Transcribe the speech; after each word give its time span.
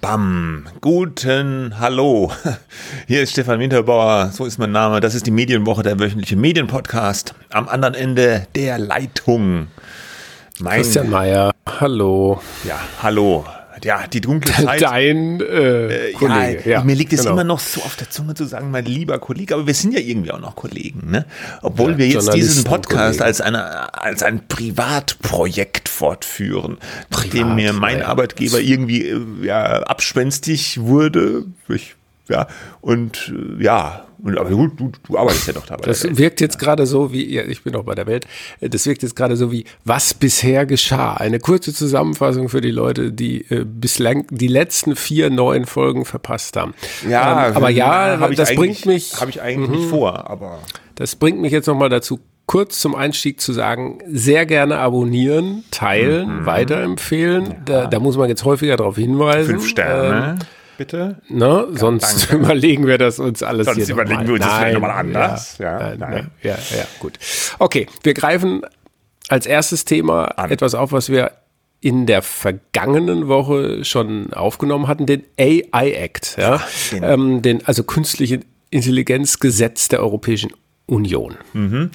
Bam. 0.00 0.64
Guten 0.80 1.78
Hallo. 1.78 2.32
Hier 3.06 3.22
ist 3.22 3.32
Stefan 3.32 3.60
Winterbauer, 3.60 4.30
so 4.32 4.46
ist 4.46 4.56
mein 4.56 4.72
Name. 4.72 5.00
Das 5.00 5.14
ist 5.14 5.26
die 5.26 5.30
Medienwoche, 5.30 5.82
der 5.82 6.00
wöchentliche 6.00 6.36
Medienpodcast. 6.36 7.34
Am 7.50 7.68
anderen 7.68 7.92
Ende 7.92 8.46
der 8.54 8.78
Leitung. 8.78 9.66
Mein, 10.58 10.76
Christian 10.76 11.10
Mayer, 11.10 11.50
hallo. 11.78 12.40
Ja, 12.64 12.78
hallo 13.02 13.44
ja, 13.86 14.06
die 14.06 14.20
dunkle 14.20 14.52
Zeit. 14.52 14.82
Dein 14.82 15.40
äh, 15.40 16.12
Kollege. 16.14 16.62
Ja, 16.64 16.78
ja, 16.78 16.84
mir 16.84 16.96
liegt 16.96 17.12
es 17.12 17.20
genau. 17.20 17.32
immer 17.32 17.44
noch 17.44 17.60
so 17.60 17.80
auf 17.82 17.94
der 17.96 18.10
Zunge 18.10 18.34
zu 18.34 18.44
sagen, 18.44 18.70
mein 18.72 18.84
lieber 18.84 19.18
Kollege, 19.20 19.54
aber 19.54 19.66
wir 19.66 19.74
sind 19.74 19.92
ja 19.92 20.00
irgendwie 20.00 20.32
auch 20.32 20.40
noch 20.40 20.56
Kollegen, 20.56 21.10
ne? 21.10 21.24
Obwohl 21.62 21.92
ja, 21.92 21.98
wir 21.98 22.08
jetzt 22.08 22.34
diesen 22.34 22.64
Podcast 22.64 23.22
als, 23.22 23.40
eine, 23.40 23.94
als 23.94 24.24
ein 24.24 24.48
Privatprojekt 24.48 25.88
fortführen, 25.88 26.78
Privat, 27.10 27.32
dem 27.32 27.54
mir 27.54 27.72
mein 27.72 28.02
Arbeitgeber 28.02 28.60
irgendwie 28.60 29.06
äh, 29.06 29.24
ja, 29.42 29.82
abspenstig 29.82 30.80
wurde. 30.80 31.44
Ich 31.68 31.94
ja, 32.28 32.46
und 32.80 33.32
äh, 33.34 33.62
ja, 33.62 34.06
aber 34.24 34.50
gut, 34.50 34.80
du, 34.80 34.92
du 35.06 35.18
arbeitest 35.18 35.46
ja 35.46 35.52
doch 35.52 35.66
dabei. 35.66 35.84
Das 35.84 36.04
wirkt 36.16 36.40
jetzt 36.40 36.58
gerade 36.58 36.86
so 36.86 37.12
wie, 37.12 37.34
ja, 37.34 37.42
ich 37.42 37.62
bin 37.62 37.76
auch 37.76 37.84
bei 37.84 37.94
der 37.94 38.06
Welt, 38.06 38.26
das 38.60 38.86
wirkt 38.86 39.02
jetzt 39.02 39.14
gerade 39.14 39.36
so 39.36 39.52
wie, 39.52 39.64
was 39.84 40.14
bisher 40.14 40.66
geschah. 40.66 41.14
Eine 41.14 41.38
kurze 41.38 41.72
Zusammenfassung 41.72 42.48
für 42.48 42.60
die 42.60 42.70
Leute, 42.70 43.12
die 43.12 43.42
äh, 43.50 43.64
bislang 43.64 44.26
die 44.30 44.48
letzten 44.48 44.96
vier 44.96 45.30
neuen 45.30 45.66
Folgen 45.66 46.04
verpasst 46.04 46.56
haben. 46.56 46.74
Ja, 47.08 47.48
ähm, 47.48 47.56
aber 47.56 47.70
ja, 47.70 48.28
das 48.28 48.54
bringt 48.54 48.86
mich. 48.86 49.20
Habe 49.20 49.30
ich 49.30 49.42
eigentlich 49.42 49.70
nicht 49.70 49.86
mhm. 49.86 49.90
vor, 49.90 50.30
aber. 50.30 50.58
Das 50.94 51.14
bringt 51.14 51.40
mich 51.40 51.52
jetzt 51.52 51.66
nochmal 51.66 51.90
dazu, 51.90 52.20
kurz 52.46 52.80
zum 52.80 52.94
Einstieg 52.94 53.40
zu 53.40 53.52
sagen, 53.52 53.98
sehr 54.08 54.46
gerne 54.46 54.78
abonnieren, 54.78 55.64
teilen, 55.70 56.40
mhm. 56.40 56.46
weiterempfehlen. 56.46 57.44
Ja. 57.44 57.56
Da, 57.64 57.86
da, 57.86 58.00
muss 58.00 58.16
man 58.16 58.28
jetzt 58.28 58.44
häufiger 58.44 58.76
darauf 58.76 58.96
hinweisen. 58.96 59.50
Fünf 59.50 59.68
Sterne. 59.68 60.38
Ähm, 60.40 60.46
bitte? 60.76 61.20
Ne? 61.28 61.66
Ja, 61.70 61.78
Sonst 61.78 62.30
danke. 62.30 62.36
überlegen 62.44 62.86
wir 62.86 62.98
das 62.98 63.18
uns 63.18 63.42
alles 63.42 63.66
Sonst 63.66 63.88
überlegen 63.88 64.26
wir 64.26 64.34
uns 64.34 64.44
das 64.44 64.54
vielleicht 64.54 64.74
nochmal 64.74 64.90
anders. 64.92 65.58
Ja, 65.58 65.90
ja, 65.90 65.96
nein. 65.96 66.30
ja, 66.42 66.54
ja, 66.54 66.86
gut. 66.98 67.18
Okay, 67.58 67.86
wir 68.02 68.14
greifen 68.14 68.62
als 69.28 69.46
erstes 69.46 69.84
Thema 69.84 70.26
An. 70.38 70.50
etwas 70.50 70.74
auf, 70.74 70.92
was 70.92 71.08
wir 71.08 71.32
in 71.80 72.06
der 72.06 72.22
vergangenen 72.22 73.28
Woche 73.28 73.84
schon 73.84 74.32
aufgenommen 74.32 74.88
hatten, 74.88 75.06
den 75.06 75.24
AI 75.38 75.92
Act, 75.92 76.36
ja, 76.38 76.62
den, 76.90 77.02
ähm, 77.02 77.42
den 77.42 77.66
also 77.66 77.84
künstliche 77.84 78.40
Intelligenzgesetz 78.70 79.88
der 79.88 80.00
Europäischen 80.00 80.50
Union. 80.86 81.34
Mhm. 81.52 81.90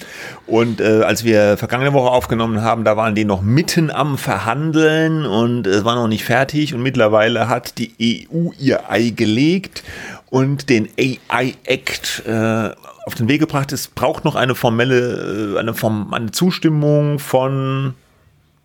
Und 0.46 0.80
äh, 0.82 1.02
als 1.02 1.24
wir 1.24 1.56
vergangene 1.56 1.94
Woche 1.94 2.10
aufgenommen 2.10 2.60
haben, 2.60 2.84
da 2.84 2.96
waren 2.96 3.14
die 3.14 3.24
noch 3.24 3.40
mitten 3.40 3.90
am 3.90 4.18
Verhandeln 4.18 5.24
und 5.24 5.66
es 5.66 5.84
war 5.84 5.94
noch 5.94 6.08
nicht 6.08 6.24
fertig 6.24 6.74
und 6.74 6.82
mittlerweile 6.82 7.48
hat 7.48 7.78
die 7.78 8.28
EU 8.32 8.50
ihr 8.58 8.90
Ei 8.90 9.10
gelegt 9.10 9.82
und 10.28 10.68
den 10.68 10.90
AI 10.98 11.54
Act 11.64 12.22
äh, 12.26 12.70
auf 13.06 13.14
den 13.14 13.28
Weg 13.28 13.40
gebracht. 13.40 13.72
Es 13.72 13.88
braucht 13.88 14.26
noch 14.26 14.34
eine 14.34 14.54
formelle, 14.54 15.54
äh, 15.54 15.58
eine, 15.58 15.72
Form, 15.72 16.12
eine 16.12 16.30
Zustimmung 16.30 17.18
von 17.18 17.94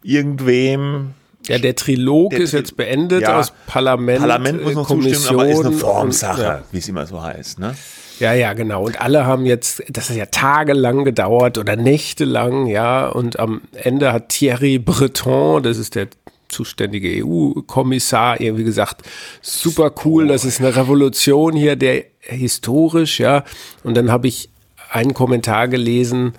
irgendwem, 0.03 1.13
ja, 1.47 1.57
der 1.57 1.75
Trilog 1.75 2.31
der 2.31 2.39
ist 2.39 2.51
jetzt 2.51 2.75
beendet 2.75 3.21
ja, 3.21 3.39
aus 3.39 3.53
Parlament. 3.65 4.19
Parlament 4.19 4.61
muss 4.61 4.73
noch 4.73 4.87
Kommission 4.87 5.21
zustimmen, 5.21 5.39
aber 5.39 5.49
ist 5.49 5.65
eine 5.65 5.71
Formsache, 5.71 6.41
ja. 6.41 6.63
wie 6.71 6.79
es 6.79 6.89
immer 6.89 7.05
so 7.05 7.23
heißt. 7.23 7.59
Ne? 7.59 7.75
Ja, 8.19 8.33
ja, 8.33 8.53
genau. 8.53 8.83
Und 8.83 8.99
alle 8.99 9.25
haben 9.25 9.45
jetzt, 9.45 9.83
das 9.89 10.09
hat 10.09 10.17
ja 10.17 10.25
tagelang 10.25 11.05
gedauert 11.05 11.57
oder 11.57 11.75
nächtelang, 11.75 12.65
ja. 12.65 13.07
Und 13.07 13.39
am 13.39 13.61
Ende 13.73 14.11
hat 14.11 14.29
Thierry 14.29 14.79
Breton, 14.79 15.61
das 15.63 15.77
ist 15.77 15.95
der 15.95 16.07
zuständige 16.49 17.23
EU-Kommissar, 17.23 18.39
irgendwie 18.39 18.63
gesagt, 18.63 19.03
super 19.41 19.91
cool, 20.05 20.27
das 20.27 20.45
ist 20.45 20.59
eine 20.59 20.75
Revolution 20.75 21.53
hier, 21.53 21.75
der 21.75 22.05
historisch, 22.21 23.19
ja. 23.19 23.43
Und 23.83 23.95
dann 23.95 24.11
habe 24.11 24.27
ich 24.27 24.49
einen 24.89 25.13
Kommentar 25.13 25.67
gelesen, 25.67 26.33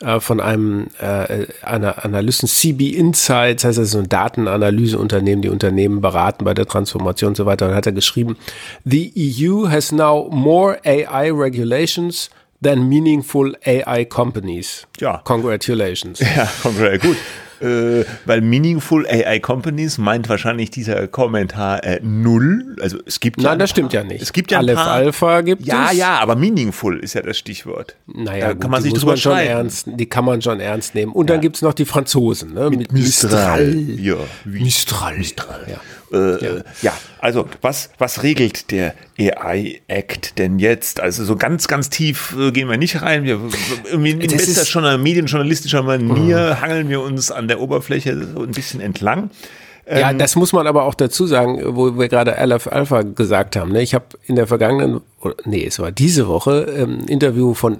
äh, 0.00 0.20
von 0.20 0.40
einem 0.40 0.88
äh, 1.00 1.46
einer 1.62 2.04
Analysten, 2.04 2.48
CB 2.48 2.90
Insights, 2.90 3.64
heißt 3.64 3.78
das 3.78 3.90
so 3.90 3.98
ein 3.98 4.08
Datenanalyseunternehmen, 4.08 5.42
die 5.42 5.48
Unternehmen 5.48 6.00
beraten 6.00 6.44
bei 6.44 6.54
der 6.54 6.66
Transformation 6.66 7.30
und 7.30 7.36
so 7.36 7.46
weiter. 7.46 7.68
Und 7.68 7.74
hat 7.74 7.86
er 7.86 7.92
geschrieben, 7.92 8.36
The 8.84 9.12
EU 9.16 9.68
has 9.68 9.92
now 9.92 10.28
more 10.30 10.78
AI 10.84 11.30
regulations 11.30 12.30
than 12.62 12.88
meaningful 12.88 13.56
AI 13.64 14.04
companies. 14.04 14.86
Ja. 15.00 15.18
Congratulations. 15.24 16.20
Ja, 16.20 16.48
congratulations. 16.62 17.02
Gut 17.16 17.16
äh, 17.60 18.04
weil 18.24 18.40
Meaningful 18.40 19.06
AI 19.06 19.40
Companies 19.40 19.98
meint 19.98 20.28
wahrscheinlich 20.28 20.70
dieser 20.70 21.06
Kommentar 21.08 21.84
äh, 21.84 22.00
null. 22.02 22.76
Also 22.80 22.98
es 23.06 23.20
gibt 23.20 23.38
Nein, 23.38 23.46
ja 23.46 23.56
das 23.56 23.70
stimmt 23.70 23.92
ja 23.92 24.04
nicht. 24.04 24.22
Es 24.22 24.32
gibt 24.32 24.50
ja 24.50 24.58
Aleph 24.58 24.76
paar, 24.76 24.88
Alpha 24.88 25.40
gibt 25.40 25.66
ja, 25.66 25.90
es. 25.90 25.96
Ja, 25.96 26.14
ja, 26.14 26.18
aber 26.18 26.36
Meaningful 26.36 26.98
ist 26.98 27.14
ja 27.14 27.22
das 27.22 27.38
Stichwort. 27.38 27.96
Naja, 28.06 28.48
da 28.48 28.54
kann 28.54 28.70
man 28.70 28.82
sich 28.82 28.92
drüber 28.92 29.16
schon 29.16 29.38
ernst, 29.38 29.88
Die 29.94 30.06
kann 30.06 30.24
man 30.24 30.42
schon 30.42 30.60
ernst 30.60 30.94
nehmen. 30.94 31.12
Und 31.12 31.28
ja. 31.28 31.34
dann 31.34 31.40
gibt 31.40 31.56
es 31.56 31.62
noch 31.62 31.74
die 31.74 31.84
Franzosen. 31.84 32.54
Ne? 32.54 32.70
Mit, 32.70 32.78
Mit 32.80 32.92
Mistral. 32.92 33.66
Mistral. 33.66 34.00
Ja, 34.00 34.16
Mistral. 34.44 35.18
Mistral. 35.18 35.66
Ja. 35.68 35.80
Äh, 36.12 36.44
ja. 36.44 36.62
ja. 36.82 36.92
also 37.20 37.48
was, 37.60 37.90
was 37.98 38.22
regelt 38.22 38.70
der 38.70 38.94
AI-Act 39.18 40.38
denn 40.38 40.58
jetzt? 40.58 41.00
Also 41.00 41.24
so 41.24 41.36
ganz, 41.36 41.68
ganz 41.68 41.90
tief 41.90 42.34
äh, 42.38 42.50
gehen 42.50 42.68
wir 42.68 42.76
nicht 42.76 43.02
rein. 43.02 43.24
Wir, 43.24 43.40
irgendwie 43.84 44.12
in 44.12 44.30
bester 44.30 44.64
schon 44.64 45.02
medienjournalistischer 45.02 45.82
Manier 45.82 46.56
mhm. 46.56 46.60
hangeln 46.60 46.88
wir 46.88 47.00
uns 47.00 47.30
an 47.30 47.48
der 47.48 47.60
Oberfläche 47.60 48.16
so 48.34 48.42
ein 48.42 48.52
bisschen 48.52 48.80
entlang. 48.80 49.30
Ja, 49.90 50.10
ähm, 50.10 50.18
das 50.18 50.36
muss 50.36 50.52
man 50.52 50.66
aber 50.66 50.84
auch 50.84 50.94
dazu 50.94 51.26
sagen, 51.26 51.60
wo 51.64 51.98
wir 51.98 52.08
gerade 52.08 52.36
Aleph 52.36 52.66
Alpha 52.66 53.02
gesagt 53.02 53.56
haben. 53.56 53.72
Ne? 53.72 53.82
Ich 53.82 53.94
habe 53.94 54.06
in 54.26 54.36
der 54.36 54.46
vergangenen, 54.46 55.00
nee, 55.44 55.64
es 55.64 55.78
war 55.78 55.92
diese 55.92 56.28
Woche, 56.28 56.66
ähm, 56.76 57.06
Interview 57.06 57.54
von 57.54 57.78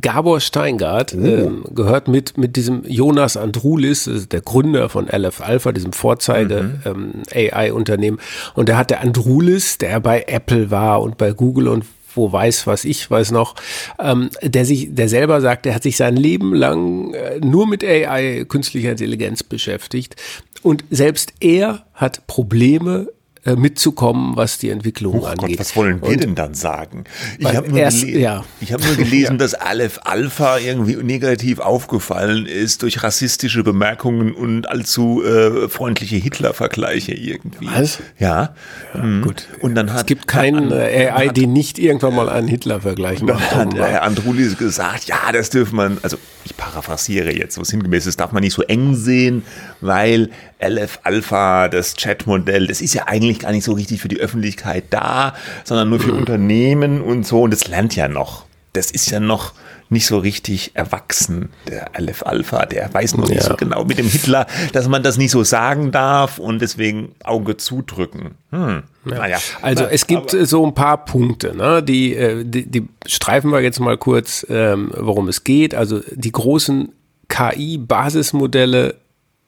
Gabor 0.00 0.40
Steingart 0.40 1.14
oh. 1.14 1.24
ähm, 1.24 1.64
gehört 1.74 2.08
mit, 2.08 2.38
mit 2.38 2.56
diesem 2.56 2.84
Jonas 2.84 3.36
Andrulis, 3.36 4.08
der 4.30 4.40
Gründer 4.40 4.88
von 4.88 5.08
LF 5.08 5.40
Alpha, 5.40 5.72
diesem 5.72 5.92
Vorzeige 5.92 6.80
mhm. 6.84 7.22
ähm. 7.34 8.18
Und 8.54 8.68
der 8.68 8.78
hat 8.78 8.90
der 8.90 9.00
Andrulis, 9.00 9.78
der 9.78 10.00
bei 10.00 10.24
Apple 10.26 10.70
war 10.70 11.02
und 11.02 11.18
bei 11.18 11.32
Google 11.32 11.68
und 11.68 11.84
wo 12.14 12.32
weiß, 12.32 12.66
was 12.66 12.84
ich 12.84 13.10
weiß 13.10 13.32
noch, 13.32 13.56
ähm, 13.98 14.30
der 14.42 14.64
sich, 14.64 14.94
der 14.94 15.08
selber 15.08 15.40
sagt, 15.40 15.64
der 15.64 15.74
hat 15.74 15.82
sich 15.82 15.96
sein 15.96 16.16
Leben 16.16 16.54
lang 16.54 17.12
äh, 17.12 17.40
nur 17.40 17.66
mit 17.66 17.82
AI, 17.84 18.44
künstlicher 18.48 18.92
Intelligenz 18.92 19.42
beschäftigt. 19.42 20.16
Und 20.62 20.84
selbst 20.90 21.34
er 21.40 21.84
hat 21.92 22.26
Probleme 22.26 23.08
äh, 23.46 23.56
mitzukommen, 23.56 24.36
was 24.36 24.56
die 24.56 24.70
Entwicklung 24.70 25.20
oh 25.20 25.26
angeht. 25.26 25.50
Gott, 25.50 25.58
was 25.58 25.76
wollen 25.76 26.00
wir 26.00 26.08
und, 26.08 26.22
denn 26.22 26.34
dann 26.34 26.54
sagen? 26.54 27.04
Ich 27.38 27.54
habe 27.54 27.68
nur, 27.68 27.78
erst, 27.78 28.02
ja. 28.04 28.42
hab 28.70 28.82
nur 28.82 28.96
gelesen, 28.96 29.36
dass 29.44 29.52
Aleph 29.52 30.00
Alpha 30.02 30.56
irgendwie 30.56 30.96
negativ 30.96 31.58
aufgefallen 31.58 32.46
ist 32.46 32.82
durch 32.82 33.02
rassistische 33.02 33.62
Bemerkungen 33.62 34.32
und 34.32 34.66
allzu 34.68 35.22
äh, 35.22 35.68
freundliche 35.68 36.16
Hitler-Vergleiche 36.16 37.12
irgendwie. 37.12 37.66
Was? 37.66 37.98
Ja. 38.18 38.54
ja 38.94 39.02
mhm. 39.02 39.20
Gut. 39.20 39.46
Und 39.60 39.74
dann 39.74 39.92
hat, 39.92 40.00
es 40.00 40.06
gibt 40.06 40.26
keinen 40.26 40.72
äh, 40.72 41.10
AI, 41.10 41.28
die 41.28 41.46
nicht 41.46 41.78
irgendwann 41.78 42.14
mal 42.14 42.30
einen 42.30 42.48
Hitler-Vergleich 42.48 43.20
macht. 43.20 43.52
Dann 43.52 43.78
hat 43.78 43.90
Herr 43.90 44.02
Andrulis 44.04 44.56
gesagt, 44.56 45.04
ja, 45.04 45.32
das 45.32 45.50
dürfen 45.50 45.76
man, 45.76 45.98
also 46.00 46.16
ich 46.44 46.56
paraphrasiere 46.56 47.36
jetzt 47.36 47.56
so 47.56 47.64
sinngemäß, 47.64 48.04
das 48.04 48.16
darf 48.16 48.32
man 48.32 48.42
nicht 48.42 48.54
so 48.54 48.62
eng 48.62 48.94
sehen, 48.94 49.42
weil 49.82 50.30
LF 50.68 51.00
Alpha, 51.02 51.68
das 51.68 51.94
Chatmodell, 51.96 52.66
das 52.66 52.80
ist 52.80 52.94
ja 52.94 53.06
eigentlich 53.06 53.40
gar 53.40 53.52
nicht 53.52 53.64
so 53.64 53.72
richtig 53.72 54.00
für 54.00 54.08
die 54.08 54.18
Öffentlichkeit 54.18 54.84
da, 54.90 55.34
sondern 55.64 55.90
nur 55.90 56.00
für 56.00 56.12
mhm. 56.12 56.18
Unternehmen 56.18 57.00
und 57.00 57.26
so. 57.26 57.42
Und 57.42 57.52
das 57.52 57.68
lernt 57.68 57.96
ja 57.96 58.08
noch. 58.08 58.44
Das 58.72 58.90
ist 58.90 59.10
ja 59.10 59.20
noch 59.20 59.52
nicht 59.90 60.06
so 60.06 60.18
richtig 60.18 60.72
erwachsen, 60.74 61.50
der 61.68 61.94
Aleph 61.94 62.24
Alpha, 62.24 62.66
der 62.66 62.92
weiß 62.92 63.16
noch 63.16 63.28
nicht 63.28 63.42
Ja. 63.42 63.48
so 63.48 63.56
genau 63.56 63.84
mit 63.84 63.98
dem 63.98 64.08
Hitler, 64.08 64.46
dass 64.72 64.88
man 64.88 65.02
das 65.02 65.16
nicht 65.18 65.30
so 65.30 65.44
sagen 65.44 65.92
darf 65.92 66.38
und 66.38 66.60
deswegen 66.60 67.14
Auge 67.22 67.56
zudrücken. 67.56 68.32
Hm. 68.50 68.82
Naja. 69.04 69.38
Also 69.62 69.84
es 69.84 70.06
gibt 70.06 70.34
äh, 70.34 70.46
so 70.46 70.66
ein 70.66 70.74
paar 70.74 71.04
Punkte, 71.04 71.54
ne? 71.54 71.82
die, 71.82 72.14
äh, 72.14 72.44
die, 72.44 72.66
die 72.66 72.88
streifen 73.06 73.50
wir 73.50 73.60
jetzt 73.60 73.78
mal 73.78 73.98
kurz, 73.98 74.46
ähm, 74.48 74.90
worum 74.96 75.28
es 75.28 75.44
geht. 75.44 75.74
Also 75.74 76.00
die 76.10 76.32
großen 76.32 76.90
KI-Basismodelle, 77.28 78.96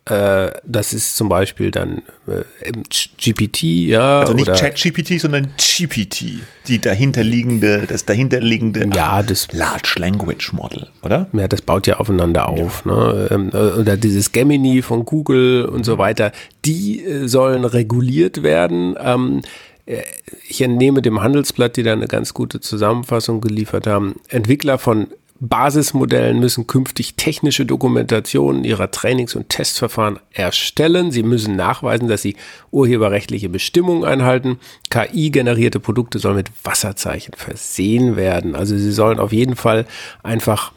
äh, 0.06 0.52
das 0.64 0.92
ist 0.92 1.16
zum 1.16 1.28
Beispiel 1.28 1.70
dann 1.70 2.02
äh, 2.28 2.72
GPT, 3.18 3.62
ja. 3.88 4.20
Also 4.20 4.34
nicht 4.34 4.46
ChatGPT, 4.46 5.20
sondern 5.20 5.48
GPT, 5.56 6.40
die 6.68 6.80
dahinterliegende, 6.80 7.86
das 7.88 8.04
dahinterliegende 8.04 8.88
Ja, 8.94 9.22
das- 9.22 9.48
Large 9.52 9.94
Language 9.98 10.52
Model, 10.52 10.88
oder? 11.02 11.28
Ja, 11.32 11.48
das 11.48 11.62
baut 11.62 11.86
ja 11.88 11.96
aufeinander 11.98 12.48
auf. 12.48 12.84
Ne? 12.84 13.28
Ähm, 13.30 13.50
äh, 13.52 13.56
Oder 13.80 13.96
dieses 13.96 14.30
Gemini 14.32 14.82
von 14.82 15.04
Google 15.04 15.64
und 15.64 15.84
so 15.84 15.98
weiter, 15.98 16.32
die 16.64 17.02
äh, 17.04 17.26
sollen 17.26 17.64
reguliert 17.64 18.42
werden. 18.44 18.94
Ähm, 19.02 19.42
äh, 19.86 20.02
ich 20.48 20.60
entnehme 20.62 21.02
dem 21.02 21.20
Handelsblatt, 21.20 21.76
die 21.76 21.82
da 21.82 21.92
eine 21.92 22.06
ganz 22.06 22.32
gute 22.32 22.60
Zusammenfassung 22.60 23.40
geliefert 23.40 23.86
haben. 23.86 24.16
Entwickler 24.28 24.78
von 24.78 25.08
Basismodellen 25.40 26.40
müssen 26.40 26.66
künftig 26.66 27.14
technische 27.14 27.66
Dokumentationen 27.66 28.64
ihrer 28.64 28.90
Trainings- 28.90 29.34
und 29.34 29.48
Testverfahren 29.48 30.18
erstellen. 30.32 31.10
Sie 31.10 31.22
müssen 31.22 31.56
nachweisen, 31.56 32.08
dass 32.08 32.22
sie 32.22 32.36
urheberrechtliche 32.70 33.48
Bestimmungen 33.48 34.04
einhalten. 34.04 34.58
KI-generierte 34.90 35.80
Produkte 35.80 36.18
sollen 36.18 36.36
mit 36.36 36.50
Wasserzeichen 36.64 37.34
versehen 37.36 38.16
werden. 38.16 38.54
Also 38.54 38.76
sie 38.76 38.92
sollen 38.92 39.18
auf 39.18 39.32
jeden 39.32 39.56
Fall 39.56 39.86
einfach 40.22 40.72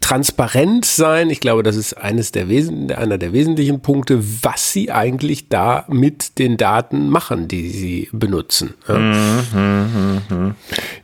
transparent 0.00 0.84
sein. 0.84 1.30
Ich 1.30 1.40
glaube, 1.40 1.62
das 1.62 1.76
ist 1.76 1.94
eines 1.94 2.32
der 2.32 2.48
Wesen, 2.48 2.90
einer 2.90 3.18
der 3.18 3.32
wesentlichen 3.32 3.80
Punkte, 3.80 4.22
was 4.42 4.72
sie 4.72 4.90
eigentlich 4.90 5.48
da 5.48 5.84
mit 5.88 6.38
den 6.38 6.56
Daten 6.56 7.08
machen, 7.08 7.46
die 7.46 7.70
sie 7.70 8.08
benutzen. 8.12 8.74
Ja. 8.88 10.54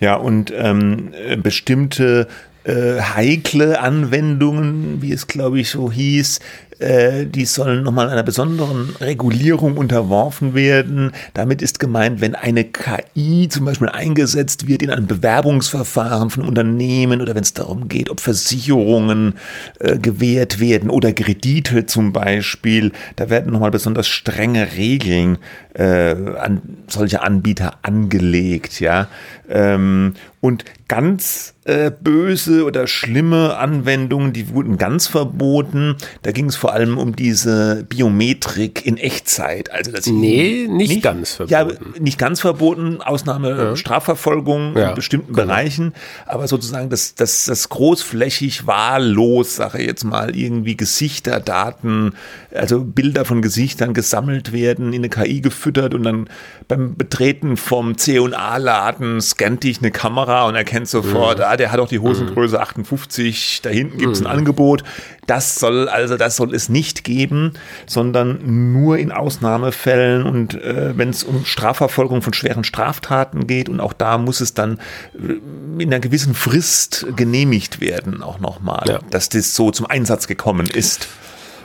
Ja, 0.00 0.14
und 0.14 0.52
ähm, 0.56 1.12
äh, 1.12 1.36
bestimmte 1.36 2.28
äh, 2.64 3.00
heikle 3.00 3.80
Anwendungen, 3.80 5.00
wie 5.00 5.12
es 5.12 5.26
glaube 5.26 5.60
ich 5.60 5.70
so 5.70 5.90
hieß, 5.90 6.40
äh, 6.78 7.26
die 7.26 7.44
sollen 7.44 7.82
nochmal 7.82 8.08
einer 8.08 8.22
besonderen 8.22 8.94
Regulierung 9.00 9.76
unterworfen 9.76 10.54
werden. 10.54 11.12
Damit 11.34 11.62
ist 11.62 11.80
gemeint, 11.80 12.20
wenn 12.20 12.34
eine 12.34 12.64
KI 12.64 13.48
zum 13.48 13.64
Beispiel 13.64 13.88
eingesetzt 13.88 14.68
wird 14.68 14.82
in 14.82 14.90
einem 14.90 15.06
Bewerbungsverfahren 15.06 16.30
von 16.30 16.44
Unternehmen 16.44 17.20
oder 17.20 17.34
wenn 17.34 17.42
es 17.42 17.54
darum 17.54 17.88
geht, 17.88 18.10
ob 18.10 18.20
Versicherungen 18.20 19.34
äh, 19.80 19.98
gewährt 19.98 20.60
werden 20.60 20.90
oder 20.90 21.12
Kredite 21.12 21.86
zum 21.86 22.12
Beispiel, 22.12 22.92
da 23.16 23.28
werden 23.28 23.52
nochmal 23.52 23.70
besonders 23.70 24.06
strenge 24.06 24.68
Regeln 24.76 25.38
äh, 25.74 26.14
an 26.38 26.62
solche 26.88 27.22
Anbieter 27.22 27.78
angelegt, 27.82 28.80
ja. 28.80 29.08
Ähm, 29.48 30.14
und 30.40 30.64
ganz 30.88 31.54
äh, 31.64 31.90
böse 31.90 32.64
oder 32.64 32.86
schlimme 32.86 33.56
Anwendungen, 33.56 34.32
die 34.32 34.50
wurden 34.50 34.76
ganz 34.76 35.06
verboten. 35.06 35.96
Da 36.22 36.32
ging 36.32 36.46
es 36.46 36.56
vor 36.56 36.67
allem 36.72 36.98
um 36.98 37.14
diese 37.16 37.84
Biometrik 37.88 38.84
in 38.86 38.96
Echtzeit. 38.96 39.70
Also 39.72 39.90
dass 39.92 40.06
ich- 40.06 40.12
Nee, 40.12 40.66
nicht 40.68 41.02
ganz 41.02 41.34
verboten. 41.34 41.52
Ja, 41.52 41.66
nicht 42.00 42.18
ganz 42.18 42.40
verboten, 42.40 43.00
Ausnahme 43.00 43.76
Strafverfolgung 43.76 44.76
Ja, 44.76 44.90
in 44.90 44.94
bestimmten 44.94 45.32
genau. 45.32 45.46
Bereichen, 45.46 45.92
aber 46.26 46.48
sozusagen 46.48 46.90
das, 46.90 47.14
das, 47.14 47.44
das 47.44 47.68
großflächig 47.68 48.66
wahllos, 48.66 49.56
sage 49.56 49.78
ich 49.78 49.86
jetzt 49.86 50.04
mal, 50.04 50.34
irgendwie 50.36 50.76
Gesichter, 50.76 51.40
Daten, 51.40 52.12
also 52.54 52.80
Bilder 52.84 53.24
von 53.24 53.42
Gesichtern 53.42 53.94
gesammelt 53.94 54.52
werden, 54.52 54.92
in 54.92 55.00
eine 55.00 55.08
KI 55.08 55.40
gefüttert 55.40 55.94
und 55.94 56.02
dann 56.02 56.28
beim 56.68 56.96
Betreten 56.96 57.56
vom 57.56 57.96
C&A-Laden 57.98 59.20
scannt 59.20 59.64
dich 59.64 59.78
eine 59.78 59.90
Kamera 59.90 60.46
und 60.46 60.54
erkennt 60.54 60.88
sofort, 60.88 61.40
ah, 61.40 61.56
der 61.56 61.72
hat 61.72 61.80
auch 61.80 61.88
die 61.88 61.98
Hosengröße 61.98 62.60
58, 62.60 63.60
da 63.62 63.70
hinten 63.70 63.98
gibt 63.98 64.14
es 64.14 64.20
ein 64.20 64.26
Angebot. 64.26 64.82
Das 65.26 65.56
soll 65.56 65.88
also, 65.88 66.16
das 66.16 66.36
soll 66.36 66.54
es 66.58 66.68
nicht 66.68 67.04
geben, 67.04 67.52
sondern 67.86 68.72
nur 68.72 68.98
in 68.98 69.10
Ausnahmefällen 69.12 70.24
und 70.24 70.54
äh, 70.62 70.96
wenn 70.98 71.08
es 71.10 71.24
um 71.24 71.44
Strafverfolgung 71.46 72.20
von 72.22 72.32
schweren 72.34 72.64
Straftaten 72.64 73.46
geht 73.46 73.68
und 73.70 73.80
auch 73.80 73.92
da 73.94 74.18
muss 74.18 74.40
es 74.40 74.52
dann 74.52 74.78
äh, 75.14 75.82
in 75.82 75.88
einer 75.88 76.00
gewissen 76.00 76.34
Frist 76.34 77.06
genehmigt 77.16 77.80
werden, 77.80 78.22
auch 78.22 78.40
nochmal, 78.40 78.84
Ja. 78.86 78.98
dass 79.10 79.28
das 79.30 79.54
so 79.54 79.70
zum 79.70 79.86
Einsatz 79.86 80.26
gekommen 80.26 80.66
ist. 80.66 81.08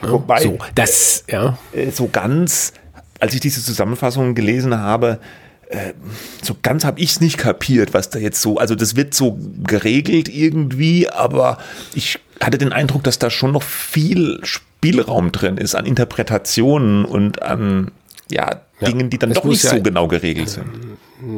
Wobei, 0.02 0.42
So, 0.42 0.58
das, 0.74 1.24
ja. 1.28 1.58
äh, 1.72 1.90
so 1.90 2.08
ganz, 2.08 2.72
als 3.20 3.34
ich 3.34 3.40
diese 3.40 3.62
Zusammenfassung 3.62 4.34
gelesen 4.34 4.78
habe, 4.78 5.18
äh, 5.70 5.94
so 6.42 6.54
ganz 6.62 6.84
habe 6.84 7.00
ich 7.00 7.10
es 7.12 7.20
nicht 7.20 7.38
kapiert, 7.38 7.94
was 7.94 8.10
da 8.10 8.18
jetzt 8.18 8.42
so, 8.42 8.58
also 8.58 8.74
das 8.74 8.96
wird 8.96 9.14
so 9.14 9.38
geregelt 9.66 10.28
irgendwie, 10.28 11.08
aber 11.08 11.56
ich 11.94 12.18
hatte 12.40 12.58
den 12.58 12.72
Eindruck, 12.72 13.02
dass 13.04 13.18
da 13.18 13.30
schon 13.30 13.52
noch 13.52 13.62
viel 13.62 14.40
Spielraum 14.42 15.32
drin 15.32 15.56
ist 15.56 15.74
an 15.74 15.86
Interpretationen 15.86 17.04
und 17.04 17.42
an 17.42 17.90
ja, 18.30 18.60
Dingen, 18.86 19.10
die 19.10 19.18
dann 19.18 19.30
Es 19.30 19.36
doch 19.36 19.44
nicht 19.44 19.62
ja- 19.64 19.70
so 19.70 19.82
genau 19.82 20.08
geregelt 20.08 20.48
sind. 20.48 20.66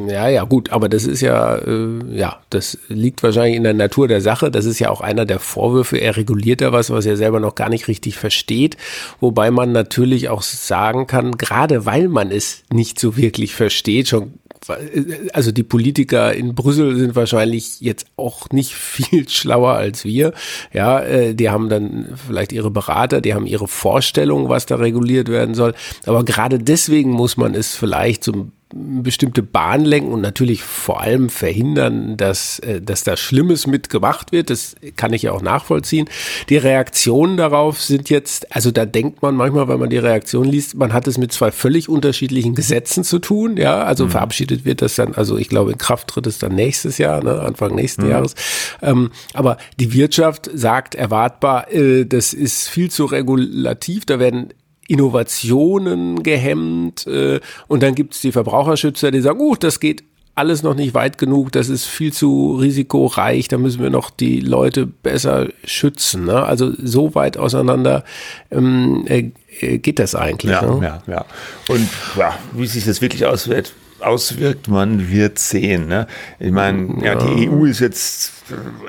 Ja, 0.09 0.27
ja, 0.27 0.43
gut, 0.43 0.71
aber 0.71 0.89
das 0.89 1.05
ist 1.05 1.21
ja, 1.21 1.55
äh, 1.55 1.99
ja, 2.09 2.39
das 2.49 2.77
liegt 2.89 3.23
wahrscheinlich 3.23 3.55
in 3.55 3.63
der 3.63 3.73
Natur 3.73 4.07
der 4.09 4.19
Sache. 4.19 4.51
Das 4.51 4.65
ist 4.65 4.79
ja 4.79 4.89
auch 4.89 4.99
einer 4.99 5.25
der 5.25 5.39
Vorwürfe. 5.39 5.97
Er 5.97 6.17
reguliert 6.17 6.59
da 6.59 6.73
was, 6.73 6.89
was 6.89 7.05
er 7.05 7.15
selber 7.15 7.39
noch 7.39 7.55
gar 7.55 7.69
nicht 7.69 7.87
richtig 7.87 8.17
versteht. 8.17 8.75
Wobei 9.21 9.49
man 9.49 9.71
natürlich 9.71 10.27
auch 10.27 10.41
sagen 10.41 11.07
kann, 11.07 11.37
gerade 11.37 11.85
weil 11.85 12.09
man 12.09 12.31
es 12.31 12.63
nicht 12.73 12.99
so 12.99 13.15
wirklich 13.15 13.55
versteht, 13.55 14.09
schon 14.09 14.33
also 15.33 15.51
die 15.51 15.63
Politiker 15.63 16.33
in 16.33 16.55
Brüssel 16.55 16.95
sind 16.95 17.15
wahrscheinlich 17.15 17.81
jetzt 17.81 18.07
auch 18.17 18.49
nicht 18.51 18.73
viel 18.75 19.27
schlauer 19.29 19.73
als 19.73 20.05
wir. 20.05 20.33
Ja, 20.73 20.99
äh, 21.01 21.33
die 21.33 21.49
haben 21.49 21.69
dann 21.69 22.17
vielleicht 22.27 22.51
ihre 22.51 22.71
Berater, 22.71 23.21
die 23.21 23.33
haben 23.33 23.45
ihre 23.45 23.67
Vorstellung, 23.67 24.49
was 24.49 24.65
da 24.65 24.75
reguliert 24.75 25.29
werden 25.29 25.55
soll. 25.55 25.73
Aber 26.05 26.23
gerade 26.25 26.59
deswegen 26.59 27.11
muss 27.11 27.37
man 27.37 27.55
es 27.55 27.75
vielleicht 27.75 28.23
so 28.23 28.33
eine 28.33 28.51
bestimmte 28.73 29.43
Bahn 29.43 29.85
lenken 29.85 30.11
und 30.11 30.21
natürlich 30.21 30.61
vor 30.61 30.99
allem 31.01 31.29
verhindern, 31.29 32.17
dass, 32.17 32.59
äh, 32.59 32.81
dass 32.81 33.03
da 33.03 33.15
Schlimmes 33.15 33.65
mitgemacht 33.65 34.31
wird. 34.31 34.49
Das 34.49 34.75
kann 34.95 35.13
ich 35.13 35.23
ja 35.23 35.31
auch 35.31 35.41
nachvollziehen. 35.41 36.09
Die 36.49 36.57
Reaktionen 36.57 37.37
darauf 37.37 37.81
sind 37.81 38.09
jetzt, 38.09 38.53
also 38.53 38.71
da 38.71 38.85
denkt 38.85 39.21
man 39.21 39.35
manchmal, 39.35 39.69
wenn 39.69 39.79
man 39.79 39.89
die 39.89 39.97
Reaktion 39.97 40.45
liest, 40.45 40.75
man 40.75 40.91
hat 40.91 41.07
es 41.07 41.17
mit 41.17 41.31
zwei 41.31 41.51
völlig 41.51 41.87
unterschiedlichen 41.87 42.55
Gesetzen 42.55 43.03
zu 43.03 43.19
tun. 43.19 43.55
Ja, 43.55 43.83
also 43.83 44.09
verabschiedet 44.09 44.65
wird 44.65 44.81
das 44.81 44.95
dann, 44.95 45.15
also 45.15 45.37
ich 45.37 45.47
glaube, 45.47 45.71
in 45.71 45.77
Kraft 45.77 46.09
tritt 46.09 46.27
es 46.27 46.37
dann 46.37 46.53
nächstes 46.53 46.97
Jahr, 46.97 47.23
ne, 47.23 47.39
Anfang 47.39 47.73
nächsten 47.73 48.09
Jahres. 48.09 48.35
Ähm, 48.81 49.11
aber 49.33 49.57
die 49.79 49.93
Wirtschaft 49.93 50.49
sagt 50.53 50.93
erwartbar, 50.95 51.71
äh, 51.71 52.05
das 52.05 52.33
ist 52.33 52.67
viel 52.67 52.91
zu 52.91 53.05
regulativ, 53.05 54.05
da 54.05 54.19
werden 54.19 54.49
Innovationen 54.87 56.23
gehemmt 56.23 57.05
äh, 57.07 57.39
und 57.67 57.83
dann 57.83 57.95
gibt 57.95 58.13
es 58.13 58.21
die 58.21 58.31
Verbraucherschützer, 58.31 59.11
die 59.11 59.21
sagen, 59.21 59.39
uh, 59.39 59.55
das 59.55 59.79
geht 59.79 60.03
alles 60.37 60.61
noch 60.61 60.75
nicht 60.75 60.93
weit 60.93 61.17
genug, 61.17 61.51
das 61.51 61.67
ist 61.67 61.85
viel 61.85 62.13
zu 62.13 62.57
risikoreich, 62.61 63.47
da 63.47 63.57
müssen 63.57 63.81
wir 63.81 63.89
noch 63.89 64.11
die 64.11 64.39
Leute 64.39 64.85
besser 64.85 65.47
schützen. 65.63 66.25
Ne? 66.25 66.43
Also 66.43 66.71
so 66.77 67.15
weit 67.15 67.37
auseinander 67.37 68.03
ähm, 68.51 69.03
äh, 69.07 69.31
äh, 69.61 69.79
geht 69.79 69.97
das 69.97 70.13
eigentlich. 70.13 70.51
Ja, 70.51 70.61
ne? 70.61 70.85
ja, 70.85 71.01
ja. 71.07 71.25
Und 71.69 71.89
ja, 72.15 72.37
wie 72.53 72.67
sich 72.67 72.85
das 72.85 73.01
wirklich 73.01 73.25
auswirkt, 73.25 73.73
auswirkt 73.99 74.67
man 74.67 75.09
wird 75.09 75.39
sehen. 75.39 75.87
Ne? 75.87 76.07
Ich 76.39 76.51
meine, 76.51 77.03
ja, 77.03 77.15
die 77.15 77.49
EU 77.49 77.65
ist 77.65 77.79
jetzt 77.79 78.33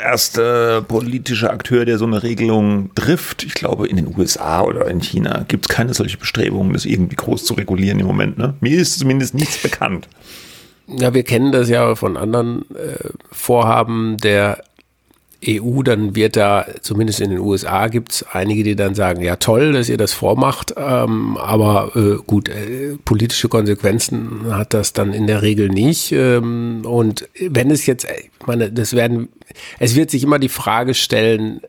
erster 0.03 0.83
politischer 0.83 1.53
Akteur, 1.53 1.85
der 1.85 1.99
so 1.99 2.07
eine 2.07 2.23
Regelung 2.23 2.91
trifft. 2.95 3.45
Ich 3.45 3.55
glaube, 3.55 3.89
in 3.89 3.97
den 3.97 4.15
USA 4.17 4.63
oder 4.63 4.87
in 4.89 5.01
China 5.01 5.45
gibt 5.49 5.69
es 5.71 5.75
keine 5.75 5.95
solche 5.95 6.19
Bestrebungen, 6.19 6.73
das 6.73 6.85
irgendwie 6.85 7.17
groß 7.17 7.45
zu 7.45 7.55
regulieren 7.55 7.99
im 8.01 8.07
Moment. 8.07 8.39
Ne? 8.39 8.55
Mir 8.61 8.79
ist 8.79 8.99
zumindest 8.99 9.35
nichts 9.35 9.59
bekannt. 9.59 10.09
Ja, 10.87 11.13
wir 11.13 11.23
kennen 11.23 11.53
das 11.53 11.69
ja 11.69 11.95
von 11.95 12.17
anderen 12.17 12.65
äh, 12.75 13.11
Vorhaben 13.31 14.17
der 14.17 14.63
EU, 15.47 15.83
dann 15.83 16.17
wird 16.17 16.37
da, 16.37 16.67
zumindest 16.83 17.21
in 17.21 17.31
den 17.31 17.39
USA, 17.39 17.87
gibt 17.89 18.13
es 18.13 18.25
einige, 18.33 18.65
die 18.65 18.77
dann 18.77 18.95
sagen, 18.95 19.23
ja 19.23 19.37
toll, 19.37 19.73
dass 19.73 19.89
ihr 19.89 19.97
das 19.97 20.13
vormacht, 20.13 20.75
ähm, 20.77 21.37
aber 21.37 21.93
äh, 21.95 22.23
gut, 22.27 22.49
äh, 22.49 22.97
politische 23.05 23.49
Konsequenzen 23.49 24.55
hat 24.55 24.75
das 24.75 24.93
dann 24.93 25.13
in 25.13 25.27
der 25.27 25.43
Regel 25.43 25.69
nicht. 25.69 26.11
Ähm, 26.11 26.83
und 26.85 27.29
wenn 27.41 27.71
es 27.71 27.87
jetzt, 27.87 28.05
ich 28.05 28.47
meine, 28.47 28.73
das 28.73 28.95
werden, 28.95 29.29
es 29.79 29.95
wird 29.95 30.11
sich 30.11 30.25
immer 30.25 30.41
die 30.41 30.49
Frage 30.49 30.95
stellen, 30.95 31.61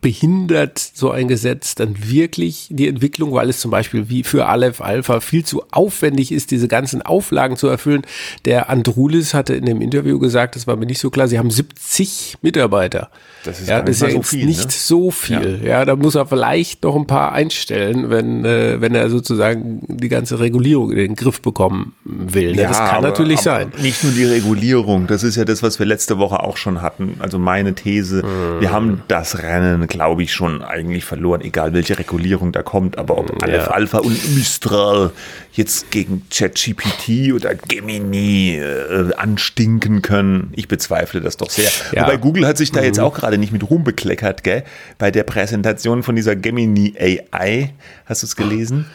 behindert 0.00 0.78
so 0.78 1.10
ein 1.10 1.28
Gesetz 1.28 1.74
dann 1.74 1.96
wirklich 2.10 2.68
die 2.70 2.88
Entwicklung, 2.88 3.32
weil 3.32 3.50
es 3.50 3.60
zum 3.60 3.70
Beispiel 3.70 4.08
wie 4.08 4.22
für 4.22 4.46
Aleph 4.46 4.80
Alpha 4.80 5.20
viel 5.20 5.44
zu 5.44 5.62
aufwendig 5.70 6.32
ist, 6.32 6.50
diese 6.50 6.68
ganzen 6.68 7.02
Auflagen 7.02 7.56
zu 7.56 7.68
erfüllen. 7.68 8.02
Der 8.46 8.70
Andrulis 8.70 9.34
hatte 9.34 9.54
in 9.54 9.66
dem 9.66 9.82
Interview 9.82 10.18
gesagt, 10.18 10.56
das 10.56 10.66
war 10.66 10.76
mir 10.76 10.86
nicht 10.86 11.00
so 11.00 11.10
klar, 11.10 11.28
sie 11.28 11.38
haben 11.38 11.50
70 11.50 12.38
Mitarbeiter. 12.40 13.10
Das 13.44 13.60
ist, 13.60 13.68
ja, 13.68 13.82
das 13.82 13.96
ist 13.96 14.02
ja 14.02 14.10
so 14.10 14.16
jetzt 14.18 14.28
viel, 14.28 14.46
nicht 14.46 14.64
ne? 14.64 14.70
so 14.70 15.10
viel. 15.10 15.60
Ja. 15.62 15.68
ja. 15.68 15.84
da 15.84 15.96
muss 15.96 16.14
er 16.14 16.26
vielleicht 16.26 16.84
noch 16.84 16.94
ein 16.94 17.06
paar 17.06 17.32
einstellen, 17.32 18.08
wenn, 18.08 18.44
äh, 18.44 18.80
wenn 18.80 18.94
er 18.94 19.10
sozusagen 19.10 19.80
die 19.88 20.08
ganze 20.08 20.38
Regulierung 20.38 20.92
in 20.92 20.98
den 20.98 21.16
Griff 21.16 21.42
bekommen 21.42 21.94
will. 22.04 22.52
Ne? 22.52 22.62
Ja, 22.62 22.68
das 22.68 22.78
kann 22.78 22.96
aber, 22.98 23.08
natürlich 23.08 23.40
aber 23.40 23.60
sein. 23.60 23.72
Nicht 23.82 24.04
nur 24.04 24.12
die 24.12 24.24
Regulierung, 24.24 25.08
das 25.08 25.24
ist 25.24 25.36
ja 25.36 25.44
das, 25.44 25.62
was 25.62 25.78
wir 25.78 25.86
letzte 25.86 26.18
Woche 26.18 26.40
auch 26.40 26.56
schon 26.56 26.82
hatten. 26.82 27.16
Also 27.18 27.38
meine 27.38 27.74
These, 27.74 28.22
mhm. 28.22 28.60
wir 28.60 28.70
haben 28.70 29.02
das 29.08 29.41
Rennen, 29.42 29.86
glaube 29.86 30.22
ich, 30.22 30.32
schon 30.32 30.62
eigentlich 30.62 31.04
verloren, 31.04 31.40
egal 31.40 31.72
welche 31.72 31.98
Regulierung 31.98 32.52
da 32.52 32.62
kommt, 32.62 32.98
aber 32.98 33.18
ob 33.18 33.42
Aleph 33.42 33.66
ja. 33.66 33.70
Alpha 33.72 33.98
und 33.98 34.34
Mistral 34.34 35.10
jetzt 35.52 35.90
gegen 35.90 36.22
ChatGPT 36.30 37.32
oder 37.34 37.54
Gemini 37.54 38.56
äh, 38.56 39.12
anstinken 39.14 40.02
können, 40.02 40.52
ich 40.54 40.68
bezweifle 40.68 41.20
das 41.20 41.36
doch 41.36 41.50
sehr. 41.50 41.70
Ja. 41.92 42.02
Wobei 42.02 42.16
Google 42.16 42.46
hat 42.46 42.56
sich 42.56 42.72
da 42.72 42.80
mhm. 42.80 42.86
jetzt 42.86 43.00
auch 43.00 43.14
gerade 43.14 43.38
nicht 43.38 43.52
mit 43.52 43.68
Ruhm 43.68 43.84
bekleckert, 43.84 44.44
gell? 44.44 44.64
Bei 44.98 45.10
der 45.10 45.24
Präsentation 45.24 46.02
von 46.02 46.16
dieser 46.16 46.36
Gemini 46.36 46.94
AI, 46.98 47.72
hast 48.06 48.22
du 48.22 48.26
es 48.26 48.36
gelesen? 48.36 48.86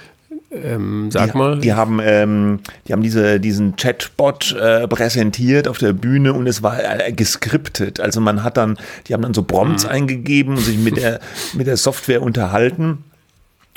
Ähm, 0.49 1.11
sag 1.11 1.33
die, 1.33 1.37
mal. 1.37 1.59
Die 1.59 1.73
haben, 1.73 1.99
ähm, 2.01 2.59
die 2.87 2.93
haben 2.93 3.03
diese, 3.03 3.39
diesen 3.39 3.75
Chatbot 3.75 4.53
äh, 4.53 4.87
präsentiert 4.87 5.67
auf 5.67 5.77
der 5.77 5.93
Bühne 5.93 6.33
und 6.33 6.47
es 6.47 6.63
war 6.63 6.79
äh, 6.79 7.11
geskriptet. 7.11 7.99
Also 7.99 8.21
man 8.21 8.43
hat 8.43 8.55
dann, 8.55 8.77
die 9.07 9.13
haben 9.13 9.21
dann 9.21 9.33
so 9.33 9.43
Prompts 9.43 9.83
mhm. 9.83 9.89
eingegeben 9.89 10.55
und 10.55 10.63
sich 10.63 10.77
mit 10.77 10.97
der, 10.97 11.19
mit 11.53 11.67
der 11.67 11.75
Software 11.75 12.21
unterhalten. 12.21 13.03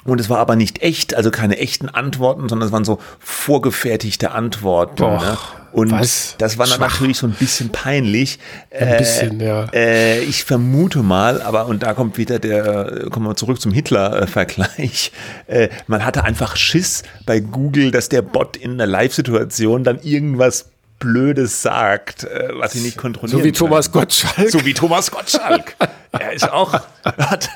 Und 0.04 0.20
es 0.20 0.30
war 0.30 0.38
aber 0.38 0.56
nicht 0.56 0.82
echt, 0.82 1.14
also 1.14 1.30
keine 1.30 1.58
echten 1.58 1.88
Antworten, 1.88 2.48
sondern 2.48 2.66
es 2.66 2.72
waren 2.72 2.84
so 2.84 2.98
vorgefertigte 3.18 4.32
Antworten. 4.32 5.02
ne? 5.02 5.38
Und 5.72 5.92
was? 5.92 6.34
das 6.38 6.58
war 6.58 6.66
dann 6.66 6.80
natürlich 6.80 7.18
so 7.18 7.26
ein 7.26 7.32
bisschen 7.32 7.70
peinlich. 7.70 8.38
Ein 8.70 8.98
bisschen, 8.98 9.40
äh, 9.40 9.46
ja. 9.46 9.64
Äh, 9.72 10.20
ich 10.22 10.44
vermute 10.44 11.02
mal, 11.02 11.42
aber 11.42 11.66
und 11.66 11.82
da 11.82 11.94
kommt 11.94 12.18
wieder 12.18 12.38
der, 12.38 13.08
kommen 13.10 13.26
wir 13.26 13.36
zurück 13.36 13.60
zum 13.60 13.72
Hitler-Vergleich. 13.72 15.12
Äh, 15.46 15.68
man 15.86 16.04
hatte 16.04 16.22
einfach 16.24 16.56
Schiss 16.56 17.02
bei 17.26 17.40
Google, 17.40 17.90
dass 17.90 18.08
der 18.08 18.22
Bot 18.22 18.56
in 18.56 18.72
einer 18.72 18.86
Live-Situation 18.86 19.82
dann 19.82 20.00
irgendwas 20.00 20.66
Blödes 21.00 21.62
sagt, 21.62 22.24
äh, 22.24 22.50
was 22.52 22.72
sie 22.72 22.80
nicht 22.80 22.96
kontrollieren 22.96 23.40
So 23.40 23.44
wie 23.44 23.52
Thomas 23.52 23.90
Gottschalk. 23.90 24.50
So 24.50 24.64
wie 24.64 24.74
Thomas 24.74 25.10
Gottschalk. 25.10 25.74
er 26.12 26.32
ist 26.32 26.52
auch, 26.52 26.74
hat, 27.04 27.50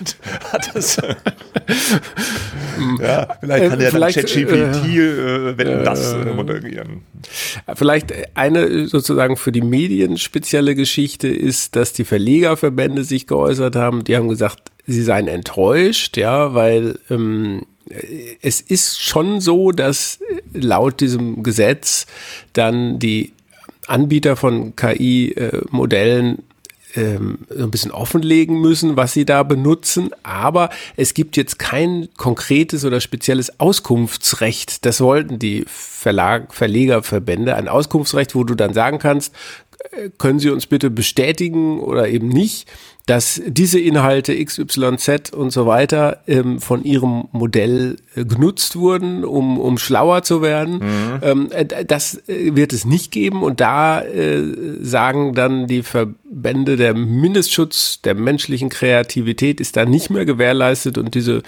hat 0.50 0.70
das, 0.74 0.96
ja, 3.00 3.36
vielleicht 3.40 3.70
kann 3.70 3.80
er 3.80 3.92
dann 3.92 4.12
ChatGPT, 4.12 4.46
äh, 4.46 5.50
äh, 5.50 5.58
wenn 5.58 5.68
äh, 5.68 5.84
das 5.84 6.14
äh, 6.14 6.24
moderieren. 6.24 7.02
Vielleicht 7.74 8.12
eine 8.34 8.88
sozusagen 8.88 9.36
für 9.36 9.52
die 9.52 9.62
Medien 9.62 10.16
spezielle 10.16 10.74
Geschichte 10.74 11.28
ist, 11.28 11.76
dass 11.76 11.92
die 11.92 12.04
Verlegerverbände 12.04 13.04
sich 13.04 13.26
geäußert 13.26 13.76
haben. 13.76 14.04
Die 14.04 14.16
haben 14.16 14.28
gesagt, 14.28 14.70
sie 14.86 15.02
seien 15.02 15.28
enttäuscht, 15.28 16.16
ja, 16.16 16.54
weil 16.54 16.98
ähm, 17.10 17.66
es 18.42 18.60
ist 18.60 19.00
schon 19.00 19.40
so, 19.40 19.70
dass 19.70 20.18
laut 20.52 21.00
diesem 21.00 21.42
Gesetz 21.42 22.06
dann 22.52 22.98
die 22.98 23.32
Anbieter 23.86 24.36
von 24.36 24.74
KI-Modellen 24.76 26.38
ähm, 26.96 27.38
so 27.48 27.64
ein 27.64 27.70
bisschen 27.70 27.90
offenlegen 27.90 28.60
müssen, 28.60 28.96
was 28.96 29.12
sie 29.12 29.24
da 29.24 29.42
benutzen. 29.42 30.10
Aber 30.22 30.70
es 30.96 31.14
gibt 31.14 31.36
jetzt 31.36 31.58
kein 31.58 32.08
konkretes 32.16 32.84
oder 32.84 33.00
spezielles 33.00 33.60
Auskunftsrecht. 33.60 34.84
Das 34.86 35.00
wollten 35.00 35.38
die 35.38 35.64
Verlag, 35.66 36.54
Verlegerverbände. 36.54 37.56
Ein 37.56 37.68
Auskunftsrecht, 37.68 38.34
wo 38.34 38.44
du 38.44 38.54
dann 38.54 38.74
sagen 38.74 38.98
kannst, 38.98 39.34
äh, 39.90 40.10
können 40.18 40.38
Sie 40.38 40.50
uns 40.50 40.66
bitte 40.66 40.90
bestätigen 40.90 41.80
oder 41.80 42.08
eben 42.08 42.28
nicht, 42.28 42.68
dass 43.06 43.42
diese 43.46 43.78
Inhalte 43.78 44.34
XYZ 44.42 45.32
und 45.32 45.50
so 45.50 45.66
weiter 45.66 46.22
ähm, 46.26 46.58
von 46.58 46.84
ihrem 46.84 47.28
Modell 47.32 47.96
äh, 48.16 48.24
genutzt 48.24 48.76
wurden, 48.76 49.24
um, 49.24 49.60
um 49.60 49.76
schlauer 49.76 50.22
zu 50.22 50.40
werden. 50.40 50.76
Mhm. 50.76 51.20
Ähm, 51.22 51.48
äh, 51.52 51.84
das 51.84 52.26
äh, 52.28 52.56
wird 52.56 52.72
es 52.72 52.86
nicht 52.86 53.12
geben 53.12 53.42
und 53.42 53.60
da 53.60 54.00
äh, 54.00 54.42
sagen 54.80 55.34
dann 55.34 55.66
die 55.66 55.82
Verbände, 55.82 56.76
der 56.76 56.94
Mindestschutz 56.94 58.00
der 58.00 58.14
menschlichen 58.14 58.70
Kreativität 58.70 59.60
ist 59.60 59.76
da 59.76 59.84
nicht 59.84 60.08
mehr 60.08 60.24
gewährleistet 60.24 60.96
und 60.96 61.14
diese 61.14 61.42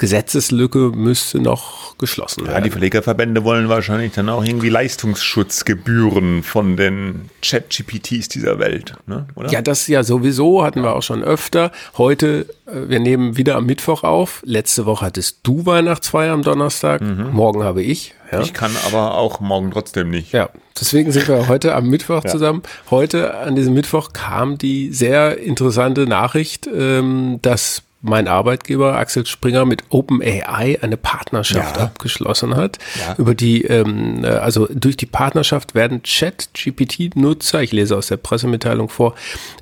Gesetzeslücke 0.00 0.92
müsste 0.94 1.40
noch 1.40 1.98
geschlossen 1.98 2.46
werden. 2.46 2.54
Ja, 2.54 2.60
die 2.62 2.70
Verlegerverbände 2.70 3.44
wollen 3.44 3.68
wahrscheinlich 3.68 4.12
dann 4.12 4.30
auch 4.30 4.42
irgendwie 4.42 4.70
Leistungsschutzgebühren 4.70 6.42
von 6.42 6.78
den 6.78 7.28
Chat-GPTs 7.42 8.30
dieser 8.30 8.58
Welt, 8.58 8.94
ne? 9.06 9.26
oder? 9.34 9.50
Ja, 9.50 9.60
das 9.60 9.86
ja 9.88 10.02
sowieso, 10.02 10.64
hatten 10.64 10.82
wir 10.82 10.96
auch 10.96 11.02
schon 11.02 11.22
öfter. 11.22 11.70
Heute, 11.98 12.46
äh, 12.64 12.88
wir 12.88 12.98
nehmen 12.98 13.36
wieder 13.36 13.56
am 13.56 13.66
Mittwoch 13.66 14.02
auf. 14.02 14.40
Letzte 14.46 14.86
Woche 14.86 15.04
hattest 15.04 15.40
du 15.42 15.66
Weihnachtsfeier 15.66 16.32
am 16.32 16.42
Donnerstag. 16.42 17.02
Mhm. 17.02 17.32
Morgen 17.32 17.62
habe 17.62 17.82
ich. 17.82 18.14
Ja. 18.32 18.40
Ich 18.40 18.54
kann 18.54 18.70
aber 18.86 19.18
auch 19.18 19.40
morgen 19.40 19.70
trotzdem 19.70 20.08
nicht. 20.08 20.32
Ja, 20.32 20.48
deswegen 20.80 21.12
sind 21.12 21.28
wir 21.28 21.46
heute 21.48 21.74
am 21.74 21.88
Mittwoch 21.90 22.24
ja. 22.24 22.30
zusammen. 22.30 22.62
Heute, 22.90 23.36
an 23.36 23.54
diesem 23.54 23.74
Mittwoch, 23.74 24.14
kam 24.14 24.56
die 24.56 24.94
sehr 24.94 25.36
interessante 25.36 26.06
Nachricht, 26.06 26.66
ähm, 26.74 27.38
dass 27.42 27.82
mein 28.02 28.28
Arbeitgeber 28.28 28.96
Axel 28.96 29.26
Springer 29.26 29.64
mit 29.66 29.84
OpenAI 29.90 30.78
eine 30.80 30.96
Partnerschaft 30.96 31.76
ja. 31.76 31.82
abgeschlossen 31.82 32.56
hat. 32.56 32.78
Ja. 32.98 33.14
Über 33.18 33.34
die, 33.34 33.62
ähm, 33.64 34.24
also 34.24 34.66
durch 34.72 34.96
die 34.96 35.06
Partnerschaft 35.06 35.74
werden 35.74 36.02
Chat-GPT-Nutzer, 36.02 37.62
ich 37.62 37.72
lese 37.72 37.96
aus 37.96 38.06
der 38.06 38.16
Pressemitteilung 38.16 38.88
vor, 38.88 39.14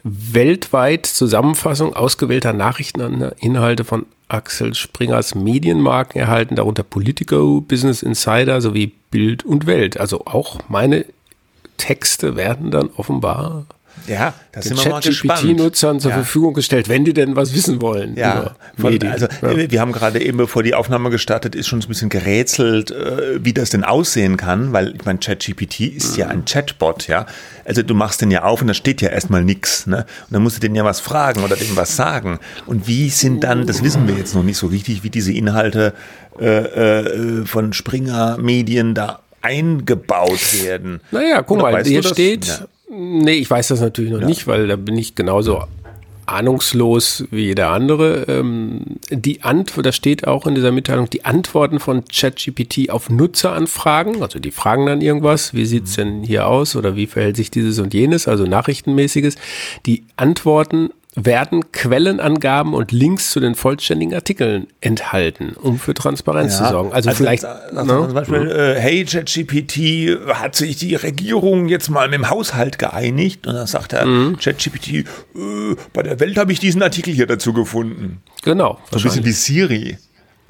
weltweit 0.04 1.06
Zusammenfassung 1.06 1.94
ausgewählter 1.96 2.52
Nachrichteninhalte 2.52 3.84
von 3.84 4.06
Axel 4.28 4.74
Springers 4.74 5.34
Medienmarken 5.34 6.20
erhalten, 6.20 6.54
darunter 6.54 6.82
Politico, 6.82 7.60
Business 7.60 8.02
Insider 8.02 8.60
sowie 8.60 8.92
Bild 9.10 9.44
und 9.44 9.66
Welt. 9.66 9.98
Also 9.98 10.26
auch 10.26 10.60
meine 10.68 11.06
Texte 11.78 12.36
werden 12.36 12.70
dann 12.70 12.90
offenbar 12.96 13.64
ja, 14.08 14.34
das 14.52 14.64
sind 14.64 14.84
wir 14.84 14.90
mal 14.90 15.00
gespannt. 15.00 15.56
nutzern 15.56 16.00
zur 16.00 16.10
ja. 16.10 16.16
Verfügung 16.18 16.54
gestellt, 16.54 16.88
wenn 16.88 17.04
die 17.04 17.12
denn 17.12 17.36
was 17.36 17.54
wissen 17.54 17.80
wollen. 17.80 18.16
Ja, 18.16 18.54
von, 18.78 18.98
also 19.08 19.26
ja. 19.42 19.70
wir 19.70 19.80
haben 19.80 19.92
gerade 19.92 20.20
eben, 20.20 20.38
bevor 20.38 20.62
die 20.62 20.74
Aufnahme 20.74 21.10
gestartet 21.10 21.54
ist, 21.54 21.68
schon 21.68 21.80
ein 21.80 21.88
bisschen 21.88 22.08
gerätselt, 22.08 22.90
äh, 22.90 23.44
wie 23.44 23.52
das 23.52 23.70
denn 23.70 23.84
aussehen 23.84 24.36
kann, 24.36 24.72
weil 24.72 24.94
ich 24.94 25.04
meine, 25.04 25.18
ChatGPT 25.18 25.80
ist 25.80 26.12
mhm. 26.12 26.20
ja 26.20 26.28
ein 26.28 26.44
Chatbot, 26.44 27.08
ja. 27.08 27.26
Also 27.64 27.82
du 27.82 27.94
machst 27.94 28.22
den 28.22 28.30
ja 28.30 28.44
auf 28.44 28.60
und 28.60 28.68
da 28.68 28.74
steht 28.74 29.02
ja 29.02 29.10
erstmal 29.10 29.44
nichts, 29.44 29.86
ne? 29.86 29.98
Und 29.98 30.32
dann 30.32 30.42
musst 30.42 30.56
du 30.56 30.60
den 30.60 30.74
ja 30.74 30.84
was 30.84 31.00
fragen 31.00 31.44
oder 31.44 31.56
dem 31.56 31.76
was 31.76 31.96
sagen. 31.96 32.38
Und 32.66 32.86
wie 32.86 33.10
sind 33.10 33.44
dann, 33.44 33.66
das 33.66 33.82
wissen 33.82 34.08
wir 34.08 34.14
jetzt 34.14 34.34
noch 34.34 34.42
nicht 34.42 34.56
so 34.56 34.68
richtig, 34.68 35.02
wie 35.02 35.10
diese 35.10 35.32
Inhalte 35.32 35.92
äh, 36.40 36.46
äh, 36.46 37.46
von 37.46 37.72
Springer 37.72 38.38
Medien 38.38 38.94
da 38.94 39.20
eingebaut 39.42 40.62
werden. 40.62 41.00
Naja, 41.10 41.42
guck 41.42 41.58
Oder 41.58 41.72
mal, 41.72 41.84
hier 41.84 42.02
steht, 42.02 42.46
ja. 42.46 42.58
Nee, 42.90 43.34
ich 43.34 43.50
weiß 43.50 43.68
das 43.68 43.80
natürlich 43.80 44.12
noch 44.12 44.20
ja. 44.20 44.26
nicht, 44.26 44.46
weil 44.46 44.66
da 44.66 44.76
bin 44.76 44.96
ich 44.96 45.14
genauso 45.14 45.64
ahnungslos 46.28 47.24
wie 47.30 47.46
jeder 47.46 47.70
andere. 47.70 48.24
Ähm, 48.28 48.82
die 49.10 49.42
Antwort, 49.42 49.86
da 49.86 49.92
steht 49.92 50.26
auch 50.26 50.46
in 50.46 50.54
dieser 50.54 50.72
Mitteilung, 50.72 51.08
die 51.10 51.24
Antworten 51.24 51.80
von 51.80 52.04
ChatGPT 52.04 52.90
auf 52.90 53.10
Nutzeranfragen, 53.10 54.22
also 54.22 54.38
die 54.38 54.50
fragen 54.50 54.86
dann 54.86 55.00
irgendwas, 55.00 55.54
wie 55.54 55.64
sieht's 55.64 55.94
denn 55.94 56.22
hier 56.22 56.46
aus 56.46 56.76
oder 56.76 56.96
wie 56.96 57.06
verhält 57.06 57.36
sich 57.36 57.50
dieses 57.50 57.78
und 57.78 57.94
jenes, 57.94 58.28
also 58.28 58.44
nachrichtenmäßiges. 58.44 59.36
Die 59.86 60.04
Antworten 60.16 60.90
werden 61.24 61.72
Quellenangaben 61.72 62.74
und 62.74 62.92
Links 62.92 63.30
zu 63.30 63.40
den 63.40 63.54
vollständigen 63.54 64.14
Artikeln 64.14 64.68
enthalten, 64.80 65.54
um 65.60 65.78
für 65.78 65.94
Transparenz 65.94 66.58
ja, 66.58 66.64
zu 66.64 66.70
sorgen. 66.70 66.92
Also, 66.92 67.08
also 67.08 67.18
vielleicht 67.18 67.44
also 67.44 68.04
zum 68.06 68.14
Beispiel, 68.14 68.44
mhm. 68.44 68.50
äh, 68.50 68.74
hey 68.80 69.04
ChatGPT, 69.04 70.18
hat 70.34 70.54
sich 70.54 70.76
die 70.76 70.94
Regierung 70.94 71.68
jetzt 71.68 71.88
mal 71.88 72.08
mit 72.08 72.18
dem 72.18 72.30
Haushalt 72.30 72.78
geeinigt? 72.78 73.46
Und 73.46 73.54
dann 73.54 73.66
sagt 73.66 73.92
er, 73.92 74.06
mhm. 74.06 74.38
ChatGPT, 74.38 74.88
äh, 74.88 75.04
bei 75.92 76.02
der 76.02 76.20
Welt 76.20 76.38
habe 76.38 76.52
ich 76.52 76.60
diesen 76.60 76.82
Artikel 76.82 77.12
hier 77.12 77.26
dazu 77.26 77.52
gefunden. 77.52 78.22
Genau. 78.42 78.78
So 78.90 78.98
ein 78.98 79.02
bisschen 79.02 79.24
wie 79.24 79.32
Siri. 79.32 79.98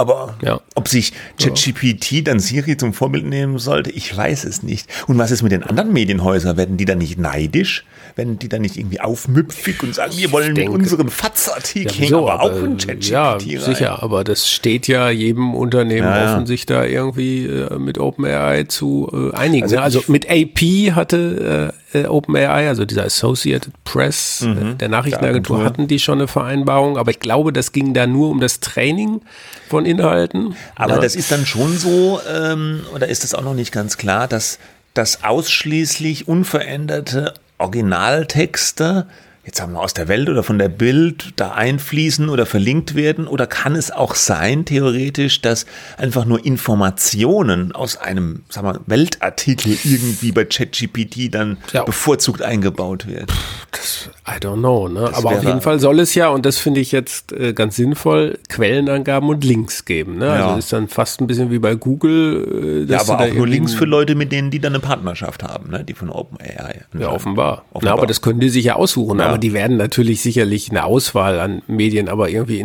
Aber 0.00 0.36
ja. 0.42 0.60
ob 0.76 0.86
sich 0.86 1.12
ChatGPT 1.40 2.24
dann 2.28 2.38
Siri 2.38 2.76
zum 2.76 2.92
Vorbild 2.92 3.26
nehmen 3.26 3.58
sollte, 3.58 3.90
ich 3.90 4.16
weiß 4.16 4.44
es 4.44 4.62
nicht. 4.62 4.88
Und 5.08 5.18
was 5.18 5.32
ist 5.32 5.42
mit 5.42 5.50
den 5.50 5.64
anderen 5.64 5.92
Medienhäusern? 5.92 6.56
Werden 6.56 6.76
die 6.76 6.84
dann 6.84 6.98
nicht 6.98 7.18
neidisch? 7.18 7.84
Werden 8.14 8.38
die 8.38 8.48
dann 8.48 8.62
nicht 8.62 8.76
irgendwie 8.76 9.00
aufmüpfig 9.00 9.82
und 9.82 9.96
sagen, 9.96 10.12
wir 10.16 10.30
wollen 10.30 10.54
denke, 10.54 10.70
unseren 10.70 11.10
Fatzartikel 11.10 12.10
ja, 12.10 12.16
aber 12.16 12.42
auch 12.42 12.62
in 12.62 12.76
ChatGPT 12.76 13.08
Ja, 13.08 13.32
rein. 13.32 13.40
sicher, 13.40 14.00
aber 14.00 14.22
das 14.22 14.48
steht 14.48 14.86
ja 14.86 15.10
jedem 15.10 15.56
Unternehmen 15.56 16.06
ja, 16.06 16.32
offen, 16.32 16.46
sich 16.46 16.64
da 16.64 16.84
irgendwie 16.84 17.46
äh, 17.46 17.76
mit 17.80 17.98
OpenAI 17.98 18.64
zu 18.68 19.10
äh, 19.12 19.36
einigen. 19.36 19.64
Also, 19.64 19.78
also 19.78 20.04
mit 20.06 20.30
AP 20.30 20.94
hatte 20.94 21.72
äh, 21.92 22.04
OpenAI, 22.06 22.68
also 22.68 22.84
dieser 22.84 23.04
Associated 23.04 23.72
Press 23.84 24.42
mhm, 24.42 24.78
der 24.78 24.88
Nachrichtenagentur, 24.88 25.64
hatten 25.64 25.88
die 25.88 25.98
schon 25.98 26.18
eine 26.18 26.28
Vereinbarung, 26.28 26.98
aber 26.98 27.10
ich 27.10 27.18
glaube, 27.18 27.52
das 27.52 27.72
ging 27.72 27.94
da 27.94 28.06
nur 28.06 28.30
um 28.30 28.40
das 28.40 28.60
Training 28.60 29.20
von 29.68 29.86
Inhalten. 29.86 30.56
Aber 30.74 30.94
ja. 30.94 31.00
das 31.00 31.16
ist 31.16 31.30
dann 31.30 31.46
schon 31.46 31.76
so, 31.78 32.20
ähm, 32.28 32.84
oder 32.94 33.08
ist 33.08 33.24
das 33.24 33.34
auch 33.34 33.42
noch 33.42 33.54
nicht 33.54 33.72
ganz 33.72 33.96
klar, 33.96 34.28
dass 34.28 34.58
das 34.94 35.24
ausschließlich 35.24 36.28
unveränderte 36.28 37.34
Originaltexte 37.58 39.06
jetzt 39.48 39.62
haben 39.62 39.72
wir 39.72 39.80
aus 39.80 39.94
der 39.94 40.08
Welt 40.08 40.28
oder 40.28 40.42
von 40.42 40.58
der 40.58 40.68
Bild 40.68 41.32
da 41.36 41.52
einfließen 41.52 42.28
oder 42.28 42.44
verlinkt 42.44 42.94
werden? 42.94 43.26
Oder 43.26 43.46
kann 43.46 43.76
es 43.76 43.90
auch 43.90 44.14
sein, 44.14 44.66
theoretisch, 44.66 45.40
dass 45.40 45.64
einfach 45.96 46.26
nur 46.26 46.44
Informationen 46.44 47.72
aus 47.72 47.96
einem 47.96 48.42
sagen 48.50 48.68
wir, 48.68 48.80
Weltartikel 48.86 49.78
irgendwie 49.84 50.32
bei 50.32 50.44
ChatGPT 50.44 51.34
dann 51.34 51.56
ja. 51.72 51.82
bevorzugt 51.84 52.42
eingebaut 52.42 53.06
werden? 53.06 53.34
Das, 53.72 53.97
I 54.28 54.38
don't 54.38 54.58
know, 54.58 54.88
ne? 54.88 55.10
aber 55.14 55.30
auf 55.30 55.42
jeden 55.42 55.62
Fall 55.62 55.80
soll 55.80 56.00
es 56.00 56.14
ja, 56.14 56.28
und 56.28 56.44
das 56.44 56.58
finde 56.58 56.80
ich 56.80 56.92
jetzt 56.92 57.32
äh, 57.32 57.54
ganz 57.54 57.76
sinnvoll, 57.76 58.38
Quellenangaben 58.48 59.28
und 59.28 59.42
Links 59.42 59.86
geben. 59.86 60.18
Ne? 60.18 60.26
Ja. 60.26 60.46
Also 60.46 60.58
ist 60.58 60.72
dann 60.72 60.88
fast 60.88 61.20
ein 61.20 61.26
bisschen 61.26 61.50
wie 61.50 61.58
bei 61.58 61.74
Google. 61.74 62.86
Äh, 62.88 62.92
ja, 62.92 63.00
aber 63.00 63.20
auch 63.20 63.32
nur 63.32 63.46
Links 63.46 63.72
für 63.72 63.86
Leute, 63.86 64.14
mit 64.14 64.30
denen 64.30 64.50
die 64.50 64.58
dann 64.58 64.74
eine 64.74 64.80
Partnerschaft 64.80 65.42
haben, 65.42 65.70
ne? 65.70 65.82
die 65.82 65.94
von 65.94 66.10
OpenAI. 66.10 66.82
Ja, 66.98 67.08
offenbar. 67.10 67.64
offenbar. 67.72 67.82
Na, 67.82 67.92
aber 67.92 68.06
das 68.06 68.20
können 68.20 68.40
die 68.40 68.50
sich 68.50 68.66
ja 68.66 68.76
aussuchen. 68.76 69.18
Ja. 69.20 69.26
Aber 69.26 69.38
die 69.38 69.54
werden 69.54 69.78
natürlich 69.78 70.20
sicherlich 70.20 70.70
eine 70.70 70.84
Auswahl 70.84 71.40
an 71.40 71.62
Medien, 71.66 72.08
aber 72.08 72.28
irgendwie 72.28 72.64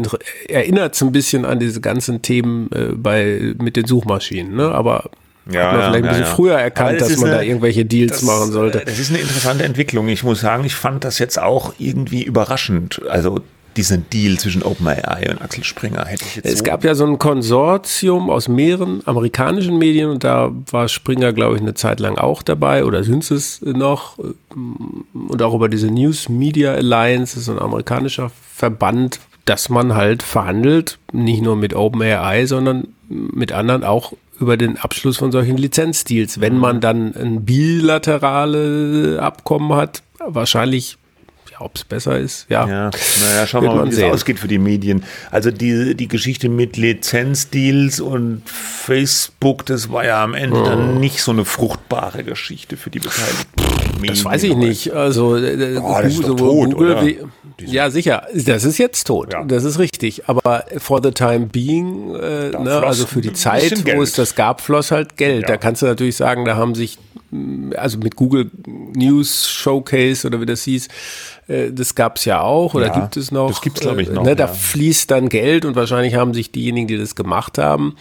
erinnert 0.50 0.96
es 0.96 1.02
ein 1.02 1.14
bisschen 1.14 1.46
an 1.46 1.60
diese 1.60 1.80
ganzen 1.80 2.22
Themen 2.22 2.70
äh, 2.74 2.94
bei, 2.94 3.54
mit 3.58 3.78
den 3.78 3.86
Suchmaschinen. 3.86 4.56
Ne? 4.56 4.70
Aber 4.70 5.10
ja, 5.52 5.64
hat 5.64 5.72
man 5.74 5.82
vielleicht 5.82 5.96
ein 5.96 6.02
bisschen 6.10 6.24
ja, 6.24 6.30
ja. 6.30 6.36
früher 6.36 6.56
erkannt, 6.56 7.02
dass 7.02 7.18
man 7.18 7.30
eine, 7.30 7.38
da 7.38 7.42
irgendwelche 7.42 7.86
Deals 7.86 8.12
das, 8.14 8.22
machen 8.24 8.52
sollte. 8.52 8.82
Das 8.86 9.00
ist 9.00 9.10
eine 9.10 9.20
interessante 9.20 9.64
Entwicklung. 9.64 10.08
Ich 10.08 10.24
muss 10.24 10.42
sagen, 10.42 10.64
ich 10.64 10.76
fand 10.76 11.04
das 11.04 11.20
jetzt 11.20 11.40
auch 11.40 11.74
irgendwie 11.78 12.24
überraschend. 12.24 13.02
Also 13.10 13.42
diesen 13.76 14.10
Deal 14.10 14.38
zwischen 14.38 14.64
OpenAI 14.64 15.30
und 15.32 15.42
Axel 15.42 15.64
Springer 15.64 16.06
hätte 16.06 16.24
ich 16.26 16.36
jetzt. 16.36 16.46
Es 16.46 16.60
so 16.60 16.64
gab 16.64 16.84
ja 16.84 16.96
so 16.96 17.06
ein 17.06 17.18
Konsortium 17.18 18.30
aus 18.30 18.48
mehreren 18.48 19.02
amerikanischen 19.06 19.78
Medien 19.78 20.10
und 20.10 20.24
da 20.24 20.52
war 20.70 20.88
Springer, 20.88 21.34
glaube 21.34 21.56
ich, 21.56 21.62
eine 21.62 21.74
Zeit 21.74 22.00
lang 22.00 22.18
auch 22.18 22.44
dabei 22.44 22.86
oder 22.86 23.04
sind 23.04 23.30
es 23.30 23.62
noch. 23.62 24.18
Und 24.18 25.42
auch 25.42 25.54
über 25.54 25.70
diese 25.70 25.88
News 25.88 26.30
Media 26.30 26.74
Alliance, 26.74 27.36
das 27.36 27.44
ist 27.44 27.50
ein 27.50 27.60
amerikanischer 27.60 28.32
Verband, 28.54 29.20
dass 29.46 29.70
man 29.70 29.96
halt 29.96 30.24
verhandelt, 30.24 31.00
nicht 31.12 31.42
nur 31.42 31.56
mit 31.56 31.74
OpenAI, 31.74 32.46
sondern 32.46 32.90
mit 33.10 33.52
anderen 33.52 33.84
auch 33.84 34.14
über 34.40 34.58
den 34.58 34.78
Abschluss 34.78 35.18
von 35.18 35.32
solchen 35.32 35.58
Lizenzdeals. 35.58 36.42
Wenn 36.42 36.58
man 36.58 36.82
dann 36.82 37.16
ein 37.16 37.46
bilaterale 37.46 39.20
Abkommen 39.22 39.74
hat, 39.74 40.04
wahrscheinlich 40.20 40.98
ob 41.64 41.76
es 41.76 41.84
besser 41.84 42.20
ist, 42.20 42.46
ja. 42.50 42.68
Ja, 42.68 42.92
naja, 43.22 43.48
schauen 43.48 43.64
wir 43.64 43.74
mal, 43.74 43.92
wie 43.92 43.96
es 43.96 44.04
ausgeht 44.04 44.40
für 44.40 44.48
die 44.48 44.60
Medien. 44.60 45.04
Also 45.32 45.52
die, 45.52 45.96
die 45.96 46.08
Geschichte 46.08 46.50
mit 46.50 46.78
Lizenzdeals 46.78 48.00
und 48.00 48.44
Facebook, 48.46 49.66
das 49.66 49.92
war 49.92 50.06
ja 50.06 50.24
am 50.24 50.34
Ende 50.34 50.62
oh. 50.62 50.66
dann 50.66 51.00
nicht 51.00 51.22
so 51.22 51.32
eine 51.32 51.46
fruchtbare 51.46 52.24
Geschichte 52.24 52.78
für 52.78 52.90
die 52.90 53.00
Beteiligten. 53.00 53.64
Medien 53.96 54.16
das 54.16 54.26
weiß 54.26 54.44
ich 54.44 54.56
nicht. 54.56 54.92
Also 54.94 55.38
äh, 55.38 55.78
oh, 55.82 56.00
das 56.02 56.14
ist 56.14 56.24
tot, 56.24 56.38
Google, 56.38 57.06
wie, 57.06 57.20
ja, 57.66 57.90
sicher. 57.90 58.28
Das 58.34 58.64
ist 58.64 58.78
jetzt 58.78 59.06
tot. 59.06 59.34
Ja. 59.34 59.44
Das 59.44 59.64
ist 59.64 59.80
richtig. 59.80 60.28
Aber 60.28 60.66
for 60.78 61.02
the 61.04 61.12
time 61.12 61.48
being, 61.48 62.16
äh, 62.16 62.50
ne, 62.50 62.84
also 62.84 63.06
für 63.06 63.22
die 63.22 63.34
Zeit, 63.34 63.84
wo 63.96 64.02
es 64.02 64.14
das 64.14 64.36
gab, 64.36 64.62
floss 64.62 64.92
halt 64.92 65.18
Geld. 65.18 65.44
Ja. 65.44 65.48
Da 65.50 65.58
kannst 65.58 65.82
du 65.82 65.86
natürlich 65.86 66.16
sagen, 66.16 66.46
da 66.46 66.56
haben 66.56 66.76
sich, 66.76 66.98
also 67.76 67.98
mit 67.98 68.16
Google 68.16 68.50
News 68.66 69.50
Showcase 69.50 70.28
oder 70.28 70.42
wie 70.42 70.46
das 70.46 70.64
hieß, 70.64 70.88
äh, 71.48 71.72
das 71.72 71.96
gab 71.96 72.18
es 72.18 72.26
ja 72.26 72.42
auch 72.42 72.74
oder 72.74 72.88
ja, 72.88 73.00
gibt 73.00 73.18
es 73.18 73.32
noch. 73.32 73.50
Das 73.50 73.62
gibt 73.62 73.78
es, 73.78 73.82
glaube 73.82 74.02
ich, 74.02 74.10
noch. 74.10 74.24
Ne, 74.24 74.36
da 74.36 74.48
fließt 74.48 75.10
dann 75.12 75.30
Geld 75.30 75.66
und 75.66 75.76
wahrscheinlich 75.76 76.16
haben 76.16 76.34
sich 76.34 76.52
diejenigen, 76.52 76.88
die 76.88 76.98
das 76.98 77.16
gemacht 77.16 77.58
haben, 77.58 77.96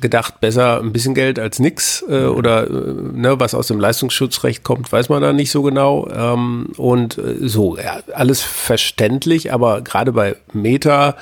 gedacht, 0.00 0.40
besser 0.40 0.80
ein 0.80 0.92
bisschen 0.92 1.14
Geld 1.14 1.38
als 1.38 1.58
nix 1.58 2.04
äh, 2.08 2.24
oder 2.24 2.66
äh, 2.66 2.70
ne, 2.70 3.38
was 3.38 3.54
aus 3.54 3.68
dem 3.68 3.80
Leistungsschutzrecht 3.80 4.62
kommt, 4.62 4.90
weiß 4.92 5.08
man 5.08 5.22
da 5.22 5.32
nicht 5.32 5.50
so 5.50 5.62
genau. 5.62 6.08
Ähm, 6.14 6.68
und 6.76 7.18
äh, 7.18 7.48
so, 7.48 7.78
ja, 7.78 8.00
alles 8.12 8.42
verständlich, 8.42 9.52
aber 9.52 9.82
gerade 9.82 10.12
bei 10.12 10.36
Meta 10.52 11.16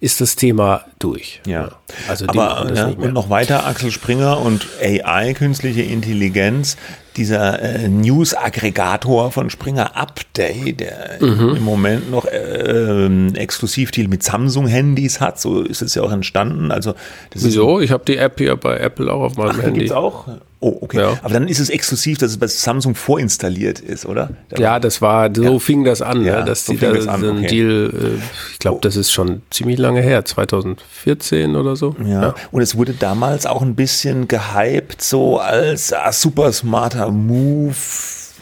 ist 0.00 0.20
das 0.20 0.36
Thema 0.36 0.84
durch. 0.98 1.40
Ja. 1.44 1.70
Also 2.08 2.26
aber 2.28 2.72
ja, 2.72 2.86
und 2.86 3.12
noch 3.12 3.30
weiter 3.30 3.66
Axel 3.66 3.90
Springer 3.90 4.40
und 4.40 4.66
AI, 4.80 5.34
künstliche 5.34 5.82
Intelligenz, 5.82 6.76
dieser 7.16 7.60
äh, 7.60 7.88
News-Aggregator 7.88 9.32
von 9.32 9.50
Springer 9.50 9.96
Update, 9.96 10.80
der 10.80 11.18
mhm. 11.20 11.56
im 11.56 11.64
Moment 11.64 12.10
noch 12.12 12.26
äh, 12.26 13.28
Exklusivdeal 13.34 14.06
mit 14.06 14.22
Samsung-Handys 14.22 15.20
hat, 15.20 15.40
so 15.40 15.62
ist 15.62 15.82
es 15.82 15.96
ja 15.96 16.02
auch 16.02 16.12
entstanden. 16.12 16.70
Also 16.70 16.94
Wieso? 17.34 17.80
Ich 17.80 17.90
habe 17.90 18.04
die 18.06 18.18
App 18.18 18.38
hier 18.38 18.54
bei 18.56 18.78
Apple 18.78 19.12
auch 19.12 19.22
auf 19.22 19.36
meinem 19.36 19.56
Ach, 19.58 19.62
Handy. 19.62 19.80
Gibt's 19.80 19.92
auch? 19.92 20.28
Oh, 20.60 20.76
okay. 20.80 20.98
Ja. 20.98 21.18
Aber 21.22 21.34
dann 21.34 21.46
ist 21.46 21.60
es 21.60 21.70
exklusiv, 21.70 22.18
dass 22.18 22.32
es 22.32 22.38
bei 22.38 22.48
Samsung 22.48 22.96
vorinstalliert 22.96 23.78
ist, 23.78 24.06
oder? 24.06 24.30
Da 24.48 24.60
ja, 24.60 24.80
das 24.80 25.00
war, 25.00 25.30
so 25.32 25.44
ja. 25.44 25.58
fing 25.60 25.84
das 25.84 26.02
an, 26.02 26.24
ja, 26.24 26.40
ne, 26.40 26.44
dass 26.46 26.66
so 26.66 26.72
die 26.72 26.78
da 26.80 27.00
so 27.00 27.08
einen 27.08 27.38
okay. 27.38 27.46
Deal, 27.46 27.90
äh, 27.94 28.22
ich 28.52 28.58
glaube, 28.58 28.80
das 28.82 28.96
ist 28.96 29.12
schon 29.12 29.42
ziemlich 29.50 29.78
lange 29.78 30.00
her, 30.02 30.24
2014 30.24 31.54
oder 31.54 31.76
so. 31.76 31.94
Ja. 32.04 32.34
Und 32.50 32.62
es 32.62 32.76
wurde 32.76 32.92
damals 32.92 33.46
auch 33.46 33.62
ein 33.62 33.76
bisschen 33.76 34.26
gehypt, 34.26 35.00
so 35.00 35.38
als 35.38 35.92
ah, 35.92 36.10
super 36.12 36.52
smarter 36.52 37.12
Move 37.12 37.76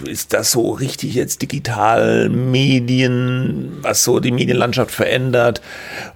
ist 0.04 0.32
das 0.32 0.52
so 0.52 0.72
richtig 0.72 1.14
jetzt 1.14 1.42
digital 1.42 2.28
Medien, 2.28 3.78
was 3.82 4.04
so 4.04 4.20
die 4.20 4.32
Medienlandschaft 4.32 4.90
verändert. 4.90 5.62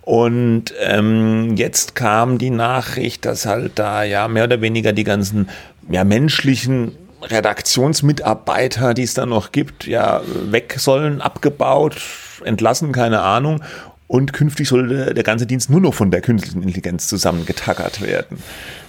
Und 0.03 0.75
ähm, 0.81 1.57
jetzt 1.57 1.95
kam 1.95 2.39
die 2.39 2.51
Nachricht, 2.51 3.25
dass 3.25 3.47
halt 3.47 3.73
da 3.79 4.03
ja 4.03 4.29
mehr 4.29 4.45
oder 4.45 4.61
weniger 4.61 4.93
die 4.93 5.05
ganzen 5.05 5.49
ja, 5.89 6.05
menschlichen 6.05 6.97
Redaktionsmitarbeiter, 7.23 8.95
die 8.95 9.03
es 9.03 9.15
da 9.15 9.27
noch 9.27 9.53
gibt, 9.53 9.87
ja 9.87 10.23
weg 10.25 10.77
sollen, 10.79 11.21
abgebaut, 11.21 11.97
entlassen, 12.45 12.93
keine 12.93 13.21
Ahnung. 13.21 13.63
Und 14.11 14.33
künftig 14.33 14.67
soll 14.67 15.15
der, 15.15 15.23
ganze 15.23 15.47
Dienst 15.47 15.71
nur 15.71 15.81
noch 15.81 15.95
von 15.95 16.11
der 16.11 16.21
künstlichen 16.21 16.65
Intelligenz 16.65 17.07
zusammengetackert 17.07 18.01
werden. 18.01 18.39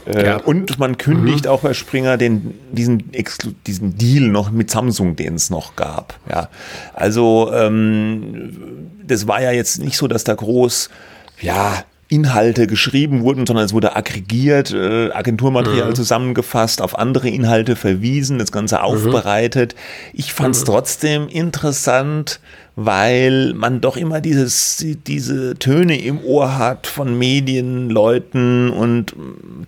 Äh, 0.08 0.26
ja. 0.26 0.38
Und 0.38 0.80
man 0.80 0.98
kündigt 0.98 1.46
mhm. 1.46 1.52
auch 1.52 1.60
bei 1.62 1.76
Springer 1.76 2.18
den, 2.18 2.56
diesen, 2.72 3.12
diesen 3.68 3.98
Deal 4.00 4.30
noch 4.30 4.50
mit 4.50 4.72
Samsung, 4.72 5.16
den 5.16 5.36
es 5.36 5.52
noch 5.52 5.76
gab. 5.76 6.20
Ja, 6.28 6.50
also 6.96 7.52
ähm, 7.54 8.90
das 9.06 9.28
war 9.28 9.44
ja 9.44 9.52
jetzt 9.52 9.80
nicht 9.80 9.96
so, 9.96 10.08
dass 10.08 10.24
da 10.24 10.34
groß 10.34 10.90
ja 11.40 11.84
Inhalte 12.12 12.66
geschrieben 12.66 13.22
wurden, 13.22 13.46
sondern 13.46 13.64
es 13.64 13.74
wurde 13.74 13.96
aggregiert, 13.96 14.74
äh, 14.74 15.12
Agenturmaterial 15.12 15.92
mhm. 15.92 15.96
zusammengefasst, 15.96 16.82
auf 16.82 16.98
andere 16.98 17.30
Inhalte 17.30 17.76
verwiesen, 17.76 18.40
das 18.40 18.52
Ganze 18.52 18.78
mhm. 18.78 18.82
aufbereitet. 18.82 19.76
Ich 20.14 20.34
fand 20.34 20.56
es 20.56 20.62
mhm. 20.62 20.66
trotzdem 20.66 21.28
interessant, 21.28 22.40
weil 22.76 23.54
man 23.54 23.82
doch 23.82 23.98
immer 23.98 24.22
dieses, 24.22 24.86
diese 25.06 25.56
Töne 25.56 26.00
im 26.00 26.24
Ohr 26.24 26.58
hat 26.58 26.88
von 26.88 27.18
Medienleuten 27.18 28.70
und 28.70 29.14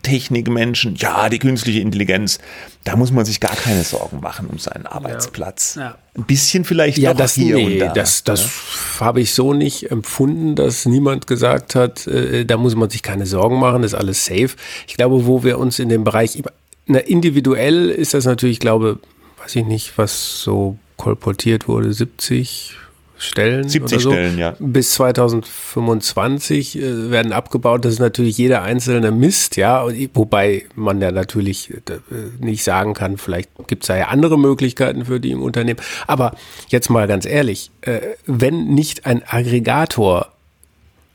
Technikmenschen. 0.03 0.95
Ja, 0.95 1.27
die 1.27 1.39
künstliche 1.39 1.81
Intelligenz, 1.81 2.39
da 2.85 2.95
muss 2.95 3.11
man 3.11 3.25
sich 3.25 3.39
gar 3.39 3.55
keine 3.55 3.83
Sorgen 3.83 4.21
machen 4.21 4.47
um 4.47 4.57
seinen 4.57 4.85
Arbeitsplatz. 4.85 5.75
Ja. 5.75 5.81
Ja. 5.81 5.97
Ein 6.15 6.23
bisschen 6.25 6.63
vielleicht 6.63 6.97
ja, 6.97 7.13
das, 7.13 7.33
hier 7.33 7.55
nee, 7.55 7.65
und 7.65 7.79
da. 7.79 7.93
Das, 7.93 8.23
das 8.23 8.41
ja? 8.41 9.05
habe 9.05 9.19
ich 9.19 9.33
so 9.33 9.53
nicht 9.53 9.91
empfunden, 9.91 10.55
dass 10.55 10.85
niemand 10.85 11.27
gesagt 11.27 11.75
hat, 11.75 12.07
äh, 12.07 12.45
da 12.45 12.57
muss 12.57 12.75
man 12.75 12.89
sich 12.89 13.03
keine 13.03 13.25
Sorgen 13.25 13.59
machen, 13.59 13.83
ist 13.83 13.95
alles 13.95 14.25
safe. 14.25 14.51
Ich 14.87 14.95
glaube, 14.95 15.25
wo 15.25 15.43
wir 15.43 15.59
uns 15.59 15.79
in 15.79 15.89
dem 15.89 16.03
Bereich, 16.03 16.41
na, 16.85 16.99
individuell 16.99 17.89
ist 17.89 18.13
das 18.13 18.25
natürlich, 18.25 18.55
ich 18.55 18.59
glaube, 18.61 18.99
weiß 19.41 19.57
ich 19.57 19.65
nicht, 19.65 19.97
was 19.97 20.41
so 20.41 20.77
kolportiert 20.97 21.67
wurde, 21.67 21.91
70, 21.91 22.75
Stellen. 23.23 23.67
70 23.67 24.01
so. 24.01 24.11
Stellen, 24.11 24.37
ja. 24.37 24.55
Bis 24.59 24.91
2025 24.93 26.77
äh, 26.77 27.11
werden 27.11 27.33
abgebaut. 27.33 27.85
Das 27.85 27.93
ist 27.93 27.99
natürlich 27.99 28.37
jeder 28.37 28.61
einzelne 28.61 29.11
Mist, 29.11 29.57
ja. 29.57 29.85
Wobei 30.13 30.65
man 30.75 31.01
ja 31.01 31.11
natürlich 31.11 31.71
äh, 31.71 31.99
nicht 32.39 32.63
sagen 32.63 32.93
kann, 32.93 33.17
vielleicht 33.17 33.49
gibt 33.67 33.83
es 33.83 33.87
da 33.87 33.97
ja 33.97 34.07
andere 34.07 34.37
Möglichkeiten 34.37 35.05
für 35.05 35.19
die 35.19 35.31
im 35.31 35.41
Unternehmen. 35.41 35.79
Aber 36.07 36.35
jetzt 36.67 36.89
mal 36.89 37.07
ganz 37.07 37.25
ehrlich, 37.25 37.71
äh, 37.81 37.99
wenn 38.25 38.65
nicht 38.65 39.05
ein 39.05 39.23
Aggregator 39.27 40.33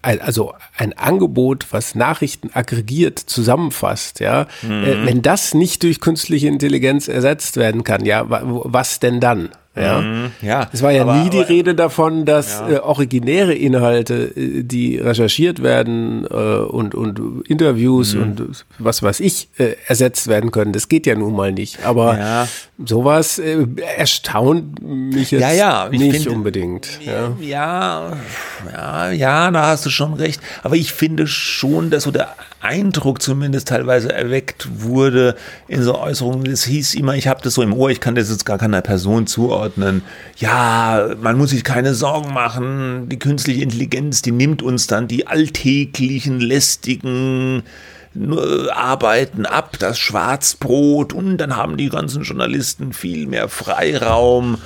also 0.03 0.55
ein 0.77 0.93
Angebot, 0.97 1.67
was 1.71 1.95
Nachrichten 1.95 2.51
aggregiert 2.53 3.19
zusammenfasst, 3.19 4.21
ja, 4.21 4.47
mhm. 4.63 4.85
äh, 4.85 5.07
wenn 5.07 5.23
das 5.23 5.55
nicht 5.55 5.83
durch 5.83 6.01
künstliche 6.01 6.49
Intelligenz 6.49 7.09
ersetzt 7.09 7.57
werden 7.57 7.85
kann, 7.85 8.05
ja, 8.05 8.25
was 8.29 9.01
denn 9.01 9.21
dann? 9.21 9.51
Ja. 9.81 10.01
Mhm, 10.01 10.31
ja. 10.43 10.69
Es 10.73 10.83
war 10.83 10.93
ja 10.93 11.03
aber, 11.03 11.17
nie 11.17 11.31
die 11.31 11.39
aber, 11.41 11.49
Rede 11.49 11.75
davon, 11.75 12.25
dass 12.25 12.61
ja. 12.61 12.69
äh, 12.69 12.79
originäre 12.79 13.55
Inhalte, 13.55 14.33
äh, 14.37 14.63
die 14.63 14.99
recherchiert 14.99 15.63
werden 15.63 16.27
äh, 16.31 16.35
und, 16.35 16.95
und 16.95 17.47
Interviews 17.49 18.15
mhm. 18.15 18.23
und 18.23 18.65
was 18.79 19.03
weiß 19.03 19.21
ich, 19.21 19.49
äh, 19.59 19.77
ersetzt 19.87 20.29
werden 20.29 20.51
können. 20.51 20.73
Das 20.73 20.89
geht 20.89 21.07
ja 21.07 21.15
nun 21.15 21.35
mal 21.35 21.53
nicht. 21.53 21.85
Aber 21.85 22.19
ja. 22.19 22.49
sowas 22.85 23.39
äh, 23.39 23.67
erstaunt 23.97 24.83
mich 24.83 25.31
jetzt 25.31 25.41
ja, 25.41 25.53
ja. 25.53 25.89
nicht 25.91 26.17
finde, 26.17 26.31
unbedingt. 26.31 27.01
Ja. 27.05 27.33
ja, 27.41 28.13
ja, 28.73 29.11
ja, 29.11 29.51
da 29.51 29.67
hast 29.69 29.87
du 29.87 29.91
schon 29.91 30.15
recht. 30.15 30.41
Aber 30.63 30.77
ich 30.77 30.93
finde 30.93 31.27
schon, 31.27 31.91
dass 31.91 32.05
so 32.05 32.11
der 32.11 32.35
Eindruck 32.61 33.23
zumindest 33.23 33.69
teilweise 33.69 34.13
erweckt 34.13 34.69
wurde 34.81 35.37
in 35.69 35.83
so 35.83 35.99
Äußerungen. 35.99 36.47
Es 36.47 36.65
hieß 36.65 36.95
immer, 36.95 37.15
ich 37.15 37.29
habe 37.29 37.41
das 37.43 37.55
so 37.55 37.63
im 37.63 37.73
Ohr, 37.73 37.91
ich 37.91 38.01
kann 38.01 38.15
das 38.15 38.31
jetzt 38.31 38.45
gar 38.45 38.59
keiner 38.59 38.81
Person 38.81 39.27
zuordnen. 39.27 39.68
Ja, 40.37 41.11
man 41.21 41.37
muss 41.37 41.51
sich 41.51 41.65
keine 41.65 41.95
Sorgen 41.95 42.33
machen. 42.33 43.09
Die 43.09 43.19
künstliche 43.19 43.63
Intelligenz, 43.63 44.23
die 44.23 44.33
nimmt 44.33 44.63
uns 44.63 44.87
dann 44.87 45.09
die 45.09 45.27
alltäglichen, 45.27 46.41
lästigen 46.41 47.63
Arbeiten 48.75 49.47
ab, 49.47 49.77
das 49.79 49.99
Schwarzbrot 49.99 51.13
und 51.13 51.37
dann 51.39 51.57
haben 51.57 51.77
die 51.77 51.89
ganzen 51.89 52.23
Journalisten 52.23 52.93
viel 52.93 53.27
mehr 53.27 53.49
Freiraum 53.49 54.59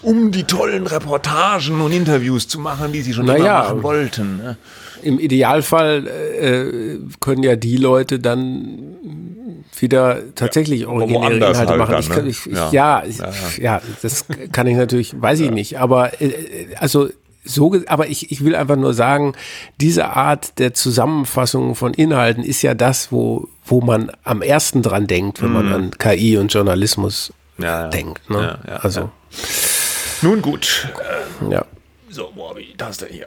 um 0.00 0.30
die 0.30 0.44
tollen 0.44 0.86
Reportagen 0.86 1.80
und 1.80 1.90
Interviews 1.90 2.46
zu 2.46 2.60
machen, 2.60 2.92
die 2.92 3.02
sie 3.02 3.12
schon 3.12 3.26
naja, 3.26 3.60
immer 3.60 3.68
machen 3.68 3.82
wollten. 3.82 4.36
Ne? 4.36 4.56
im 5.02 5.18
Idealfall 5.18 6.06
äh, 6.06 6.98
können 7.20 7.42
ja 7.42 7.56
die 7.56 7.76
Leute 7.76 8.18
dann 8.18 8.78
wieder 9.78 10.34
tatsächlich 10.34 10.82
ja, 10.82 10.88
originäre 10.88 11.34
Inhalte 11.34 11.58
halt 11.58 11.78
machen. 11.78 12.04
Dann, 12.08 12.24
ne? 12.24 12.30
ich, 12.30 12.46
ich, 12.46 12.52
ja. 12.52 12.70
Ja, 12.72 13.04
ja. 13.04 13.32
ja, 13.60 13.82
das 14.02 14.26
kann 14.52 14.66
ich 14.66 14.76
natürlich, 14.76 15.20
weiß 15.20 15.40
ich 15.40 15.50
nicht. 15.50 15.78
Aber 15.78 16.20
äh, 16.20 16.74
also 16.78 17.08
so, 17.44 17.74
aber 17.86 18.08
ich, 18.08 18.30
ich 18.30 18.44
will 18.44 18.54
einfach 18.54 18.76
nur 18.76 18.92
sagen, 18.92 19.34
diese 19.80 20.10
Art 20.10 20.58
der 20.58 20.74
Zusammenfassung 20.74 21.74
von 21.74 21.94
Inhalten 21.94 22.44
ist 22.44 22.62
ja 22.62 22.74
das, 22.74 23.10
wo, 23.10 23.48
wo 23.64 23.80
man 23.80 24.10
am 24.22 24.42
ersten 24.42 24.82
dran 24.82 25.06
denkt, 25.06 25.40
wenn 25.40 25.50
mm. 25.50 25.54
man 25.54 25.66
mhm. 25.66 25.72
an 25.72 25.90
KI 25.92 26.36
und 26.36 26.52
Journalismus 26.52 27.32
denkt. 27.58 28.28
Ne? 28.30 28.58
also. 28.82 29.10
Nun 30.22 30.42
gut. 30.42 30.88
ja. 31.50 31.64
So, 32.10 32.32
habe 32.48 32.60
ich 32.60 32.74
das 32.76 32.98
denn 32.98 33.08
hier? 33.10 33.26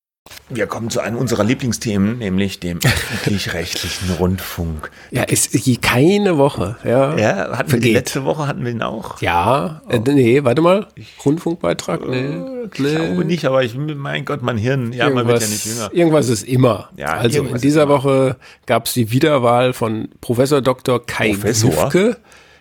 Wir 0.49 0.67
kommen 0.67 0.89
zu 0.89 0.99
einem 0.99 1.17
unserer 1.17 1.43
Lieblingsthemen, 1.43 2.17
nämlich 2.17 2.59
dem 2.59 2.79
öffentlich-rechtlichen 2.83 4.11
Rundfunk. 4.19 4.91
Ja, 5.09 5.23
ist 5.23 5.51
keine 5.81 6.37
Woche. 6.37 6.77
Ja, 6.83 7.15
ja 7.17 7.57
hatten 7.57 7.71
wir 7.71 7.79
die 7.79 7.93
letzte 7.93 8.25
Woche 8.25 8.47
hatten 8.47 8.63
wir 8.63 8.71
ihn 8.71 8.81
auch. 8.81 9.21
Ja, 9.21 9.81
oh. 9.87 9.91
äh, 9.91 9.99
nee, 9.99 10.43
warte 10.43 10.61
mal. 10.61 10.87
Rundfunkbeitrag? 11.25 12.05
Nee. 12.07 12.17
Äh, 12.17 12.69
ich 12.71 12.79
nee. 12.79 12.95
glaube 12.95 13.25
nicht, 13.25 13.45
aber 13.45 13.63
ich, 13.63 13.75
mein 13.75 14.25
Gott, 14.25 14.41
mein 14.41 14.57
Hirn, 14.57 14.93
ja, 14.93 15.05
irgendwas, 15.07 15.23
man 15.23 15.33
wird 15.33 15.41
ja 15.41 15.47
nicht 15.47 15.65
jünger. 15.65 15.89
Irgendwas 15.93 16.29
ist 16.29 16.43
immer. 16.43 16.89
Ja, 16.97 17.13
also 17.13 17.43
in 17.43 17.57
dieser 17.57 17.87
Woche 17.87 18.35
gab 18.65 18.85
es 18.85 18.93
die 18.93 19.11
Wiederwahl 19.11 19.73
von 19.73 20.09
Professor 20.19 20.61
Dr. 20.61 21.05
Kai 21.05 21.29
Professor? 21.29 21.71
Lüfke. 21.71 22.17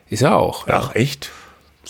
Ist 0.09 0.23
er 0.23 0.37
auch. 0.37 0.66
Ach, 0.68 0.94
ja. 0.94 1.01
echt? 1.01 1.31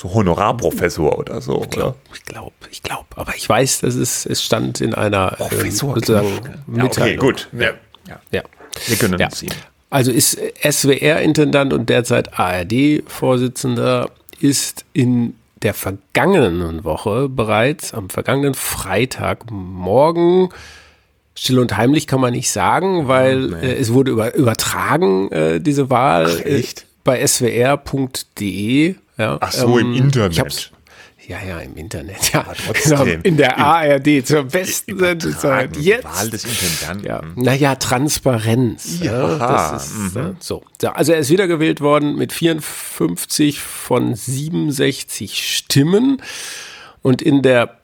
So 0.01 0.15
Honorarprofessor 0.15 1.19
oder 1.19 1.43
so. 1.43 1.63
Ich 1.63 1.71
glaube, 1.71 1.97
ich 2.15 2.25
glaube, 2.25 2.53
ich 2.71 2.83
glaube. 2.83 3.07
Aber 3.17 3.35
ich 3.37 3.47
weiß, 3.47 3.81
dass 3.81 3.97
es, 3.97 4.25
es 4.25 4.43
stand 4.43 4.81
in 4.81 4.95
einer 4.95 5.37
ähm, 5.53 5.71
sozusagen 5.71 6.41
ja, 6.75 6.85
Okay, 6.85 7.17
gut. 7.17 7.49
Ja. 7.53 7.73
Ja. 8.09 8.21
ja. 8.31 8.43
Wir 8.87 8.97
können 8.97 9.19
ja. 9.19 9.27
uns 9.27 9.45
Also 9.91 10.11
ist 10.11 10.39
SWR-Intendant 10.63 11.75
und 11.75 11.91
derzeit 11.91 12.39
ARD-Vorsitzender, 12.39 14.11
ist 14.41 14.87
in 14.95 15.35
der 15.63 15.75
vergangenen 15.75 16.85
Woche 16.85 17.29
bereits 17.29 17.93
am 17.93 18.09
vergangenen 18.09 18.55
Freitagmorgen 18.55 20.49
Still 21.35 21.59
und 21.59 21.77
heimlich 21.77 22.07
kann 22.07 22.21
man 22.21 22.33
nicht 22.33 22.51
sagen, 22.51 23.07
weil 23.07 23.49
nee. 23.49 23.67
äh, 23.67 23.79
es 23.79 23.93
wurde 23.93 24.11
über, 24.11 24.35
übertragen, 24.35 25.31
äh, 25.31 25.61
diese 25.61 25.89
Wahl, 25.89 26.27
Ach, 26.29 26.45
äh, 26.45 26.63
bei 27.05 27.27
swr.de 27.27 28.97
ja, 29.21 29.39
Ach 29.39 29.53
so, 29.53 29.79
ähm, 29.79 29.95
im 29.95 30.05
Internet. 30.05 30.73
Ja, 31.29 31.39
ja, 31.47 31.59
im 31.61 31.77
Internet. 31.77 32.33
Ja, 32.33 32.47
genau, 32.85 33.05
in 33.05 33.37
der 33.37 33.59
ARD 33.59 34.27
zur 34.27 34.45
besten 34.45 34.99
Sendezeit. 34.99 35.77
Jetzt. 35.77 36.05
Wahl 36.05 36.31
des 36.31 36.45
Intendanten. 36.45 37.07
Ja. 37.07 37.21
Naja, 37.37 37.75
Transparenz. 37.75 39.01
Ja, 39.03 39.37
das 39.37 39.93
ist, 39.93 40.15
mhm. 40.17 40.37
so. 40.41 40.65
Also 40.83 41.13
er 41.13 41.19
ist 41.19 41.31
wiedergewählt 41.31 41.83
worden 41.83 42.17
mit 42.17 42.33
54 42.33 43.61
von 43.61 44.15
67 44.15 45.57
Stimmen. 45.57 46.23
Und 47.03 47.21
in 47.21 47.43
der 47.43 47.79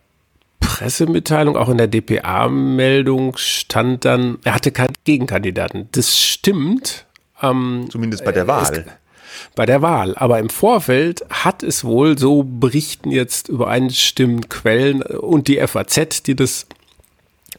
Pressemitteilung, 0.60 1.56
auch 1.56 1.68
in 1.68 1.76
der 1.76 1.88
DPA-Meldung 1.88 3.36
stand 3.36 4.06
dann, 4.06 4.38
er 4.44 4.54
hatte 4.54 4.72
keinen 4.72 4.94
Gegenkandidaten. 5.04 5.88
Das 5.92 6.18
stimmt. 6.18 7.04
Ähm, 7.42 7.88
Zumindest 7.90 8.24
bei 8.24 8.32
der 8.32 8.46
Wahl 8.46 8.86
bei 9.54 9.66
der 9.66 9.82
Wahl. 9.82 10.16
Aber 10.16 10.38
im 10.38 10.50
Vorfeld 10.50 11.24
hat 11.30 11.62
es 11.62 11.84
wohl, 11.84 12.18
so 12.18 12.44
berichten 12.44 13.10
jetzt 13.10 13.48
übereinstimmend 13.48 14.50
Quellen 14.50 15.02
und 15.02 15.48
die 15.48 15.64
FAZ, 15.66 16.22
die 16.22 16.36
das 16.36 16.66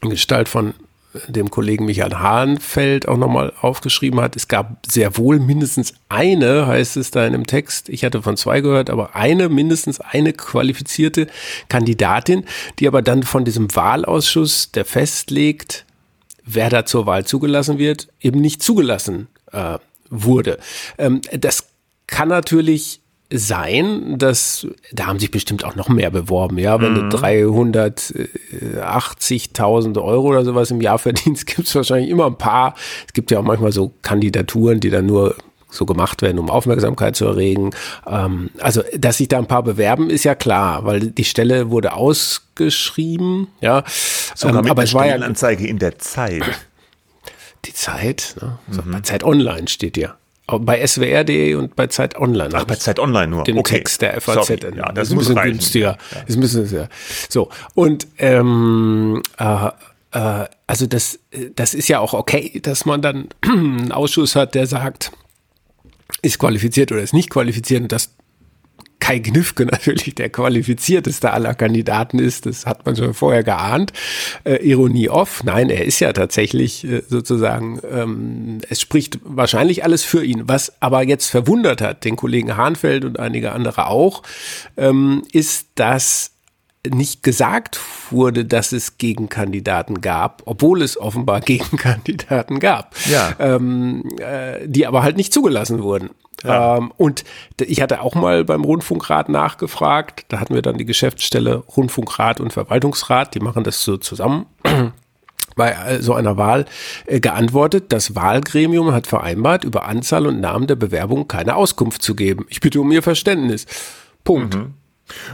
in 0.01 0.09
Gestalt 0.09 0.49
von 0.49 0.73
dem 1.27 1.49
Kollegen 1.49 1.85
Michael 1.85 2.15
Hahnfeld 2.15 3.07
auch 3.07 3.17
nochmal 3.17 3.53
aufgeschrieben 3.61 4.19
hat. 4.21 4.35
Es 4.35 4.47
gab 4.47 4.85
sehr 4.85 5.17
wohl 5.17 5.39
mindestens 5.39 5.93
eine, 6.09 6.67
heißt 6.67 6.97
es 6.97 7.11
da 7.11 7.25
in 7.25 7.33
dem 7.33 7.47
Text. 7.47 7.89
Ich 7.89 8.03
hatte 8.03 8.21
von 8.21 8.37
zwei 8.37 8.61
gehört, 8.61 8.89
aber 8.89 9.15
eine, 9.15 9.49
mindestens 9.49 9.99
eine 9.99 10.33
qualifizierte 10.33 11.27
Kandidatin, 11.69 12.45
die 12.79 12.87
aber 12.87 13.01
dann 13.01 13.23
von 13.23 13.45
diesem 13.45 13.73
Wahlausschuss, 13.75 14.71
der 14.71 14.85
festlegt, 14.85 15.85
wer 16.43 16.69
da 16.69 16.85
zur 16.85 17.05
Wahl 17.05 17.25
zugelassen 17.25 17.77
wird, 17.77 18.07
eben 18.21 18.39
nicht 18.41 18.61
zugelassen 18.61 19.27
äh, 19.51 19.77
wurde. 20.09 20.57
Ähm, 20.97 21.21
das 21.31 21.67
kann 22.07 22.29
natürlich 22.29 23.01
sein, 23.31 24.17
dass 24.17 24.67
da 24.93 25.05
haben 25.07 25.19
sich 25.19 25.31
bestimmt 25.31 25.65
auch 25.65 25.75
noch 25.75 25.89
mehr 25.89 26.11
beworben, 26.11 26.57
ja, 26.57 26.79
wenn 26.79 26.93
mhm. 26.93 27.09
du 27.09 27.17
380.000 27.17 30.01
Euro 30.01 30.27
oder 30.27 30.45
sowas 30.45 30.71
im 30.71 30.79
Jahr 30.79 30.97
verdienst, 30.97 31.45
gibt 31.47 31.67
es 31.67 31.75
wahrscheinlich 31.75 32.09
immer 32.09 32.27
ein 32.27 32.37
paar. 32.37 32.73
Es 33.05 33.11
gibt 33.13 33.31
ja 33.31 33.39
auch 33.39 33.43
manchmal 33.43 33.73
so 33.73 33.91
Kandidaturen, 34.01 34.79
die 34.79 34.89
dann 34.89 35.07
nur 35.07 35.35
so 35.69 35.85
gemacht 35.85 36.21
werden, 36.21 36.39
um 36.39 36.49
Aufmerksamkeit 36.49 37.17
zu 37.17 37.25
erregen. 37.25 37.71
Ähm, 38.05 38.51
also, 38.59 38.81
dass 38.97 39.17
sich 39.17 39.27
da 39.27 39.37
ein 39.37 39.47
paar 39.47 39.63
bewerben, 39.63 40.09
ist 40.09 40.23
ja 40.23 40.33
klar, 40.33 40.85
weil 40.85 41.11
die 41.11 41.25
Stelle 41.25 41.69
wurde 41.69 41.91
ausgeschrieben, 41.93 43.49
ja. 43.59 43.83
Sogar 44.35 44.59
ähm, 44.59 44.63
mit 44.63 44.71
aber 44.71 44.83
es 44.83 44.93
war 44.93 45.05
ja 45.05 45.15
Anzeige 45.15 45.67
in 45.67 45.79
der 45.79 45.99
Zeit. 45.99 46.43
Die 47.65 47.73
Zeit, 47.73 48.35
ne? 48.41 48.59
so, 48.69 48.81
mhm. 48.81 49.03
Zeit 49.03 49.23
Online 49.23 49.67
steht 49.67 49.97
ja. 49.97 50.15
Bei 50.47 50.85
swr.de 50.85 51.55
und 51.55 51.75
bei 51.75 51.87
Zeit 51.87 52.17
Online. 52.17 52.49
Ach, 52.53 52.63
bei 52.63 52.75
Zeit 52.75 52.99
Online 52.99 53.27
nur. 53.27 53.43
Den 53.43 53.57
okay. 53.57 53.77
Text 53.77 54.01
der 54.01 54.21
FAZ. 54.21 54.47
Sorry. 54.47 54.77
Ja, 54.77 54.93
das 54.93 55.09
ist 55.09 55.13
ein 55.13 55.17
bisschen 55.17 55.37
reichen. 55.37 55.51
günstiger. 55.53 55.97
Ja. 56.15 56.21
Ist 56.21 56.35
ein 56.35 56.39
bisschen, 56.39 56.73
ja. 56.73 56.87
So. 57.27 57.49
Und, 57.73 58.07
ähm, 58.17 59.21
äh, 59.37 59.67
äh, 60.11 60.45
also 60.65 60.87
das, 60.87 61.19
das 61.55 61.73
ist 61.73 61.89
ja 61.89 61.99
auch 61.99 62.13
okay, 62.13 62.61
dass 62.61 62.85
man 62.85 63.01
dann 63.01 63.27
einen 63.41 63.91
Ausschuss 63.91 64.37
hat, 64.37 64.55
der 64.55 64.67
sagt, 64.67 65.11
ist 66.21 66.39
qualifiziert 66.39 66.91
oder 66.91 67.01
ist 67.01 67.13
nicht 67.13 67.29
qualifiziert 67.29 67.81
und 67.81 67.91
das 67.91 68.11
Kai 68.99 69.19
Gnifke 69.19 69.65
natürlich 69.71 70.15
der 70.15 70.29
qualifizierteste 70.29 71.31
aller 71.31 71.53
Kandidaten 71.53 72.19
ist. 72.19 72.45
Das 72.45 72.65
hat 72.65 72.85
man 72.85 72.95
schon 72.95 73.13
vorher 73.13 73.43
geahnt. 73.43 73.93
Äh, 74.43 74.55
Ironie 74.67 75.09
off. 75.09 75.43
Nein, 75.43 75.69
er 75.69 75.85
ist 75.85 75.99
ja 75.99 76.13
tatsächlich 76.13 76.83
äh, 76.85 77.03
sozusagen, 77.07 77.79
ähm, 77.91 78.59
es 78.69 78.81
spricht 78.81 79.19
wahrscheinlich 79.23 79.83
alles 79.83 80.03
für 80.03 80.23
ihn. 80.23 80.43
Was 80.45 80.81
aber 80.81 81.03
jetzt 81.03 81.27
verwundert 81.27 81.81
hat, 81.81 82.05
den 82.05 82.15
Kollegen 82.15 82.57
Hahnfeld 82.57 83.05
und 83.05 83.19
einige 83.19 83.51
andere 83.51 83.87
auch, 83.87 84.23
ähm, 84.77 85.23
ist, 85.31 85.67
dass 85.75 86.31
nicht 86.89 87.21
gesagt 87.21 87.79
wurde, 88.11 88.45
dass 88.45 88.71
es 88.71 88.97
Gegenkandidaten 88.97 89.99
gab, 89.99 90.43
obwohl 90.45 90.81
es 90.81 90.97
offenbar 90.97 91.41
Gegenkandidaten 91.91 92.59
gab, 92.59 92.95
Ja. 93.09 93.35
ähm, 93.39 94.03
äh, 94.19 94.65
die 94.67 94.87
aber 94.87 95.03
halt 95.03 95.17
nicht 95.17 95.33
zugelassen 95.33 95.83
wurden. 95.83 96.11
Ähm, 96.43 96.91
und 96.97 97.23
ich 97.59 97.81
hatte 97.81 98.01
auch 98.01 98.15
mal 98.15 98.43
beim 98.43 98.63
Rundfunkrat 98.63 99.29
nachgefragt, 99.29 100.25
da 100.29 100.39
hatten 100.39 100.53
wir 100.53 100.61
dann 100.61 100.77
die 100.77 100.85
Geschäftsstelle 100.85 101.63
Rundfunkrat 101.75 102.39
und 102.39 102.53
Verwaltungsrat, 102.53 103.33
die 103.33 103.39
machen 103.39 103.63
das 103.63 103.83
so 103.83 103.97
zusammen 103.97 104.45
bei 105.55 105.71
äh, 105.71 106.01
so 106.01 106.13
einer 106.13 106.37
Wahl 106.37 106.65
äh, 107.07 107.19
geantwortet, 107.19 107.85
das 107.89 108.15
Wahlgremium 108.15 108.93
hat 108.93 109.07
vereinbart, 109.07 109.63
über 109.63 109.85
Anzahl 109.85 110.27
und 110.27 110.39
Namen 110.39 110.67
der 110.67 110.75
Bewerbung 110.75 111.27
keine 111.27 111.55
Auskunft 111.55 112.01
zu 112.01 112.15
geben. 112.15 112.45
Ich 112.49 112.61
bitte 112.61 112.79
um 112.79 112.91
Ihr 112.91 113.03
Verständnis. 113.03 113.65
Punkt. 114.23 114.57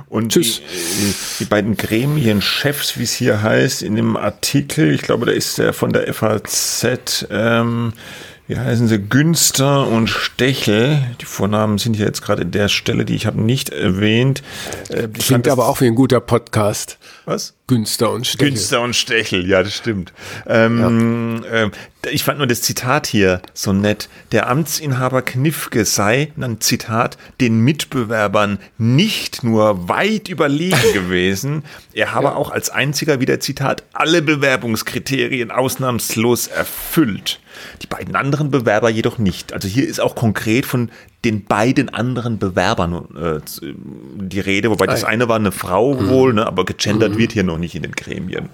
Und 0.08 0.32
Tschüss. 0.32 0.62
Die, 0.62 1.10
äh, 1.10 1.13
die 1.39 1.46
beiden 1.46 1.76
Gremienchefs, 1.76 2.98
wie 2.98 3.04
es 3.04 3.13
hier 3.13 3.42
heißt, 3.42 3.82
in 3.82 3.96
dem 3.96 4.16
Artikel, 4.16 4.94
ich 4.94 5.02
glaube, 5.02 5.26
da 5.26 5.32
ist 5.32 5.58
der 5.58 5.74
von 5.74 5.92
der 5.92 6.13
FAZ, 6.13 7.28
ähm, 7.30 7.94
wie 8.48 8.58
heißen 8.58 8.88
sie, 8.88 9.00
Günster 9.00 9.88
und 9.88 10.08
Stechel. 10.08 11.02
Die 11.22 11.26
Vornamen 11.26 11.78
sind 11.78 11.96
hier 11.96 12.06
jetzt 12.06 12.22
gerade 12.22 12.42
in 12.42 12.52
der 12.52 12.68
Stelle, 12.68 13.06
die 13.06 13.16
ich 13.16 13.26
habe 13.26 13.42
nicht 13.42 13.70
erwähnt. 13.70 14.44
Äh, 14.90 15.08
Klingt 15.08 15.48
aber 15.48 15.68
auch 15.68 15.80
wie 15.82 15.88
ein 15.88 15.96
guter 15.96 16.20
Podcast. 16.20 16.98
Was? 17.26 17.56
Günster 17.68 18.12
und 18.12 18.28
Stechel. 18.28 18.50
Günster 18.50 18.82
und 18.82 18.96
Stechel, 18.96 19.48
ja, 19.48 19.64
das 19.64 19.74
stimmt. 19.74 20.12
Ähm, 20.46 21.46
ähm, 21.50 21.72
ich 22.12 22.24
fand 22.24 22.38
nur 22.40 22.48
das 22.48 22.62
Zitat 22.62 23.08
hier 23.08 23.42
so 23.54 23.72
nett. 23.72 24.10
Der 24.34 24.50
Amtsinhaber 24.50 25.22
Knifke 25.22 25.86
sei, 25.86 26.34
dann 26.36 26.60
Zitat, 26.60 27.18
den 27.40 27.62
Mitbewerbern 27.62 28.60
nicht 28.78 29.44
nur 29.44 29.88
weit 29.88 30.28
überlegen 30.28 30.76
gewesen, 30.94 31.64
er 31.94 32.14
habe 32.14 32.36
auch 32.36 32.52
als 32.52 32.70
einziger 32.70 33.22
wieder 33.22 33.40
Zitat 33.40 33.84
alle 33.94 34.22
Bewerbungskriterien 34.22 35.52
ausnahmslos 35.52 36.48
erfüllt. 36.48 37.40
Die 37.82 37.88
beiden 37.88 38.16
anderen 38.16 38.52
Bewerber 38.52 38.90
jedoch 38.90 39.18
nicht. 39.18 39.54
Also 39.54 39.68
hier 39.68 39.88
ist 39.88 40.02
auch 40.02 40.16
konkret 40.16 40.66
von 40.66 40.90
den 41.26 41.46
beiden 41.46 41.90
anderen 41.90 42.38
Bewerbern 42.38 43.06
äh, 43.16 43.40
die 43.62 44.40
Rede, 44.40 44.70
wobei 44.70 44.88
das 44.88 45.04
eine 45.04 45.28
war 45.28 45.38
eine 45.38 45.52
Frau 45.52 46.08
wohl, 46.08 46.34
ne, 46.34 46.46
aber 46.46 46.66
gegendert 46.66 47.18
wird 47.18 47.32
hier 47.32 47.44
noch 47.44 47.58
nicht 47.58 47.76
in 47.76 47.84
den 47.84 47.94
Gremien. 47.94 48.50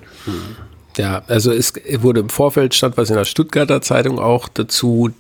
Ja, 0.99 1.23
also 1.27 1.53
es 1.53 1.71
wurde 1.99 2.19
im 2.19 2.27
Vorfeld 2.27 2.75
stand 2.75 2.97
was 2.97 3.09
in 3.09 3.15
der 3.15 3.23
Stuttgarter 3.23 3.81
Zeitung 3.81 4.19
auch 4.19 4.49
dazu, 4.49 5.12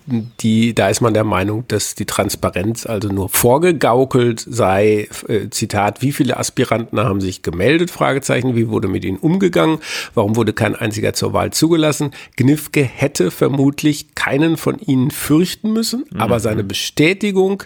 die, 0.41 0.75
da 0.75 0.89
ist 0.89 0.99
man 0.99 1.13
der 1.13 1.23
Meinung, 1.23 1.63
dass 1.69 1.95
die 1.95 2.05
Transparenz 2.05 2.85
also 2.85 3.07
nur 3.07 3.29
vorgegaukelt 3.29 4.45
sei. 4.45 5.07
Äh, 5.29 5.49
Zitat, 5.51 6.01
wie 6.01 6.11
viele 6.11 6.35
Aspiranten 6.35 6.99
haben 6.99 7.21
sich 7.21 7.43
gemeldet? 7.43 7.91
Fragezeichen, 7.91 8.57
wie 8.57 8.67
wurde 8.67 8.89
mit 8.89 9.05
ihnen 9.05 9.19
umgegangen? 9.19 9.77
Warum 10.15 10.35
wurde 10.35 10.51
kein 10.51 10.75
einziger 10.75 11.13
zur 11.13 11.31
Wahl 11.31 11.53
zugelassen? 11.53 12.11
Gnifke 12.35 12.83
hätte 12.83 13.31
vermutlich 13.31 14.15
keinen 14.15 14.57
von 14.57 14.79
ihnen 14.79 15.11
fürchten 15.11 15.71
müssen, 15.71 16.03
aber 16.17 16.41
seine 16.41 16.65
Bestätigung 16.65 17.63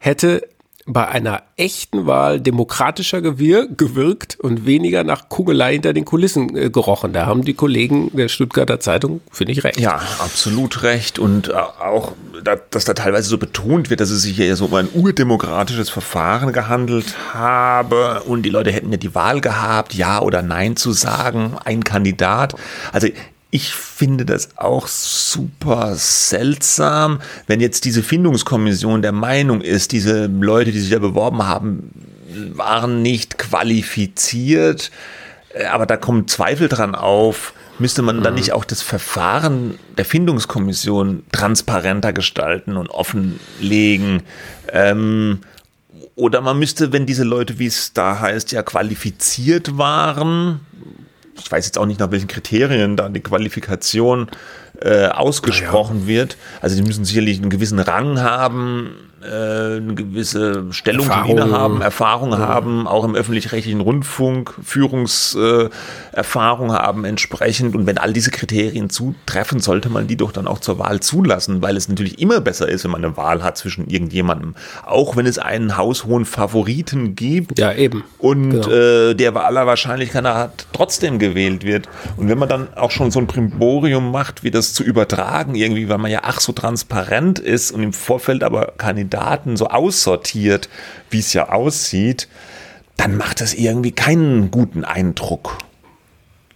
hätte 0.00 0.48
bei 0.86 1.06
einer 1.06 1.42
echten 1.56 2.06
Wahl 2.06 2.40
demokratischer 2.40 3.20
gewir 3.22 3.68
gewirkt 3.68 4.38
und 4.40 4.66
weniger 4.66 5.04
nach 5.04 5.28
Kugelei 5.28 5.74
hinter 5.74 5.92
den 5.92 6.04
Kulissen 6.04 6.56
äh, 6.56 6.70
gerochen. 6.70 7.12
Da 7.12 7.26
haben 7.26 7.44
die 7.44 7.54
Kollegen 7.54 8.10
der 8.16 8.28
Stuttgarter 8.28 8.80
Zeitung, 8.80 9.20
finde 9.30 9.52
ich, 9.52 9.62
recht. 9.62 9.78
Ja, 9.78 10.00
absolut 10.18 10.82
recht. 10.82 11.18
Und 11.20 11.48
äh, 11.48 11.52
auch, 11.52 12.12
da- 12.42 12.56
dass 12.70 12.84
da 12.84 12.94
teilweise 12.94 13.28
so 13.28 13.38
betont 13.38 13.90
wird, 13.90 14.00
dass 14.00 14.10
es 14.10 14.22
sich 14.22 14.36
ja 14.36 14.56
so 14.56 14.64
um 14.66 14.74
ein 14.74 14.88
urdemokratisches 14.92 15.88
Verfahren 15.88 16.52
gehandelt 16.52 17.14
habe 17.32 18.22
und 18.26 18.42
die 18.42 18.50
Leute 18.50 18.72
hätten 18.72 18.90
ja 18.90 18.98
die 18.98 19.14
Wahl 19.14 19.40
gehabt, 19.40 19.94
ja 19.94 20.20
oder 20.20 20.42
nein 20.42 20.74
zu 20.76 20.92
sagen, 20.92 21.56
ein 21.64 21.84
Kandidat. 21.84 22.54
Also 22.92 23.06
ich 23.54 23.74
finde 23.74 24.24
das 24.24 24.56
auch 24.56 24.88
super 24.88 25.94
seltsam, 25.94 27.20
wenn 27.46 27.60
jetzt 27.60 27.84
diese 27.84 28.02
Findungskommission 28.02 29.02
der 29.02 29.12
Meinung 29.12 29.60
ist, 29.60 29.92
diese 29.92 30.24
Leute, 30.24 30.72
die 30.72 30.80
sich 30.80 30.90
da 30.90 30.98
beworben 30.98 31.46
haben, 31.46 31.90
waren 32.54 33.02
nicht 33.02 33.36
qualifiziert, 33.36 34.90
äh, 35.52 35.66
aber 35.66 35.84
da 35.84 35.98
kommen 35.98 36.26
Zweifel 36.28 36.68
dran 36.68 36.94
auf. 36.94 37.52
Müsste 37.78 38.00
man 38.00 38.22
dann 38.22 38.34
nicht 38.34 38.52
auch 38.52 38.64
das 38.64 38.80
Verfahren 38.80 39.78
der 39.98 40.04
Findungskommission 40.06 41.24
transparenter 41.30 42.14
gestalten 42.14 42.78
und 42.78 42.88
offenlegen? 42.88 44.22
Ähm, 44.72 45.40
oder 46.14 46.40
man 46.40 46.58
müsste, 46.58 46.92
wenn 46.92 47.04
diese 47.04 47.24
Leute, 47.24 47.58
wie 47.58 47.66
es 47.66 47.92
da 47.92 48.20
heißt, 48.20 48.52
ja 48.52 48.62
qualifiziert 48.62 49.76
waren, 49.76 50.60
ich 51.38 51.50
weiß 51.50 51.66
jetzt 51.66 51.78
auch 51.78 51.86
nicht, 51.86 52.00
nach 52.00 52.10
welchen 52.10 52.28
Kriterien 52.28 52.96
da 52.96 53.08
die 53.08 53.20
Qualifikation 53.20 54.28
äh, 54.80 55.06
ausgesprochen 55.06 56.06
wird. 56.06 56.36
Also 56.60 56.76
die 56.76 56.82
müssen 56.82 57.04
sicherlich 57.04 57.40
einen 57.40 57.50
gewissen 57.50 57.78
Rang 57.78 58.20
haben, 58.20 59.11
eine 59.24 59.94
gewisse 59.94 60.66
Stellung 60.72 61.06
zu 61.06 61.12
Erfahrung. 61.12 61.38
innehaben, 61.38 61.80
Erfahrung 61.82 62.38
haben, 62.38 62.86
auch 62.88 63.04
im 63.04 63.14
öffentlich-rechtlichen 63.14 63.80
Rundfunk, 63.80 64.54
Führungserfahrung 64.62 66.70
äh, 66.70 66.72
haben 66.72 67.04
entsprechend. 67.04 67.74
Und 67.76 67.86
wenn 67.86 67.98
all 67.98 68.12
diese 68.12 68.30
Kriterien 68.30 68.90
zutreffen, 68.90 69.60
sollte 69.60 69.88
man 69.88 70.06
die 70.06 70.16
doch 70.16 70.32
dann 70.32 70.46
auch 70.46 70.60
zur 70.60 70.78
Wahl 70.78 71.00
zulassen, 71.00 71.62
weil 71.62 71.76
es 71.76 71.88
natürlich 71.88 72.18
immer 72.18 72.40
besser 72.40 72.68
ist, 72.68 72.84
wenn 72.84 72.90
man 72.90 73.04
eine 73.04 73.16
Wahl 73.16 73.42
hat 73.42 73.56
zwischen 73.58 73.88
irgendjemandem. 73.88 74.54
Auch 74.84 75.16
wenn 75.16 75.26
es 75.26 75.38
einen 75.38 75.76
haushohen 75.76 76.24
Favoriten 76.24 77.14
gibt 77.14 77.58
Ja, 77.58 77.72
eben. 77.72 78.04
und 78.18 78.50
Genau. 78.50 78.68
äh, 78.70 79.14
der 79.14 79.32
bei 79.32 79.42
aller 79.44 79.66
Wahrscheinlichkeit 79.66 80.22
nach 80.24 80.48
trotzdem 80.72 81.18
gewählt 81.18 81.64
wird. 81.64 81.88
Und 82.16 82.28
wenn 82.28 82.38
man 82.38 82.48
dann 82.48 82.68
auch 82.74 82.90
schon 82.90 83.10
so 83.10 83.20
ein 83.20 83.26
Primborium 83.26 84.10
macht, 84.10 84.42
wie 84.44 84.50
das 84.50 84.74
zu 84.74 84.82
übertragen, 84.82 85.54
irgendwie, 85.54 85.88
weil 85.88 85.98
man 85.98 86.10
ja 86.10 86.20
ach 86.24 86.40
so 86.40 86.52
transparent 86.52 87.38
ist 87.38 87.70
und 87.72 87.82
im 87.82 87.92
Vorfeld 87.92 88.42
aber 88.42 88.72
Kandidaten 89.12 89.56
so 89.56 89.68
aussortiert, 89.68 90.68
wie 91.10 91.18
es 91.18 91.32
ja 91.32 91.50
aussieht, 91.50 92.28
dann 92.96 93.16
macht 93.16 93.40
das 93.40 93.54
irgendwie 93.54 93.92
keinen 93.92 94.50
guten 94.50 94.84
Eindruck 94.84 95.58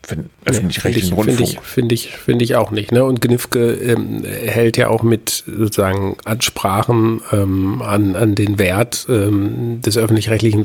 für 0.03 0.16
den 0.16 0.31
öffentlich-rechtlichen 0.45 1.12
ich, 1.12 1.16
Rundfunk. 1.16 1.38
finde 1.38 1.53
ich, 1.53 1.61
finde 1.61 1.95
ich, 1.95 2.16
finde 2.16 2.45
ich 2.45 2.55
auch 2.55 2.71
nicht. 2.71 2.92
Ne? 2.92 3.05
Und 3.05 3.21
Gnifke 3.21 3.73
ähm, 3.73 4.25
hält 4.25 4.77
ja 4.77 4.88
auch 4.88 5.03
mit 5.03 5.45
sozusagen 5.47 6.16
Ansprachen 6.25 7.21
ähm, 7.33 7.83
an, 7.83 8.14
an 8.14 8.35
den 8.37 8.59
Wert 8.59 9.07
ähm, 9.09 9.81
des 9.83 9.99
öffentlich-rechtlichen 9.99 10.64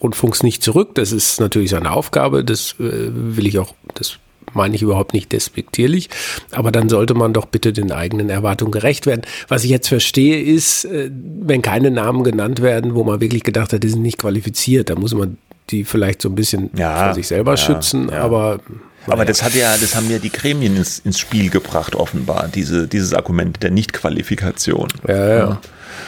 Rundfunks 0.00 0.44
nicht 0.44 0.62
zurück. 0.62 0.94
Das 0.94 1.10
ist 1.10 1.40
natürlich 1.40 1.70
seine 1.70 1.90
Aufgabe. 1.90 2.44
Das 2.44 2.76
äh, 2.78 3.10
will 3.12 3.46
ich 3.46 3.58
auch, 3.58 3.74
das 3.94 4.18
meine 4.54 4.74
ich 4.74 4.82
überhaupt 4.82 5.12
nicht 5.14 5.32
despektierlich. 5.32 6.10
Aber 6.52 6.72
dann 6.72 6.88
sollte 6.88 7.14
man 7.14 7.32
doch 7.32 7.46
bitte 7.46 7.72
den 7.72 7.92
eigenen 7.92 8.30
Erwartungen 8.30 8.72
gerecht 8.72 9.06
werden. 9.06 9.22
Was 9.48 9.64
ich 9.64 9.70
jetzt 9.70 9.88
verstehe, 9.88 10.40
ist, 10.42 10.84
äh, 10.84 11.10
wenn 11.40 11.62
keine 11.62 11.90
Namen 11.90 12.24
genannt 12.24 12.62
werden, 12.62 12.94
wo 12.94 13.04
man 13.04 13.20
wirklich 13.20 13.42
gedacht 13.42 13.72
hat, 13.72 13.82
die 13.82 13.88
sind 13.88 14.02
nicht 14.02 14.18
qualifiziert, 14.18 14.90
da 14.90 14.94
muss 14.96 15.14
man 15.14 15.38
die 15.70 15.84
vielleicht 15.84 16.20
so 16.22 16.28
ein 16.28 16.34
bisschen 16.34 16.70
Ja, 16.76 17.04
vor 17.06 17.14
sich 17.14 17.26
selber 17.26 17.52
ja, 17.52 17.56
schützen. 17.56 18.08
ja. 18.10 18.20
Aber 18.20 18.60
Aber 19.06 19.24
das 19.24 19.42
hat 19.42 19.54
ja, 19.54 19.76
das 19.76 19.94
haben 19.94 20.10
ja 20.10 20.18
die 20.18 20.30
Gremien 20.32 20.76
ins, 20.76 20.98
ins 20.98 21.18
Spiel 21.18 21.50
gebracht, 21.50 21.94
offenbar, 21.94 22.48
diese, 22.54 22.86
dieses 22.88 23.12
Argument 23.14 23.62
der 23.62 23.70
Nichtqualifikation. 23.70 24.88
Ja, 25.08 25.28
ja. 25.38 25.60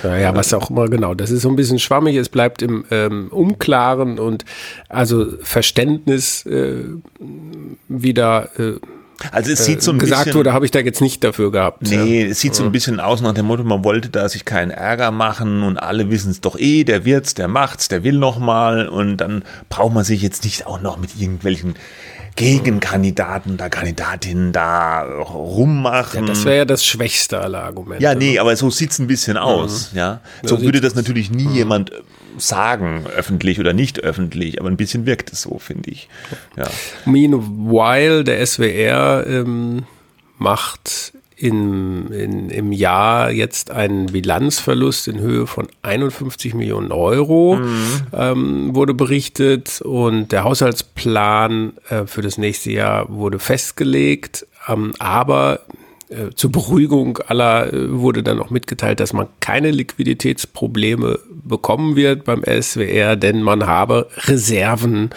Ja, 0.03 0.16
ja, 0.16 0.35
was 0.35 0.53
auch 0.55 0.70
immer, 0.70 0.88
genau. 0.88 1.14
Das 1.14 1.31
ist 1.31 1.42
so 1.42 1.49
ein 1.49 1.57
bisschen 1.57 1.79
schwammig, 1.79 2.16
es 2.16 2.29
bleibt 2.29 2.62
im 2.62 2.85
ähm, 2.90 3.29
Unklaren 3.31 4.18
und 4.18 4.44
also 4.88 5.27
Verständnis 5.42 6.44
äh, 6.46 6.85
wieder 7.88 8.51
äh, 8.59 8.75
Also 9.31 9.53
es 9.53 9.64
sieht 9.64 9.83
so 9.83 9.92
ein 9.92 9.99
gesagt 9.99 10.25
bisschen, 10.25 10.38
wurde, 10.38 10.53
habe 10.53 10.64
ich 10.64 10.70
da 10.70 10.81
jetzt 10.81 11.01
nicht 11.01 11.25
dafür 11.25 11.51
gehabt. 11.51 11.83
Nee, 11.83 12.25
es 12.25 12.40
sieht 12.40 12.55
so 12.55 12.64
ein 12.64 12.72
bisschen 12.72 13.01
aus 13.01 13.20
nach 13.20 13.35
dem 13.35 13.46
Motto, 13.46 13.64
man 13.64 13.85
wollte 13.85 14.09
da 14.09 14.29
sich 14.29 14.44
keinen 14.44 14.70
Ärger 14.70 15.11
machen 15.11 15.62
und 15.62 15.79
alle 15.79 16.11
wissen 16.11 16.31
es 16.31 16.40
doch 16.40 16.59
eh, 16.59 16.85
der 16.85 17.05
wird's, 17.05 17.35
der 17.35 17.49
macht's, 17.49 17.88
der 17.88 18.05
will 18.05 18.18
noch 18.18 18.38
mal 18.38 18.88
und 18.88 19.18
dann 19.18 19.44
braucht 19.68 19.94
man 19.94 20.05
sich 20.05 20.22
jetzt 20.22 20.44
nicht 20.44 20.66
auch 20.66 20.81
noch 20.81 20.99
mit 20.99 21.18
irgendwelchen 21.18 21.75
Gegenkandidaten 22.37 23.55
oder 23.55 23.70
Kandidatinnen 23.70 24.53
da 24.53 25.03
rummachen. 25.03 26.20
Ja, 26.20 26.27
das 26.27 26.44
wäre 26.44 26.57
ja 26.59 26.64
das 26.64 26.85
schwächste 26.85 27.40
aller 27.40 27.62
Argumente. 27.62 28.03
Ja, 28.03 28.14
nee, 28.14 28.38
aber 28.38 28.55
so 28.57 28.70
sieht's 28.70 28.99
ein 28.99 29.07
bisschen 29.07 29.37
aus. 29.37 29.92
Mhm. 29.92 29.99
Ja, 29.99 30.20
So 30.42 30.57
so 30.57 30.62
würde 30.62 30.81
das 30.81 30.94
natürlich 30.94 31.31
nie 31.31 31.49
jemand 31.49 31.92
äh, 31.92 32.03
sagen, 32.37 33.07
öffentlich 33.16 33.59
oder 33.59 33.72
nicht 33.72 34.01
öffentlich, 34.01 34.61
aber 34.61 34.68
ein 34.70 34.77
bisschen 34.77 35.07
wirkt 35.07 35.33
es 35.33 35.42
so, 35.42 35.59
finde 35.59 35.90
ich. 35.90 36.09
Ja. 36.57 36.64
Meanwhile, 37.07 38.22
der 38.22 38.46
SWR 38.46 39.25
ähm, 39.27 39.85
macht 40.38 41.14
in, 41.37 42.11
in, 42.12 42.49
im 42.49 42.72
Jahr 42.72 43.31
jetzt 43.31 43.70
einen 43.70 44.07
Bilanzverlust 44.07 45.07
in 45.07 45.20
Höhe 45.20 45.46
von 45.46 45.68
51 45.83 46.55
Millionen 46.55 46.92
Euro, 46.92 47.61
ähm, 48.12 48.75
wurde 48.75 48.94
berichtet. 48.94 49.83
Und 49.83 50.33
der 50.33 50.44
Haushaltsplan 50.44 51.75
äh, 51.90 52.07
für 52.07 52.22
das 52.22 52.38
nächste 52.38 52.72
Jahr 52.72 53.11
wurde 53.11 53.38
festgelegt. 53.38 54.46
Ähm, 54.66 54.94
aber 54.99 55.61
äh, 56.09 56.31
zur 56.35 56.53
Beruhigung 56.53 57.18
aller 57.18 57.72
äh, 57.72 57.92
wurde 57.92 58.22
dann 58.22 58.40
auch 58.40 58.51
mitgeteilt, 58.51 59.01
dass 59.01 59.12
man 59.12 59.27
keine 59.40 59.70
Liquiditätsprobleme 59.72 61.18
bekommen 61.44 61.96
wird 61.96 62.25
beim 62.25 62.44
SWR, 62.44 63.16
denn 63.16 63.42
man 63.42 63.66
habe 63.66 64.09
Reserven 64.25 65.11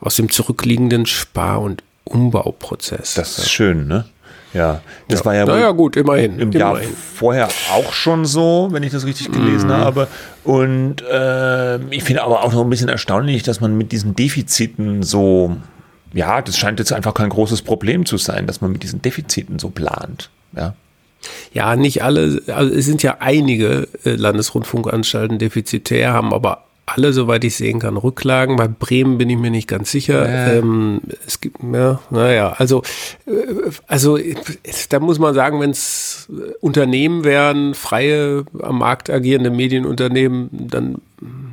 aus 0.00 0.16
dem 0.16 0.30
zurückliegenden 0.30 1.04
Spar- 1.04 1.60
und 1.60 1.82
Umbauprozess. 2.04 3.14
Das 3.14 3.38
ist 3.38 3.50
schön, 3.50 3.88
ne? 3.88 4.04
Ja, 4.52 4.80
das 5.08 5.24
war 5.24 5.34
ja 5.34 5.44
naja, 5.44 5.70
gut, 5.72 5.96
immerhin. 5.96 6.38
im 6.38 6.52
Jahr 6.52 6.76
immerhin. 6.76 6.94
vorher 6.94 7.48
auch 7.72 7.92
schon 7.92 8.24
so, 8.24 8.68
wenn 8.70 8.82
ich 8.82 8.92
das 8.92 9.04
richtig 9.04 9.30
gelesen 9.30 9.70
habe. 9.70 10.08
Und 10.44 11.02
äh, 11.02 11.78
ich 11.90 12.04
finde 12.04 12.22
aber 12.22 12.42
auch 12.42 12.52
noch 12.52 12.62
ein 12.62 12.70
bisschen 12.70 12.88
erstaunlich, 12.88 13.42
dass 13.42 13.60
man 13.60 13.76
mit 13.76 13.92
diesen 13.92 14.14
Defiziten 14.14 15.02
so, 15.02 15.56
ja, 16.12 16.40
das 16.40 16.56
scheint 16.56 16.78
jetzt 16.78 16.92
einfach 16.92 17.14
kein 17.14 17.28
großes 17.28 17.62
Problem 17.62 18.06
zu 18.06 18.16
sein, 18.16 18.46
dass 18.46 18.60
man 18.60 18.72
mit 18.72 18.82
diesen 18.82 19.02
Defiziten 19.02 19.58
so 19.58 19.70
plant. 19.70 20.30
Ja. 20.56 20.74
Ja, 21.52 21.74
nicht 21.76 22.02
alle, 22.04 22.42
also 22.46 22.72
es 22.72 22.84
sind 22.86 23.02
ja 23.02 23.16
einige 23.20 23.88
äh, 24.04 24.10
Landesrundfunkanstalten 24.10 25.38
defizitär, 25.38 26.12
haben 26.12 26.32
aber 26.32 26.65
alle, 26.86 27.12
soweit 27.12 27.42
ich 27.42 27.56
sehen 27.56 27.80
kann, 27.80 27.96
Rücklagen. 27.96 28.56
Bei 28.56 28.68
Bremen 28.68 29.18
bin 29.18 29.28
ich 29.28 29.36
mir 29.36 29.50
nicht 29.50 29.68
ganz 29.68 29.90
sicher. 29.90 30.28
Ähm, 30.28 31.00
es 31.26 31.40
gibt, 31.40 31.58
ja, 31.60 32.00
naja, 32.10 32.54
also, 32.56 32.82
äh, 33.26 33.30
also 33.88 34.16
äh, 34.16 34.36
da 34.88 35.00
muss 35.00 35.18
man 35.18 35.34
sagen, 35.34 35.60
wenn 35.60 35.70
es 35.70 36.28
Unternehmen 36.60 37.24
wären, 37.24 37.74
freie, 37.74 38.44
am 38.62 38.78
Markt 38.78 39.10
agierende 39.10 39.50
Medienunternehmen, 39.50 40.48
dann, 40.52 40.96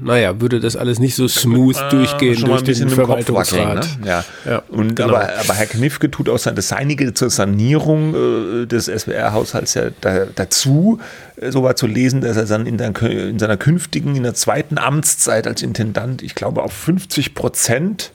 naja, 0.02 0.42
würde 0.42 0.60
das 0.60 0.76
alles 0.76 1.00
nicht 1.00 1.16
so 1.16 1.28
smooth 1.28 1.78
durchgehen 1.90 2.36
schon 2.36 2.50
mal 2.50 2.62
durch 2.62 2.82
ein 2.82 2.88
bisschen 2.88 2.90
den 2.90 3.06
Kopf 3.06 3.30
wackeln, 3.30 3.76
ne? 3.76 3.82
Ja. 4.06 4.26
Ja, 4.46 4.64
Und 4.68 4.96
genau. 4.96 5.16
aber, 5.16 5.30
aber 5.40 5.54
Herr 5.54 5.68
Knifke 5.68 6.12
tut 6.12 6.28
auch 6.28 6.38
sein, 6.38 6.56
das 6.56 6.68
Seinige 6.68 7.14
zur 7.14 7.30
Sanierung 7.30 8.14
äh, 8.14 8.66
des 8.66 8.88
SWR-Haushalts 8.88 9.76
ja 9.76 9.84
da, 10.02 10.26
dazu, 10.36 11.00
äh, 11.38 11.52
so 11.52 11.64
war 11.64 11.78
zu 11.78 11.88
lesen, 11.88 12.20
dass 12.20 12.36
er 12.36 12.46
dann 12.46 12.66
in, 12.66 12.78
der, 12.78 12.94
in 13.02 13.40
seiner 13.40 13.56
künftigen, 13.56 14.18
in 14.18 14.24
der 14.24 14.34
zweiten 14.34 14.78
Amtszeit 14.78 15.48
als 15.48 15.62
Intendant, 15.62 16.22
ich 16.22 16.36
glaube, 16.36 16.62
auf 16.62 16.74
50 16.74 17.34
Prozent 17.34 18.12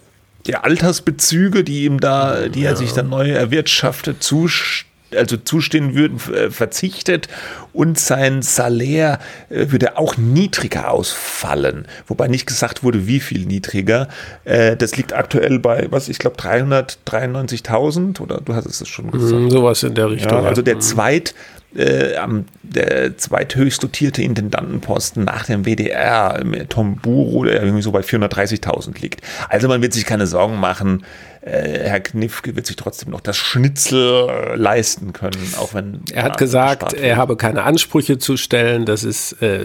der 0.47 0.65
Altersbezüge, 0.65 1.65
die 1.65 1.85
ihm 1.85 1.99
da, 1.99 2.49
die 2.49 2.65
er 2.65 2.77
sich 2.77 2.93
dann 2.93 3.09
neu 3.09 3.31
erwirtschaftet, 3.31 4.23
zust 4.23 4.85
also 5.17 5.37
zustehen 5.39 5.95
würden, 5.95 6.21
äh, 6.35 6.51
verzichtet 6.51 7.29
und 7.73 7.99
sein 7.99 8.43
Salär 8.43 9.19
äh, 9.49 9.71
würde 9.71 9.97
auch 9.97 10.17
niedriger 10.17 10.91
ausfallen. 10.91 11.87
Wobei 12.07 12.29
nicht 12.29 12.47
gesagt 12.47 12.83
wurde, 12.83 13.07
wie 13.07 13.21
viel 13.21 13.47
niedriger. 13.47 14.09
Äh, 14.45 14.77
das 14.77 14.97
liegt 14.97 15.13
aktuell 15.15 15.59
bei, 15.59 15.87
was, 15.91 16.09
ich 16.09 16.19
glaube 16.19 16.37
393.000 16.37 18.21
oder 18.21 18.41
du 18.41 18.55
hast 18.55 18.67
es 18.67 18.87
schon 18.89 19.11
gesagt. 19.11 19.43
Mm, 19.43 19.51
Sowas 19.51 19.83
in 19.83 19.95
der 19.95 20.11
Richtung. 20.11 20.43
Ja, 20.43 20.49
also 20.49 20.63
der 20.63 20.77
Mm. 20.77 20.81
zweit, 20.81 21.35
äh, 21.77 22.17
am- 22.17 22.47
der 22.63 23.17
zweithöchst 23.17 23.83
dotierte 23.83 24.23
Intendantenposten 24.23 25.25
nach 25.25 25.45
dem 25.47 25.65
WDR, 25.67 26.43
Tom 26.69 26.97
Buro, 26.97 27.45
der 27.45 27.63
irgendwie 27.63 27.83
so 27.83 27.93
bei 27.93 28.03
430.000 28.03 29.01
liegt. 29.01 29.21
Also 29.49 29.69
man 29.69 29.83
wird 29.83 29.93
sich 29.93 30.05
keine 30.07 30.27
Sorgen 30.27 30.57
machen. 30.57 31.05
Äh, 31.41 31.89
Herr 31.89 32.01
Knifke 32.01 32.57
wird 32.57 32.67
sich 32.67 32.75
trotzdem 32.75 33.11
noch 33.11 33.21
das 33.21 33.37
Schnitzel 33.37 34.29
äh, 34.29 34.57
leisten 34.57 35.13
können, 35.13 35.55
auch 35.59 35.73
wenn 35.73 36.01
Er 36.13 36.25
hat 36.25 36.33
ja, 36.33 36.37
gesagt, 36.37 36.95
er 36.95 37.17
habe 37.17 37.37
keine 37.37 37.63
Ansprüche 37.63 38.19
zu 38.19 38.37
stellen. 38.37 38.87
Das 38.87 39.05
ist, 39.05 39.41
äh, 39.41 39.61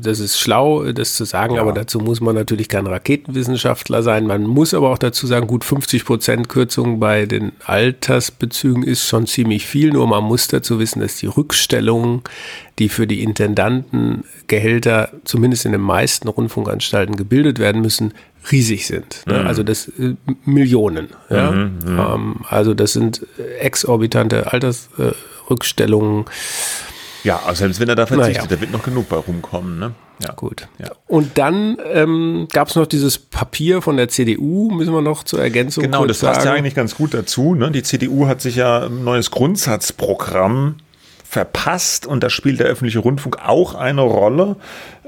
das 0.00 0.18
ist 0.18 0.40
schlau, 0.40 0.92
das 0.92 1.16
zu 1.16 1.24
sagen, 1.24 1.58
aber 1.58 1.72
dazu 1.72 2.00
muss 2.00 2.20
man 2.20 2.34
natürlich 2.34 2.68
kein 2.68 2.86
Raketenwissenschaftler 2.86 4.02
sein. 4.02 4.26
Man 4.26 4.44
muss 4.44 4.72
aber 4.72 4.90
auch 4.90 4.98
dazu 4.98 5.26
sagen, 5.26 5.46
gut 5.46 5.64
50 5.64 6.06
Prozent 6.06 6.48
Kürzung 6.48 7.00
bei 7.00 7.26
den 7.26 7.52
Altersbezügen 7.66 8.82
ist 8.82 9.06
schon 9.06 9.26
ziemlich 9.26 9.66
viel. 9.66 9.90
Nur 9.90 10.06
man 10.06 10.24
muss 10.24 10.48
dazu 10.48 10.78
wissen, 10.78 11.00
dass 11.00 11.16
die 11.16 11.26
Rückstellungen, 11.26 12.22
die 12.78 12.88
für 12.88 13.06
die 13.06 13.22
Intendantengehälter 13.22 15.10
zumindest 15.24 15.66
in 15.66 15.72
den 15.72 15.82
meisten 15.82 16.28
Rundfunkanstalten 16.28 17.16
gebildet 17.16 17.58
werden 17.58 17.82
müssen, 17.82 18.14
riesig 18.50 18.86
sind. 18.86 19.22
Ne? 19.26 19.44
Also 19.46 19.62
das 19.62 19.88
äh, 19.88 20.14
Millionen. 20.44 21.08
Ja? 21.28 21.52
Ähm, 21.52 22.36
also 22.48 22.74
das 22.74 22.92
sind 22.92 23.26
exorbitante 23.60 24.52
Altersrückstellungen. 24.52 26.24
Ja, 27.22 27.40
also 27.44 27.60
selbst 27.60 27.80
wenn 27.80 27.88
er 27.88 27.96
da 27.96 28.06
verzichtet, 28.06 28.44
Naja. 28.44 28.56
da 28.56 28.60
wird 28.60 28.72
noch 28.72 28.82
genug 28.82 29.08
bei 29.08 29.16
rumkommen. 29.16 29.78
Ne? 29.78 29.92
Ja. 30.22 30.32
Gut. 30.32 30.68
Ja. 30.78 30.90
Und 31.06 31.38
dann 31.38 31.78
ähm, 31.92 32.48
gab 32.52 32.68
es 32.68 32.76
noch 32.76 32.86
dieses 32.86 33.18
Papier 33.18 33.82
von 33.82 33.96
der 33.96 34.08
CDU, 34.08 34.70
müssen 34.70 34.92
wir 34.92 35.02
noch 35.02 35.24
zur 35.24 35.40
Ergänzung 35.40 35.84
Genau, 35.84 36.06
das 36.06 36.20
passt 36.20 36.44
ja 36.44 36.52
eigentlich 36.52 36.74
ganz 36.74 36.94
gut 36.94 37.14
dazu. 37.14 37.54
Ne? 37.54 37.70
Die 37.70 37.82
CDU 37.82 38.26
hat 38.26 38.40
sich 38.40 38.56
ja 38.56 38.86
ein 38.86 39.04
neues 39.04 39.30
Grundsatzprogramm 39.30 40.76
verpasst 41.30 42.06
und 42.06 42.24
da 42.24 42.28
spielt 42.28 42.58
der 42.58 42.66
öffentliche 42.66 42.98
Rundfunk 42.98 43.38
auch 43.38 43.76
eine 43.76 44.00
Rolle. 44.00 44.56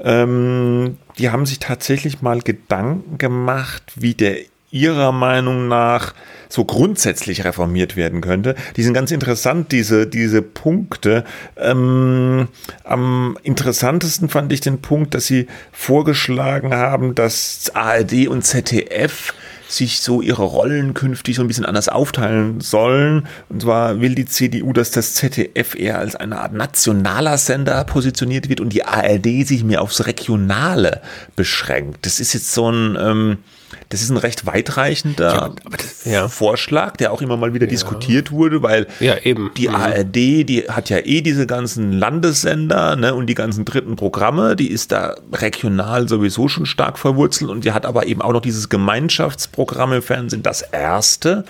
Ähm, 0.01 0.97
die 1.17 1.29
haben 1.29 1.45
sich 1.45 1.59
tatsächlich 1.59 2.21
mal 2.21 2.39
Gedanken 2.39 3.17
gemacht, 3.17 3.83
wie 3.95 4.13
der 4.13 4.37
ihrer 4.71 5.11
Meinung 5.11 5.67
nach 5.67 6.13
so 6.47 6.63
grundsätzlich 6.63 7.43
reformiert 7.43 7.97
werden 7.97 8.21
könnte. 8.21 8.55
Die 8.77 8.83
sind 8.83 8.93
ganz 8.93 9.11
interessant, 9.11 9.73
diese, 9.73 10.07
diese 10.07 10.41
Punkte. 10.41 11.25
Ähm, 11.57 12.47
am 12.85 13.37
interessantesten 13.43 14.29
fand 14.29 14.53
ich 14.53 14.61
den 14.61 14.81
Punkt, 14.81 15.13
dass 15.13 15.27
sie 15.27 15.47
vorgeschlagen 15.73 16.73
haben, 16.73 17.15
dass 17.15 17.69
ARD 17.75 18.27
und 18.29 18.43
ZDF 18.43 19.33
sich 19.75 20.01
so 20.01 20.21
ihre 20.21 20.43
Rollen 20.43 20.93
künftig 20.93 21.35
so 21.35 21.41
ein 21.41 21.47
bisschen 21.47 21.65
anders 21.65 21.89
aufteilen 21.89 22.61
sollen. 22.61 23.27
Und 23.49 23.61
zwar 23.63 24.01
will 24.01 24.15
die 24.15 24.25
CDU, 24.25 24.73
dass 24.73 24.91
das 24.91 25.15
ZDF 25.15 25.75
eher 25.75 25.99
als 25.99 26.15
eine 26.15 26.39
Art 26.39 26.53
nationaler 26.53 27.37
Sender 27.37 27.83
positioniert 27.83 28.49
wird 28.49 28.61
und 28.61 28.69
die 28.69 28.85
ARD 28.85 29.45
sich 29.45 29.63
mehr 29.63 29.81
aufs 29.81 30.05
Regionale 30.05 31.01
beschränkt. 31.35 32.05
Das 32.05 32.19
ist 32.19 32.33
jetzt 32.33 32.53
so 32.53 32.69
ein, 32.71 32.97
ähm, 32.99 33.37
das 33.89 34.01
ist 34.01 34.09
ein 34.09 34.17
recht 34.17 34.45
weitreichender 34.45 35.53
ja. 36.05 36.27
Vorschlag, 36.27 36.97
der 36.97 37.11
auch 37.11 37.21
immer 37.21 37.37
mal 37.37 37.53
wieder 37.53 37.67
diskutiert 37.67 38.31
wurde, 38.31 38.61
weil 38.61 38.87
Ja, 38.99 39.17
eben. 39.23 39.51
die 39.57 39.67
Mhm. 39.69 39.75
ARD, 39.75 40.15
die 40.15 40.65
hat 40.69 40.89
ja 40.89 40.97
eh 40.97 41.21
diese 41.21 41.47
ganzen 41.47 41.91
Landessender 41.93 42.95
ne, 42.95 43.13
und 43.13 43.27
die 43.27 43.33
ganzen 43.35 43.65
dritten 43.65 43.95
Programme, 43.95 44.55
die 44.55 44.69
ist 44.71 44.91
da 44.91 45.15
regional 45.31 46.07
sowieso 46.07 46.47
schon 46.47 46.65
stark 46.65 46.97
verwurzelt 46.99 47.49
und 47.49 47.65
die 47.65 47.71
hat 47.71 47.85
aber 47.85 48.05
eben 48.07 48.21
auch 48.21 48.33
noch 48.33 48.41
dieses 48.41 48.69
Gemeinschaftsprogramm 48.69 49.93
im 49.93 50.01
Fernsehen, 50.01 50.43
das 50.43 50.61
erste, 50.61 51.45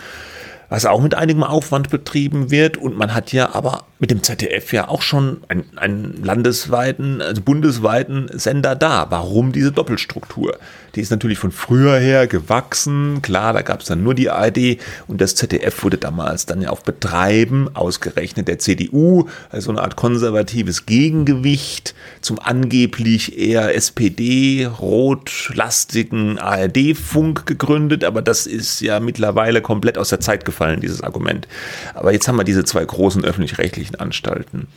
was 0.74 0.88
auch 0.88 1.02
mit 1.02 1.14
einigem 1.14 1.44
Aufwand 1.44 1.92
betrieben 1.92 2.50
wird 2.50 2.78
und 2.78 2.98
man 2.98 3.14
hat 3.14 3.32
ja 3.32 3.54
aber 3.54 3.86
mit 4.00 4.10
dem 4.10 4.24
ZDF 4.24 4.74
ja 4.74 4.90
auch 4.90 5.04
schon 5.04 5.42
einen, 5.48 5.66
einen 5.78 6.24
landesweiten, 6.24 7.22
also 7.22 7.42
bundesweiten 7.42 8.28
Sender 8.34 8.76
da. 8.76 9.06
Warum 9.10 9.54
diese 9.54 9.72
Doppelstruktur? 9.72 10.58
Die 10.96 11.02
ist 11.02 11.10
natürlich 11.10 11.38
von 11.38 11.52
früher 11.52 11.98
her 11.98 12.28
gewachsen. 12.28 13.22
Klar, 13.22 13.54
da 13.54 13.62
gab 13.62 13.80
es 13.80 13.88
dann 13.88 14.04
nur 14.04 14.14
die 14.14 14.30
ARD 14.30 14.78
und 15.08 15.22
das 15.22 15.36
ZDF 15.36 15.82
wurde 15.84 15.98
damals 15.98 16.46
dann 16.46 16.62
ja 16.62 16.70
auf 16.70 16.84
Betreiben 16.84 17.74
ausgerechnet 17.74 18.50
der 18.50 18.60
CDU, 18.60 19.30
also 19.50 19.72
eine 19.72 19.82
Art 19.82 19.96
konservatives 19.96 20.86
Gegengewicht 20.86 21.96
zum 22.20 22.40
angeblich 22.40 23.40
eher 23.40 23.74
SPD-rotlastigen 23.74 26.40
ARD-Funk 26.40 27.46
gegründet. 27.46 28.04
Aber 28.04 28.22
das 28.22 28.48
ist 28.48 28.82
ja 28.82 29.00
mittlerweile 29.00 29.62
komplett 29.62 29.98
aus 29.98 30.10
der 30.10 30.20
Zeit 30.20 30.44
gefallen, 30.44 30.63
dieses 30.78 31.02
Argument. 31.02 31.48
Aber 31.94 32.12
jetzt 32.12 32.28
haben 32.28 32.38
wir 32.38 32.44
diese 32.44 32.64
zwei 32.64 32.84
großen 32.86 33.24
öffentlich-rechtlichen 33.24 33.96
Anstalten. 33.96 34.68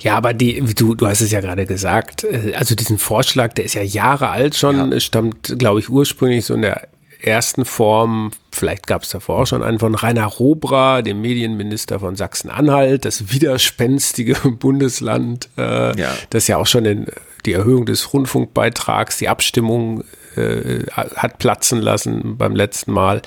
Ja, 0.00 0.16
aber 0.16 0.32
die, 0.34 0.60
du, 0.74 0.94
du 0.94 1.06
hast 1.06 1.20
es 1.20 1.30
ja 1.30 1.40
gerade 1.40 1.66
gesagt, 1.66 2.24
äh, 2.24 2.54
also 2.56 2.74
diesen 2.74 2.98
Vorschlag, 2.98 3.52
der 3.54 3.64
ist 3.64 3.74
ja 3.74 3.82
Jahre 3.82 4.30
alt 4.30 4.54
schon, 4.56 4.92
Ja. 4.92 5.00
stammt, 5.00 5.54
glaube 5.58 5.80
ich, 5.80 5.88
ursprünglich 5.88 6.44
so 6.44 6.54
in 6.54 6.62
der 6.62 6.88
ersten 7.22 7.64
Form, 7.64 8.30
vielleicht 8.52 8.86
gab 8.86 9.02
es 9.02 9.08
davor 9.08 9.40
auch 9.40 9.46
schon 9.46 9.62
einen 9.62 9.78
von 9.78 9.94
Rainer 9.94 10.26
Robra, 10.26 11.00
dem 11.02 11.22
Medienminister 11.22 11.98
von 11.98 12.14
Sachsen-Anhalt, 12.14 13.04
das 13.06 13.32
widerspenstige 13.32 14.34
Bundesland, 14.58 15.48
äh, 15.56 15.98
Ja. 15.98 16.10
das 16.30 16.46
ja 16.46 16.58
auch 16.58 16.66
schon 16.66 16.84
in 16.84 17.06
die 17.46 17.52
Erhöhung 17.54 17.86
des 17.86 18.12
Rundfunkbeitrags, 18.12 19.16
die 19.18 19.28
Abstimmung 19.28 20.04
äh, 20.36 20.86
hat 20.94 21.38
platzen 21.38 21.80
lassen 21.80 22.36
beim 22.36 22.54
letzten 22.54 22.92
Mal. 22.92 23.22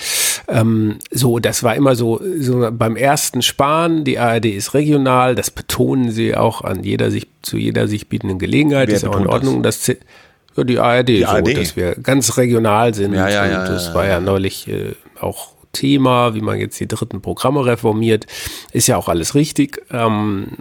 Ähm, 0.47 0.99
so, 1.11 1.39
das 1.39 1.63
war 1.63 1.75
immer 1.75 1.95
so, 1.95 2.21
so 2.39 2.69
beim 2.71 2.95
ersten 2.95 3.41
Sparen, 3.41 4.03
die 4.03 4.19
ARD 4.19 4.45
ist 4.45 4.73
regional, 4.73 5.35
das 5.35 5.51
betonen 5.51 6.11
sie 6.11 6.35
auch 6.35 6.61
an 6.63 6.83
jeder 6.83 7.11
sich, 7.11 7.27
zu 7.41 7.57
jeder 7.57 7.87
sich 7.87 8.09
bietenden 8.09 8.39
Gelegenheit, 8.39 8.89
Wer 8.89 8.95
ist 8.95 9.05
auch 9.05 9.19
in 9.19 9.27
Ordnung. 9.27 9.63
Das, 9.63 9.87
ja, 9.87 10.63
die 10.63 10.79
ARD, 10.79 11.07
Die 11.09 11.21
so, 11.21 11.27
ARD. 11.27 11.57
dass 11.57 11.75
wir 11.75 11.95
ganz 11.95 12.37
regional 12.37 12.93
sind. 12.93 13.13
Ja, 13.13 13.29
ja, 13.29 13.45
ja, 13.45 13.67
das 13.67 13.93
war 13.93 14.05
ja 14.07 14.19
neulich 14.19 14.67
äh, 14.67 14.95
auch 15.19 15.58
Thema, 15.71 16.33
wie 16.35 16.41
man 16.41 16.59
jetzt 16.59 16.79
die 16.79 16.87
dritten 16.87 17.21
Programme 17.21 17.65
reformiert, 17.65 18.25
ist 18.71 18.87
ja 18.87 18.97
auch 18.97 19.07
alles 19.07 19.35
richtig. 19.35 19.81
Ähm, 19.91 20.57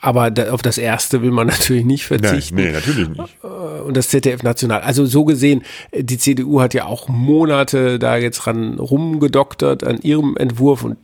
aber 0.00 0.30
da, 0.30 0.52
auf 0.52 0.62
das 0.62 0.78
erste 0.78 1.22
will 1.22 1.30
man 1.30 1.46
natürlich 1.48 1.84
nicht 1.84 2.06
verzichten. 2.06 2.56
nee, 2.56 2.72
natürlich 2.72 3.08
nicht. 3.08 3.42
Und 3.42 3.96
das 3.96 4.08
ZDF 4.08 4.42
National. 4.42 4.80
Also 4.82 5.06
so 5.06 5.24
gesehen, 5.24 5.62
die 5.94 6.18
CDU 6.18 6.60
hat 6.60 6.74
ja 6.74 6.86
auch 6.86 7.08
Monate 7.08 7.98
da 7.98 8.16
jetzt 8.16 8.46
ran 8.46 8.78
rumgedoktert 8.78 9.84
an 9.84 10.00
ihrem 10.00 10.36
Entwurf 10.36 10.84
und 10.84 10.96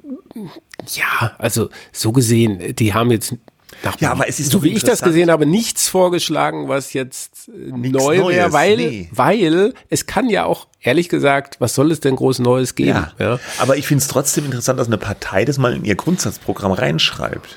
ja, 0.86 1.32
also 1.38 1.68
so 1.92 2.12
gesehen, 2.12 2.76
die 2.76 2.94
haben 2.94 3.10
jetzt 3.10 3.34
nach, 3.82 4.00
Ja, 4.00 4.12
aber 4.12 4.28
es 4.28 4.40
ist 4.40 4.50
so 4.50 4.62
wie 4.62 4.70
ich 4.70 4.82
das 4.82 5.02
gesehen 5.02 5.30
habe, 5.30 5.46
nichts 5.46 5.88
vorgeschlagen, 5.88 6.68
was 6.68 6.92
jetzt 6.92 7.48
äh, 7.48 7.70
neu 7.70 8.18
Neues, 8.18 8.36
wäre, 8.36 8.52
weil, 8.52 8.76
nee. 8.76 9.08
weil 9.12 9.74
es 9.88 10.06
kann 10.06 10.28
ja 10.30 10.44
auch, 10.44 10.67
ehrlich 10.82 11.08
gesagt, 11.08 11.56
was 11.60 11.74
soll 11.74 11.90
es 11.92 12.00
denn 12.00 12.16
groß 12.16 12.38
Neues 12.40 12.74
geben? 12.74 12.90
Ja. 12.90 13.12
Ja, 13.18 13.40
Aber 13.58 13.76
ich 13.76 13.86
finde 13.86 14.02
es 14.02 14.08
trotzdem 14.08 14.44
interessant, 14.46 14.78
dass 14.78 14.86
eine 14.86 14.98
Partei 14.98 15.44
das 15.44 15.58
mal 15.58 15.72
in 15.74 15.84
ihr 15.84 15.94
Grundsatzprogramm 15.96 16.72
reinschreibt. 16.72 17.56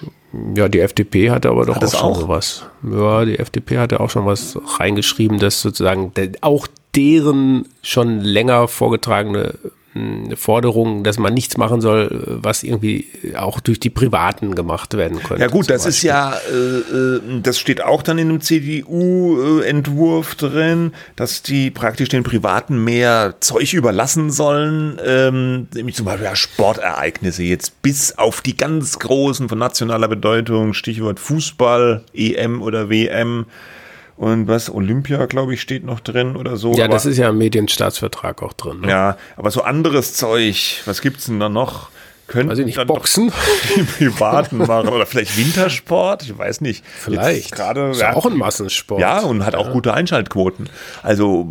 ja 0.55 0.67
die 0.69 0.79
FDP 0.79 1.29
hatte 1.31 1.49
aber 1.49 1.65
doch 1.65 1.75
Hat 1.75 1.83
auch 1.83 1.87
es 1.87 1.97
schon 1.97 2.11
auch? 2.11 2.19
sowas. 2.21 2.65
Ja, 2.83 3.25
die 3.25 3.37
FDP 3.39 3.77
hatte 3.77 3.99
auch 3.99 4.09
schon 4.09 4.25
was 4.25 4.57
reingeschrieben, 4.79 5.39
dass 5.39 5.61
sozusagen 5.61 6.11
auch 6.41 6.67
deren 6.95 7.67
schon 7.81 8.19
länger 8.21 8.67
vorgetragene 8.67 9.53
Forderung, 10.35 11.03
dass 11.03 11.19
man 11.19 11.33
nichts 11.33 11.57
machen 11.57 11.81
soll, 11.81 12.39
was 12.41 12.63
irgendwie 12.63 13.07
auch 13.35 13.59
durch 13.59 13.77
die 13.77 13.89
Privaten 13.89 14.55
gemacht 14.55 14.93
werden 14.95 15.19
könnte. 15.19 15.41
Ja 15.41 15.49
gut, 15.49 15.69
das 15.69 15.85
ist 15.85 15.95
Beispiel. 15.97 16.07
ja, 16.07 16.33
äh, 16.49 17.17
äh, 17.17 17.41
das 17.41 17.59
steht 17.59 17.83
auch 17.83 18.01
dann 18.01 18.17
in 18.17 18.29
einem 18.29 18.39
CDU-Entwurf 18.39 20.35
drin, 20.35 20.93
dass 21.17 21.43
die 21.43 21.71
praktisch 21.71 22.07
den 22.07 22.23
Privaten 22.23 22.81
mehr 22.81 23.35
Zeug 23.41 23.73
überlassen 23.73 24.31
sollen, 24.31 24.97
ähm, 25.05 25.67
nämlich 25.73 25.97
zum 25.97 26.05
Beispiel 26.05 26.25
ja, 26.25 26.37
Sportereignisse 26.37 27.43
jetzt 27.43 27.81
bis 27.81 28.17
auf 28.17 28.39
die 28.39 28.55
ganz 28.55 28.97
großen 28.97 29.49
von 29.49 29.59
nationaler 29.59 30.07
Bedeutung, 30.07 30.73
Stichwort 30.73 31.19
Fußball, 31.19 32.05
EM 32.13 32.61
oder 32.61 32.89
WM 32.89 33.45
und 34.21 34.47
was, 34.47 34.69
Olympia, 34.71 35.25
glaube 35.25 35.55
ich, 35.55 35.61
steht 35.61 35.83
noch 35.83 35.99
drin 35.99 36.35
oder 36.35 36.55
so. 36.55 36.73
Ja, 36.75 36.85
aber- 36.85 36.93
das 36.93 37.07
ist 37.07 37.17
ja 37.17 37.29
im 37.29 37.39
Medienstaatsvertrag 37.39 38.43
auch 38.43 38.53
drin. 38.53 38.81
Ne? 38.81 38.89
ja, 38.89 39.17
aber 39.35 39.49
so 39.49 39.63
anderes 39.63 40.13
Zeug, 40.13 40.81
was 40.85 41.01
gibt's 41.01 41.25
denn 41.25 41.39
da 41.39 41.49
noch? 41.49 41.89
Könnten 42.31 42.59
ich 42.59 42.65
nicht, 42.77 42.87
Boxen? 42.87 43.31
die 43.75 43.83
Privaten 43.83 44.57
machen 44.57 44.89
oder 44.89 45.05
vielleicht 45.05 45.37
Wintersport, 45.37 46.23
ich 46.23 46.37
weiß 46.37 46.61
nicht. 46.61 46.83
Vielleicht. 46.85 47.51
Gerade 47.51 47.91
ja 47.95 48.15
auch 48.15 48.25
ein 48.25 48.37
Massensport. 48.37 49.01
Ja, 49.01 49.19
und 49.21 49.45
hat 49.45 49.55
auch 49.55 49.71
gute 49.71 49.93
Einschaltquoten. 49.93 50.69
Also, 51.03 51.47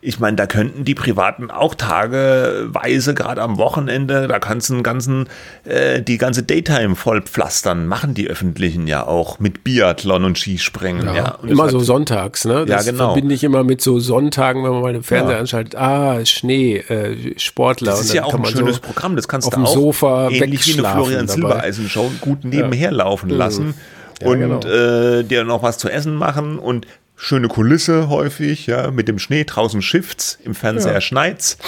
ich 0.00 0.18
meine, 0.18 0.36
da 0.36 0.46
könnten 0.46 0.84
die 0.84 0.94
Privaten 0.94 1.50
auch 1.50 1.74
tageweise, 1.74 3.14
gerade 3.14 3.42
am 3.42 3.58
Wochenende, 3.58 4.28
da 4.28 4.38
kannst 4.38 4.70
du 4.70 4.74
einen 4.74 4.82
ganzen, 4.82 5.28
äh, 5.64 6.00
die 6.02 6.18
ganze 6.18 6.42
Daytime 6.42 6.96
voll 6.96 7.22
pflastern. 7.22 7.86
Machen 7.86 8.14
die 8.14 8.28
Öffentlichen 8.28 8.86
ja 8.86 9.06
auch 9.06 9.38
mit 9.38 9.64
Biathlon 9.64 10.24
und 10.24 10.38
Skispringen. 10.38 11.06
Ja, 11.06 11.14
Ja, 11.14 11.30
und 11.42 11.48
immer 11.50 11.64
das 11.64 11.72
so 11.72 11.78
hat- 11.80 11.86
sonntags, 11.86 12.44
ne? 12.44 12.64
Das 12.66 12.86
Ja, 12.86 12.92
genau. 12.92 13.08
verbinde 13.12 13.34
ich 13.34 13.44
immer 13.44 13.64
mit 13.64 13.80
so 13.80 13.98
Sonntagen, 14.00 14.64
wenn 14.64 14.70
man 14.72 14.82
mal 14.82 14.92
den 14.92 15.02
Fernseher 15.02 15.34
Ja. 15.34 15.40
anschaltet. 15.40 15.74
Ah, 15.76 16.24
Schnee, 16.24 16.76
äh, 16.78 17.38
Sportler. 17.38 17.90
Das 17.92 18.00
ist 18.00 18.14
ja 18.14 18.24
auch 18.24 18.34
ein 18.34 18.44
schönes 18.44 18.76
so 18.76 18.82
Programm. 18.82 19.16
Das 19.16 19.28
kannst 19.28 19.52
du 19.52 19.56
auch 19.56 19.66
Sofa 19.66 19.97
ähnlich 20.02 20.40
wie 20.40 20.44
eine 20.44 20.50
wegschlafen 20.52 20.92
Florian 21.04 21.26
dabei. 21.26 21.32
Silbereisen-Show 21.40 22.10
gut 22.20 22.44
nebenher 22.44 22.90
laufen 22.92 23.30
lassen 23.30 23.74
Ja, 24.20 24.28
und 24.28 24.38
genau. 24.40 24.60
äh, 24.66 25.24
dir 25.24 25.44
noch 25.44 25.62
was 25.62 25.78
zu 25.78 25.88
essen 25.88 26.14
machen 26.14 26.58
und 26.58 26.86
schöne 27.16 27.48
Kulisse 27.48 28.08
häufig, 28.08 28.66
ja, 28.66 28.90
mit 28.90 29.08
dem 29.08 29.18
Schnee 29.18 29.44
draußen 29.44 29.82
schifft's, 29.82 30.38
im 30.44 30.54
Fernseher 30.54 30.94
Ja. 30.94 31.00
schneit's. 31.00 31.58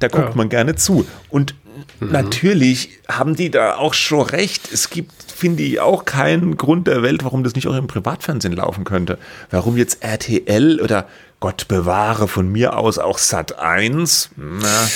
Da 0.00 0.08
guckt 0.08 0.24
Ja. 0.24 0.30
Mhm. 0.30 0.36
man 0.36 0.48
gerne 0.48 0.74
zu. 0.74 1.06
Und 1.30 1.54
natürlich 2.00 2.90
haben 3.08 3.36
die 3.36 3.50
da 3.50 3.76
auch 3.76 3.94
schon 3.94 4.22
recht. 4.22 4.72
Es 4.72 4.90
gibt, 4.90 5.12
finde 5.34 5.62
ich, 5.62 5.80
auch 5.80 6.04
keinen 6.04 6.56
Grund 6.56 6.86
der 6.86 7.02
Welt, 7.02 7.24
warum 7.24 7.44
das 7.44 7.54
nicht 7.54 7.68
auch 7.68 7.76
im 7.76 7.86
Privatfernsehen 7.86 8.54
laufen 8.54 8.84
könnte. 8.84 9.18
Warum 9.50 9.76
jetzt 9.76 10.02
RTL 10.02 10.80
oder 10.80 11.06
Gott 11.40 11.68
bewahre 11.68 12.28
von 12.28 12.50
mir 12.50 12.76
aus 12.78 12.98
auch 12.98 13.18
Sat 13.18 13.58
1, 13.58 14.30
na, 14.36 14.88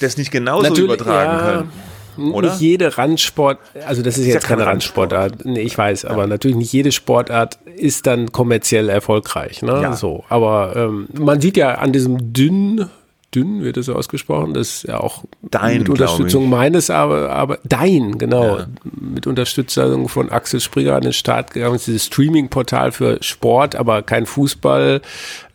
das 0.00 0.16
nicht 0.16 0.30
genauso 0.30 0.68
Natürlich, 0.68 0.84
übertragen 0.92 1.38
ja, 1.38 1.52
können. 1.52 1.72
Oder? 2.16 2.50
Nicht 2.50 2.60
jede 2.60 2.96
Randsport, 2.96 3.58
also 3.86 4.02
das 4.02 4.18
ist 4.18 4.26
ja 4.26 4.34
jetzt 4.34 4.46
keine 4.46 4.60
keine 4.60 4.70
Randsportart, 4.72 5.44
nee, 5.44 5.60
ich 5.60 5.76
weiß, 5.76 6.04
aber 6.04 6.26
natürlich 6.26 6.56
nicht 6.56 6.72
jede 6.72 6.92
Sportart 6.92 7.58
ist 7.76 8.06
dann 8.06 8.32
kommerziell 8.32 8.88
erfolgreich, 8.88 9.62
ne? 9.62 9.80
Ja. 9.82 9.92
So, 9.94 10.24
aber 10.28 10.74
ähm, 10.76 11.08
man 11.12 11.40
sieht 11.40 11.56
ja 11.56 11.76
an 11.76 11.92
diesem 11.92 12.32
dünn, 12.32 12.88
dünn 13.34 13.62
wird 13.62 13.76
das 13.76 13.86
so 13.86 13.94
ausgesprochen, 13.94 14.54
das 14.54 14.68
ist 14.68 14.82
ja 14.88 14.98
auch 15.00 15.24
Dein, 15.42 15.78
mit 15.78 15.88
Unterstützung 15.88 16.48
meines, 16.50 16.90
aber, 16.90 17.30
aber 17.30 17.58
dein, 17.64 18.18
genau, 18.18 18.58
Ja. 18.58 18.66
mit 19.00 19.26
Unterstützung 19.26 20.08
von 20.08 20.30
Axel 20.30 20.60
Springer 20.60 20.94
an 20.96 21.02
den 21.02 21.12
Start 21.12 21.52
gegangen 21.52 21.76
ist 21.76 21.86
dieses 21.86 22.06
Streaming-Portal 22.06 22.92
für 22.92 23.22
Sport, 23.22 23.76
aber 23.76 24.02
kein 24.02 24.26
Fußball, 24.26 25.00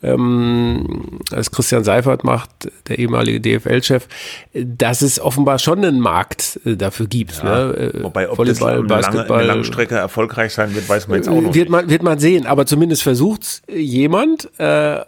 ähm, 0.04 1.20
als 1.32 1.52
Christian 1.52 1.84
Seifert 1.84 2.24
macht, 2.24 2.50
der 2.88 3.00
ehemalige 3.00 3.42
DFL-Chef, 3.42 4.08
dass 4.54 5.02
es 5.02 5.20
offenbar 5.20 5.60
schon 5.60 5.84
einen 5.84 6.00
Markt 6.00 6.60
äh, 6.66 6.76
dafür 6.78 7.08
gibt. 7.08 7.44
ne? 7.44 7.92
Äh, 7.96 8.04
Wobei, 8.04 8.30
ob 8.30 8.38
das 8.46 8.62
Volleyball, 8.62 8.72
eine 8.72 8.88
lange, 8.88 8.88
Basketball. 8.88 9.40
eine 9.40 9.48
Langstrecke 9.48 9.96
erfolgreich 9.96 10.54
sein 10.54 10.74
wird, 10.76 10.88
weiß 10.88 11.08
man 11.08 11.18
jetzt 11.18 11.28
auch 11.30 11.34
noch 11.36 11.54
wird 11.54 11.56
nicht. 11.56 11.70
man, 11.70 11.90
wird 11.90 12.04
man 12.04 12.20
sehen, 12.20 12.46
aber 12.46 12.66
zumindest 12.66 13.04
versucht's 13.04 13.62
jemand 13.68 14.50
äh, 14.60 15.00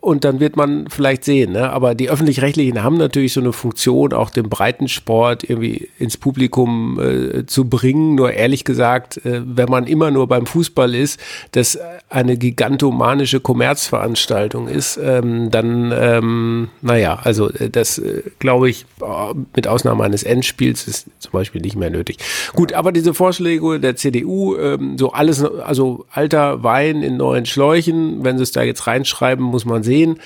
und 0.00 0.24
dann 0.24 0.40
wird 0.40 0.56
man 0.56 0.88
vielleicht 0.88 1.24
sehen. 1.24 1.52
Ne? 1.52 1.70
Aber 1.70 1.94
die 1.94 2.10
Öffentlich-Rechtlichen 2.10 2.82
haben 2.82 2.96
natürlich 2.96 3.32
so 3.32 3.40
eine 3.40 3.52
Funktion, 3.52 4.12
auch 4.12 4.30
den 4.30 4.48
Breitensport 4.48 5.48
irgendwie 5.48 5.88
ins 5.96 6.16
Publikum 6.16 6.98
äh, 6.98 7.46
zu 7.46 7.68
bringen. 7.68 8.16
Nur 8.16 8.32
ehrlich 8.32 8.64
gesagt, 8.64 9.24
äh, 9.24 9.42
wenn 9.44 9.68
man 9.68 9.86
immer 9.86 10.10
nur 10.10 10.26
beim 10.26 10.46
Fußball 10.46 10.92
ist, 10.92 11.20
das 11.52 11.78
eine 12.08 12.36
gigantomanische 12.36 13.38
Kommerzveranstaltung 13.38 14.66
ist, 14.66 14.98
ähm, 15.00 15.52
dann, 15.52 15.94
ähm, 15.96 16.68
naja, 16.82 17.20
also 17.22 17.48
äh, 17.50 17.70
das 17.70 17.98
äh, 17.98 18.24
glaube 18.40 18.70
ich, 18.70 18.86
äh, 19.00 19.34
mit 19.54 19.68
Ausnahme 19.68 20.02
eines 20.02 20.24
Endspiels 20.24 20.88
ist 20.88 21.06
zum 21.20 21.30
Beispiel 21.30 21.60
nicht 21.60 21.76
mehr 21.76 21.90
nötig. 21.90 22.16
Gut, 22.54 22.72
aber 22.72 22.90
diese 22.90 23.14
Vorschläge 23.14 23.78
der 23.78 23.94
CDU, 23.94 24.56
ähm, 24.56 24.98
so 24.98 25.12
alles, 25.12 25.44
also 25.44 26.06
alter 26.10 26.64
Wein 26.64 27.02
in 27.02 27.18
neuen 27.18 27.46
Schläuchen, 27.46 28.24
wenn 28.24 28.36
sie 28.36 28.42
es 28.42 28.50
da 28.50 28.62
jetzt 28.62 28.88
reinschreiben, 28.88 29.44
muss 29.44 29.59
man 29.64 29.82
sehen, 29.82 30.18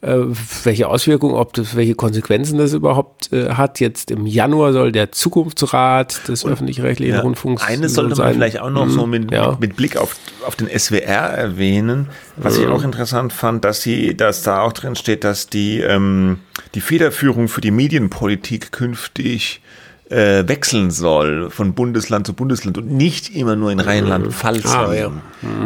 äh, 0.00 0.14
welche 0.62 0.86
Auswirkungen, 0.88 1.34
ob 1.34 1.54
das, 1.54 1.74
welche 1.74 1.96
Konsequenzen 1.96 2.56
das 2.58 2.72
überhaupt 2.72 3.32
äh, 3.32 3.50
hat. 3.54 3.80
Jetzt 3.80 4.12
im 4.12 4.26
Januar 4.26 4.72
soll 4.72 4.92
der 4.92 5.10
Zukunftsrat 5.10 6.28
des 6.28 6.46
öffentlich-rechtlichen 6.46 7.16
Ja, 7.16 7.20
Rundfunks 7.22 7.64
Eines 7.64 7.94
sollte 7.94 8.10
man 8.10 8.16
sein. 8.16 8.34
vielleicht 8.34 8.60
auch 8.60 8.70
noch 8.70 8.88
so 8.88 9.02
Hm, 9.02 9.10
mit, 9.10 9.32
ja. 9.32 9.50
mit, 9.50 9.60
mit 9.60 9.76
Blick 9.76 9.96
auf, 9.96 10.14
auf 10.46 10.54
den 10.54 10.68
SWR 10.68 11.30
erwähnen, 11.32 12.08
was 12.36 12.58
ich 12.58 12.66
auch 12.68 12.84
interessant 12.84 13.32
fand, 13.32 13.64
dass 13.64 13.82
sie, 13.82 14.16
dass 14.16 14.42
da 14.44 14.60
auch 14.62 14.72
drin 14.72 14.94
steht, 14.94 15.24
dass 15.24 15.48
die, 15.48 15.80
ähm, 15.80 16.38
die 16.76 16.80
Federführung 16.80 17.48
für 17.48 17.60
die 17.60 17.72
Medienpolitik 17.72 18.70
künftig 18.70 19.60
äh, 20.10 20.48
wechseln 20.48 20.90
soll 20.90 21.50
von 21.50 21.74
Bundesland 21.74 22.26
zu 22.26 22.32
Bundesland 22.32 22.78
und 22.78 22.90
nicht 22.90 23.34
immer 23.36 23.56
nur 23.56 23.70
in 23.70 23.78
Rheinland-Pfalz. 23.80 24.64
Ah, 24.66 24.94
ja. 24.94 25.06
liegen. 25.08 25.20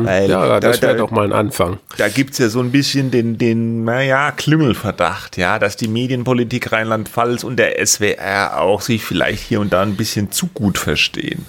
Weil 0.04 0.28
Ja, 0.30 0.58
das 0.58 0.80
da, 0.80 0.88
wäre 0.88 0.96
doch 0.98 1.10
mal 1.12 1.24
ein 1.24 1.32
Anfang. 1.32 1.78
da 1.96 2.08
gibt's 2.08 2.38
ja 2.38 2.48
so 2.48 2.58
ein 2.60 2.72
bisschen 2.72 3.10
den, 3.12 3.38
den 3.38 3.84
naja, 3.84 4.32
Klüngelverdacht, 4.32 5.36
ja, 5.36 5.58
dass 5.60 5.76
die 5.76 5.86
Medienpolitik 5.88 6.72
Rheinland-Pfalz 6.72 7.44
und 7.44 7.56
der 7.56 7.84
SWR 7.86 8.60
auch 8.60 8.80
sich 8.80 9.04
vielleicht 9.04 9.42
hier 9.44 9.60
und 9.60 9.72
da 9.72 9.82
ein 9.82 9.96
bisschen 9.96 10.32
zu 10.32 10.48
gut 10.48 10.76
verstehen. 10.78 11.46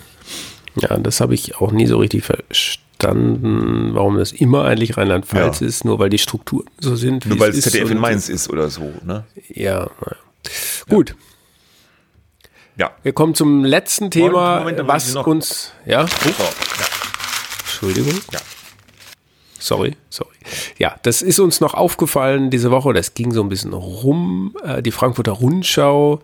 Ja, 0.76 0.98
das 0.98 1.20
habe 1.22 1.34
ich 1.34 1.56
auch 1.58 1.72
nie 1.72 1.88
so 1.88 1.98
richtig 1.98 2.24
verstanden, 2.26 3.92
warum 3.94 4.18
das 4.18 4.32
immer 4.32 4.66
eigentlich 4.66 4.98
Rheinland-Pfalz 4.98 5.60
Ja. 5.60 5.68
ist, 5.68 5.86
nur 5.86 6.00
weil 6.00 6.10
die 6.10 6.18
Strukturen 6.18 6.68
so 6.80 6.96
sind. 6.96 7.26
Nur 7.26 7.40
weil 7.40 7.50
es 7.52 7.58
es 7.58 7.72
ZDF 7.72 7.92
in 7.92 8.00
Mainz 8.00 8.30
ist 8.30 8.50
oder 8.50 8.70
so, 8.70 8.92
ne? 9.04 9.24
Ja, 9.50 9.80
naja. 10.02 10.18
Gut. 10.90 11.16
Ja. 12.76 12.92
Wir 13.04 13.14
kommen 13.14 13.36
zum 13.36 13.64
letzten 13.64 14.10
Thema, 14.10 14.60
Moment, 14.60 14.78
wollte 14.78 14.88
was 14.88 15.16
uns, 15.16 15.72
ja, 15.86 16.08
So, 16.08 16.44
ja. 16.44 16.86
Entschuldigung. 17.60 18.20
Ja. 18.32 18.40
Sorry, 19.60 19.96
sorry. 20.10 20.36
Ja, 20.78 20.96
das 21.04 21.22
ist 21.22 21.40
uns 21.40 21.62
noch 21.62 21.74
aufgefallen 21.74 22.50
diese 22.50 22.70
Woche. 22.72 22.94
Das 22.94 23.14
ging 23.14 23.32
so 23.32 23.42
ein 23.42 23.50
bisschen 23.50 23.74
rum. 23.74 24.58
Äh, 24.64 24.82
die 24.82 24.92
Frankfurter 24.92 25.32
Rundschau, 25.32 26.22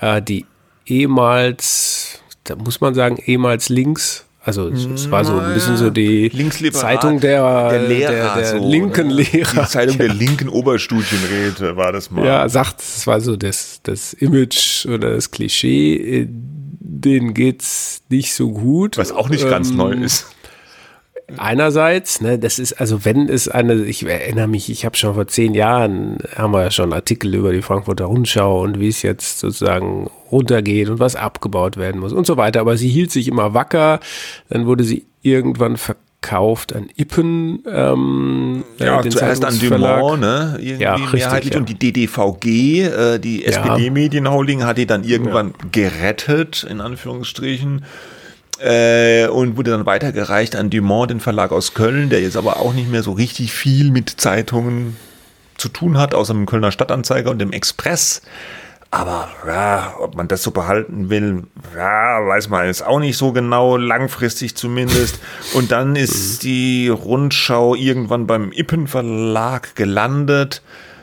äh, 0.00 0.20
die 0.20 0.44
ehemals, 0.84 2.20
da 2.44 2.56
muss 2.56 2.80
man 2.80 2.94
sagen, 2.94 3.16
ehemals 3.24 3.70
links, 3.70 4.26
Also 4.48 4.68
es 4.68 5.10
war 5.10 5.26
so 5.26 5.38
ein 5.38 5.52
bisschen 5.52 5.76
so 5.76 5.90
die 5.90 6.30
Zeitung 6.72 7.20
der, 7.20 7.68
der 7.68 7.82
Lehrer, 7.86 8.12
der, 8.12 8.34
der 8.34 8.46
so, 8.58 8.70
linken 8.70 9.08
ne? 9.08 9.22
Lehrer. 9.30 9.62
Die 9.62 9.68
Zeitung 9.68 9.98
der 9.98 10.08
linken 10.14 10.48
Oberstudienräte 10.48 11.76
war 11.76 11.92
das 11.92 12.10
mal. 12.10 12.24
Ja, 12.24 12.48
sagt, 12.48 12.80
es 12.80 13.06
war 13.06 13.20
so 13.20 13.36
das, 13.36 13.80
das 13.82 14.14
Image 14.14 14.86
oder 14.86 15.10
das 15.16 15.30
Klischee, 15.32 15.96
äh, 15.96 16.26
denen 16.30 17.34
geht's 17.34 18.00
nicht 18.08 18.32
so 18.32 18.50
gut. 18.50 18.96
Was 18.96 19.12
auch 19.12 19.28
nicht 19.28 19.46
ganz 19.46 19.68
Ähm, 19.68 19.76
neu 19.76 19.92
ist. 19.92 20.24
Einerseits, 21.36 22.20
ne, 22.22 22.38
das 22.38 22.58
ist, 22.58 22.80
also 22.80 23.04
wenn 23.04 23.28
es 23.28 23.48
eine, 23.48 23.74
ich 23.84 24.04
erinnere 24.06 24.48
mich, 24.48 24.70
ich 24.70 24.86
habe 24.86 24.96
schon 24.96 25.12
vor 25.14 25.26
zehn 25.28 25.52
Jahren, 25.54 26.18
haben 26.34 26.52
wir 26.54 26.62
ja 26.62 26.70
schon 26.70 26.92
Artikel 26.94 27.34
über 27.34 27.52
die 27.52 27.60
Frankfurter 27.60 28.06
Rundschau 28.06 28.62
und 28.62 28.80
wie 28.80 28.88
es 28.88 29.02
jetzt 29.02 29.38
sozusagen 29.40 30.08
runtergeht 30.32 30.88
und 30.88 31.00
was 31.00 31.16
abgebaut 31.16 31.76
werden 31.76 32.00
muss 32.00 32.12
und 32.14 32.26
so 32.26 32.36
weiter. 32.38 32.60
Aber 32.60 32.76
sie 32.78 32.88
hielt 32.88 33.10
sich 33.10 33.28
immer 33.28 33.52
wacker. 33.52 34.00
Dann 34.48 34.64
wurde 34.66 34.84
sie 34.84 35.04
irgendwann 35.20 35.76
verkauft 35.76 36.74
an 36.74 36.88
Ippen. 36.96 37.62
Ähm, 37.70 38.64
Ja, 38.78 38.98
äh, 39.00 39.02
den 39.02 39.12
zuerst 39.12 39.44
an. 39.44 39.58
Dumont, 39.58 40.20
ne? 40.20 40.56
Irgendwie 40.60 40.82
Ja, 40.82 40.94
richtig, 40.94 41.12
mehrheitlich. 41.20 41.52
ja. 41.54 41.60
Und 41.60 41.68
die 41.68 41.78
DDVG, 41.78 42.46
äh, 42.84 43.18
die 43.18 43.42
Ja. 43.42 43.48
SPD-Medienholding, 43.48 44.64
hat 44.64 44.78
die 44.78 44.86
dann 44.86 45.04
irgendwann 45.04 45.52
gerettet, 45.72 46.66
in 46.68 46.80
Anführungsstrichen. 46.80 47.84
Äh, 48.60 49.28
und 49.28 49.56
wurde 49.56 49.70
dann 49.70 49.86
weitergereicht 49.86 50.56
an 50.56 50.70
Dumont, 50.70 51.10
den 51.10 51.20
Verlag 51.20 51.52
aus 51.52 51.74
Köln, 51.74 52.10
der 52.10 52.20
jetzt 52.20 52.36
aber 52.36 52.58
auch 52.58 52.72
nicht 52.72 52.90
mehr 52.90 53.02
so 53.02 53.12
richtig 53.12 53.52
viel 53.52 53.90
mit 53.90 54.10
Zeitungen 54.20 54.96
zu 55.56 55.68
tun 55.68 55.98
hat, 55.98 56.14
außer 56.14 56.32
dem 56.32 56.46
Kölner 56.46 56.72
Stadtanzeiger 56.72 57.30
und 57.30 57.38
dem 57.38 57.52
Express. 57.52 58.22
Aber 58.90 59.28
ja, 59.46 59.96
ob 60.00 60.16
man 60.16 60.28
das 60.28 60.42
so 60.42 60.50
behalten 60.50 61.10
will, 61.10 61.44
ja, 61.76 62.26
weiß 62.26 62.48
man 62.48 62.66
jetzt 62.66 62.86
auch 62.86 63.00
nicht 63.00 63.18
so 63.18 63.32
genau, 63.32 63.76
langfristig 63.76 64.56
zumindest. 64.56 65.20
Und 65.52 65.72
dann 65.72 65.94
ist 65.94 66.42
die 66.42 66.88
Rundschau 66.88 67.74
irgendwann 67.74 68.26
beim 68.26 68.50
Ippen 68.50 68.86
Verlag 68.86 69.74
gelandet, 69.74 70.62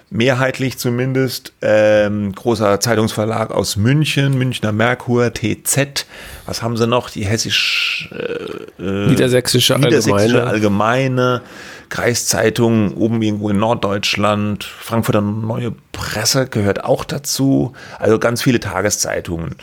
mehrheitlich 0.10 0.78
zumindest. 0.78 1.54
Ähm, 1.62 2.34
großer 2.34 2.80
Zeitungsverlag 2.80 3.52
aus 3.52 3.76
München, 3.76 4.38
Münchner 4.38 4.72
Merkur, 4.72 5.34
TZ. 5.34 6.06
Was 6.46 6.62
haben 6.62 6.78
sie 6.78 6.88
noch? 6.88 7.10
Die 7.10 7.26
hessisch 7.26 8.10
äh, 8.12 8.84
äh, 8.84 9.08
Niedersächsische 9.08 9.76
Niedersächsische 9.76 10.44
Allgemeine. 10.44 10.48
Allgemeine, 10.48 11.42
Kreiszeitung 11.90 12.94
oben 12.96 13.22
irgendwo 13.22 13.50
in 13.50 13.58
Norddeutschland, 13.58 14.64
Frankfurter 14.64 15.22
Neue 15.22 15.74
Presse 15.92 16.48
gehört 16.48 16.84
auch 16.84 17.06
dazu, 17.06 17.74
also 18.00 18.20
ganz 18.20 18.42
viele 18.42 18.60
Tageszeitungen. 18.60 19.56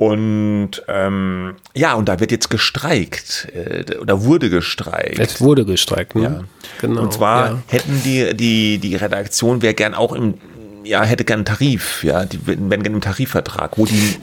Und 0.00 0.82
ähm, 0.88 1.56
ja, 1.74 1.92
und 1.92 2.08
da 2.08 2.20
wird 2.20 2.32
jetzt 2.32 2.48
gestreikt 2.48 3.48
äh, 3.52 3.98
oder 3.98 4.24
wurde 4.24 4.48
gestreikt. 4.48 5.18
Es 5.18 5.42
wurde 5.42 5.66
gestreikt, 5.66 6.14
ne? 6.14 6.22
Ja. 6.22 6.44
Genau. 6.80 7.02
Und 7.02 7.12
zwar 7.12 7.50
ja. 7.50 7.58
hätten 7.66 8.00
die, 8.02 8.34
die, 8.34 8.78
die 8.78 8.96
Redaktion 8.96 9.60
wäre 9.60 9.74
gern 9.74 9.92
auch 9.92 10.14
im, 10.14 10.38
ja, 10.84 11.02
hätte 11.02 11.26
gern 11.26 11.40
einen 11.40 11.44
Tarif, 11.44 12.02
ja, 12.02 12.24
die 12.24 12.38
wären 12.46 12.82
gern 12.82 12.94
im 12.94 13.02
Tarifvertrag, 13.02 13.76
wo 13.76 13.84
die 13.84 14.16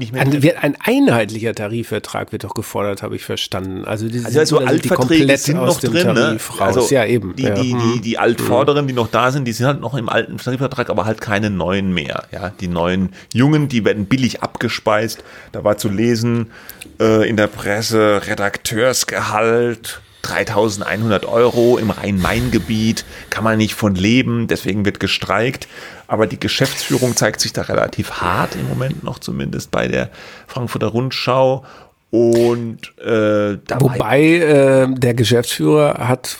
nicht 0.00 0.12
mehr 0.12 0.22
Ein, 0.22 0.42
ein 0.60 0.76
einheitlicher 0.80 1.54
Tarifvertrag 1.54 2.32
wird 2.32 2.42
doch 2.42 2.54
gefordert, 2.54 3.02
habe 3.02 3.14
ich 3.14 3.24
verstanden. 3.24 3.84
Also, 3.84 4.08
die, 4.08 4.24
Also, 4.24 4.40
also 4.40 4.56
oder 4.56 4.66
sind 4.68 4.84
die 4.84 4.90
Altverträge 4.90 5.36
sind 5.36 5.56
noch 5.56 5.80
drin, 5.80 6.12
ne? 6.12 6.38
Also 6.58 6.88
ja, 6.92 7.04
eben. 7.04 7.36
Die, 7.36 7.44
ja. 7.44 7.54
die, 7.54 7.74
die, 7.74 8.00
die 8.00 8.18
Altvorderen, 8.18 8.88
die 8.88 8.92
noch 8.92 9.08
da 9.08 9.30
sind, 9.30 9.46
die 9.46 9.52
sind 9.52 9.66
halt 9.66 9.80
noch 9.80 9.94
im 9.94 10.08
alten 10.08 10.38
Tarifvertrag, 10.38 10.90
aber 10.90 11.04
halt 11.04 11.20
keine 11.20 11.50
neuen 11.50 11.94
mehr. 11.94 12.24
Ja, 12.32 12.50
die 12.60 12.68
neuen 12.68 13.10
Jungen, 13.32 13.68
die 13.68 13.84
werden 13.84 14.06
billig 14.06 14.42
abgespeist. 14.42 15.22
Da 15.52 15.62
war 15.62 15.78
zu 15.78 15.88
lesen 15.88 16.50
äh, 16.98 17.28
in 17.28 17.36
der 17.36 17.46
Presse 17.46 18.22
Redakteursgehalt. 18.26 20.00
3100 20.22 21.24
Euro 21.26 21.78
im 21.78 21.90
Rhein-Main-Gebiet 21.90 23.04
kann 23.30 23.44
man 23.44 23.58
nicht 23.58 23.74
von 23.74 23.94
leben, 23.94 24.46
deswegen 24.46 24.84
wird 24.84 25.00
gestreikt. 25.00 25.68
Aber 26.06 26.26
die 26.26 26.40
Geschäftsführung 26.40 27.16
zeigt 27.16 27.40
sich 27.40 27.52
da 27.52 27.62
relativ 27.62 28.20
hart 28.20 28.54
im 28.56 28.68
Moment 28.68 29.04
noch, 29.04 29.18
zumindest 29.18 29.70
bei 29.70 29.88
der 29.88 30.10
Frankfurter 30.46 30.88
Rundschau. 30.88 31.64
Und 32.12 32.78
äh, 32.98 33.56
Wobei 33.78 34.20
äh, 34.20 34.88
der 34.92 35.14
Geschäftsführer 35.14 36.08
hat 36.08 36.38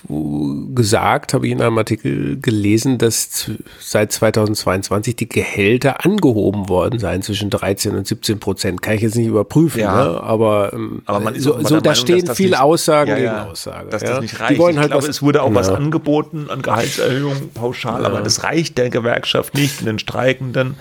gesagt, 0.74 1.32
habe 1.32 1.46
ich 1.46 1.52
in 1.52 1.62
einem 1.62 1.78
Artikel 1.78 2.40
gelesen, 2.40 2.98
dass 2.98 3.48
seit 3.78 4.10
2022 4.10 5.14
die 5.14 5.28
Gehälter 5.28 6.04
angehoben 6.04 6.68
worden 6.68 6.98
seien 6.98 7.22
zwischen 7.22 7.50
13 7.50 7.94
und 7.94 8.04
17 8.04 8.40
Prozent. 8.40 8.82
Kann 8.82 8.94
ich 8.94 9.02
jetzt 9.02 9.14
nicht 9.14 9.28
überprüfen, 9.28 9.78
Ja. 9.80 10.04
ne? 10.04 10.20
aber, 10.20 10.72
ähm, 10.72 11.02
Aber 11.06 11.20
man 11.20 11.36
ist 11.36 11.44
so, 11.44 11.52
so 11.62 11.76
da 11.76 11.90
Meinung, 11.90 11.94
stehen 11.94 12.24
das 12.24 12.36
viele 12.36 12.50
nicht- 12.50 12.60
Aussagen 12.60 13.10
Ja, 13.10 13.16
gegen 13.16 13.50
Aussagen. 13.50 13.90
Dass 13.90 14.02
das 14.02 14.20
nicht 14.22 14.40
reicht. 14.40 14.50
Die 14.54 14.58
wollen 14.58 14.76
halt 14.76 14.86
ich 14.86 14.90
glaube, 14.90 15.04
was, 15.04 15.08
es 15.16 15.22
wurde 15.22 15.40
auch 15.44 15.54
was 15.54 15.68
angeboten 15.68 16.46
an 16.50 16.62
Gehaltserhöhung 16.62 17.50
pauschal, 17.54 18.04
aber 18.04 18.22
das 18.22 18.42
reicht 18.42 18.76
der 18.76 18.90
Gewerkschaft 18.90 19.54
nicht, 19.54 19.86
den 19.86 20.00
Streikenden. 20.00 20.74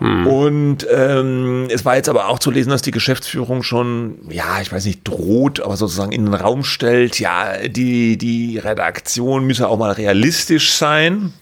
Hm. 0.00 0.26
Und 0.26 0.86
ähm, 0.90 1.68
es 1.70 1.84
war 1.84 1.96
jetzt 1.96 2.08
aber 2.08 2.28
auch 2.28 2.38
zu 2.38 2.50
lesen, 2.50 2.70
dass 2.70 2.82
die 2.82 2.90
Geschäftsführung 2.90 3.62
schon, 3.62 4.18
ja, 4.30 4.60
ich 4.60 4.72
weiß 4.72 4.84
nicht, 4.86 5.06
droht, 5.06 5.60
aber 5.60 5.76
sozusagen 5.76 6.12
in 6.12 6.24
den 6.24 6.34
Raum 6.34 6.64
stellt, 6.64 7.20
ja, 7.20 7.68
die, 7.68 8.16
die 8.16 8.58
Redaktion 8.58 9.46
müsse 9.46 9.68
auch 9.68 9.78
mal 9.78 9.92
realistisch 9.92 10.72
sein 10.72 11.34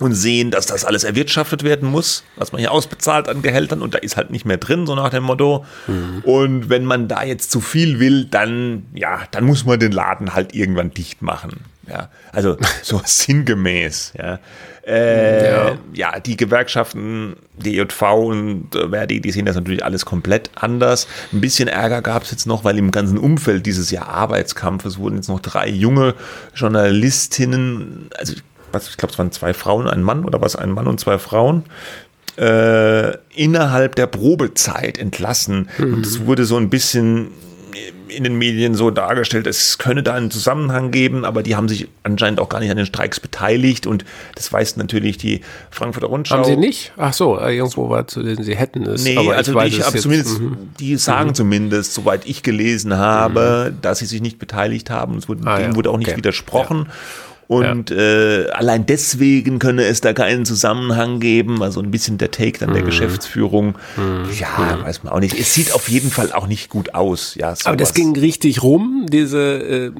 und 0.00 0.14
sehen, 0.14 0.50
dass 0.50 0.66
das 0.66 0.84
alles 0.84 1.04
erwirtschaftet 1.04 1.62
werden 1.62 1.88
muss, 1.88 2.24
was 2.36 2.50
man 2.50 2.58
hier 2.58 2.72
ausbezahlt 2.72 3.28
an 3.28 3.42
Gehältern 3.42 3.80
und 3.80 3.94
da 3.94 3.98
ist 3.98 4.16
halt 4.16 4.30
nicht 4.30 4.44
mehr 4.44 4.56
drin, 4.56 4.86
so 4.86 4.96
nach 4.96 5.10
dem 5.10 5.22
Motto. 5.22 5.64
Und 6.24 6.68
wenn 6.68 6.84
man 6.84 7.06
da 7.06 7.22
jetzt 7.22 7.52
zu 7.52 7.60
viel 7.60 8.00
will, 8.00 8.24
dann, 8.24 8.86
ja, 8.94 9.20
dann 9.30 9.44
muss 9.44 9.64
man 9.64 9.78
den 9.78 9.92
Laden 9.92 10.34
halt 10.34 10.54
irgendwann 10.54 10.90
dicht 10.90 11.22
machen. 11.22 11.60
Ja, 11.88 12.08
also 12.32 12.56
so 12.82 13.00
sinngemäß, 13.04 14.14
ja. 14.18 14.38
Äh, 14.86 15.50
Ja. 15.50 15.78
ja. 15.94 16.20
die 16.20 16.36
Gewerkschaften, 16.36 17.36
DJV 17.56 18.02
und 18.14 18.74
äh, 18.74 18.88
Verdi, 18.88 19.20
die 19.20 19.30
sehen 19.30 19.46
das 19.46 19.54
natürlich 19.56 19.84
alles 19.84 20.04
komplett 20.04 20.50
anders. 20.54 21.06
Ein 21.32 21.40
bisschen 21.40 21.68
Ärger 21.68 22.02
gab 22.02 22.24
es 22.24 22.30
jetzt 22.32 22.46
noch, 22.46 22.64
weil 22.64 22.78
im 22.78 22.90
ganzen 22.90 23.18
Umfeld 23.18 23.64
dieses 23.66 23.90
Jahr 23.90 24.08
Arbeitskampfes 24.08 24.98
wurden 24.98 25.16
jetzt 25.16 25.28
noch 25.28 25.40
drei 25.40 25.68
junge 25.68 26.14
Journalistinnen, 26.54 28.08
also 28.18 28.34
was, 28.72 28.88
ich 28.88 28.96
glaube, 28.96 29.12
es 29.12 29.18
waren 29.18 29.30
zwei 29.32 29.54
Frauen, 29.54 29.86
ein 29.88 30.02
Mann 30.02 30.24
oder 30.24 30.40
was, 30.40 30.56
ein 30.56 30.70
Mann 30.70 30.86
und 30.86 30.98
zwei 30.98 31.18
Frauen, 31.18 31.64
äh, 32.38 33.12
innerhalb 33.34 33.94
der 33.96 34.06
Probezeit 34.06 34.96
entlassen. 34.98 35.68
Und 35.78 36.06
es 36.06 36.24
wurde 36.24 36.44
so 36.46 36.56
ein 36.56 36.70
bisschen 36.70 37.28
in 38.14 38.24
den 38.24 38.36
Medien 38.36 38.74
so 38.74 38.90
dargestellt, 38.90 39.46
es 39.46 39.78
könne 39.78 40.02
da 40.02 40.14
einen 40.14 40.30
Zusammenhang 40.30 40.90
geben, 40.90 41.24
aber 41.24 41.42
die 41.42 41.56
haben 41.56 41.68
sich 41.68 41.88
anscheinend 42.02 42.40
auch 42.40 42.48
gar 42.48 42.60
nicht 42.60 42.70
an 42.70 42.76
den 42.76 42.86
Streiks 42.86 43.20
beteiligt 43.20 43.86
und 43.86 44.04
das 44.34 44.52
weiß 44.52 44.76
natürlich 44.76 45.16
die 45.18 45.40
Frankfurter 45.70 46.08
Rundschau. 46.08 46.36
Haben 46.36 46.44
sie 46.44 46.56
nicht? 46.56 46.92
Ach 46.96 47.12
so, 47.12 47.38
äh, 47.38 47.56
irgendwo 47.56 47.88
war 47.88 48.06
zu 48.06 48.20
lesen, 48.20 48.44
sie 48.44 48.56
hätten 48.56 48.84
es. 48.84 49.04
Nee, 49.04 49.16
aber 49.16 49.34
also 49.34 49.58
ich 49.60 49.82
habe 49.82 49.92
jetzt- 49.94 50.02
zumindest, 50.02 50.40
mhm. 50.40 50.56
die 50.78 50.96
sagen 50.96 51.34
zumindest, 51.34 51.94
soweit 51.94 52.26
ich 52.26 52.42
gelesen 52.42 52.96
habe, 52.96 53.72
dass 53.82 53.98
sie 54.00 54.06
sich 54.06 54.20
nicht 54.20 54.38
beteiligt 54.38 54.90
haben. 54.90 55.16
Es 55.18 55.28
wurde, 55.28 55.42
Ah, 55.46 55.58
dem 55.58 55.70
ja, 55.70 55.76
wurde 55.76 55.90
auch 55.90 55.98
nicht 55.98 56.08
okay. 56.08 56.16
widersprochen. 56.18 56.86
Und 57.52 57.90
äh, 57.90 58.46
allein 58.52 58.86
deswegen 58.86 59.58
könne 59.58 59.84
es 59.84 60.00
da 60.00 60.12
keinen 60.12 60.44
Zusammenhang 60.44 61.20
geben. 61.20 61.62
Also 61.62 61.80
ein 61.80 61.90
bisschen 61.90 62.18
der 62.18 62.30
Take 62.30 62.58
dann 62.58 62.70
Mhm. 62.70 62.74
der 62.74 62.82
Geschäftsführung. 62.82 63.74
Ja, 64.38 64.78
weiß 64.82 65.02
man 65.04 65.12
auch 65.12 65.20
nicht. 65.20 65.38
Es 65.38 65.54
sieht 65.54 65.74
auf 65.74 65.88
jeden 65.88 66.10
Fall 66.10 66.32
auch 66.32 66.46
nicht 66.46 66.70
gut 66.70 66.94
aus. 66.94 67.34
Ja, 67.34 67.54
Aber 67.64 67.76
das 67.76 67.88
sowas. 67.90 67.94
ging 67.94 68.16
richtig 68.16 68.62
rum, 68.62 69.06
diese 69.10 69.38
äh, 69.40 69.90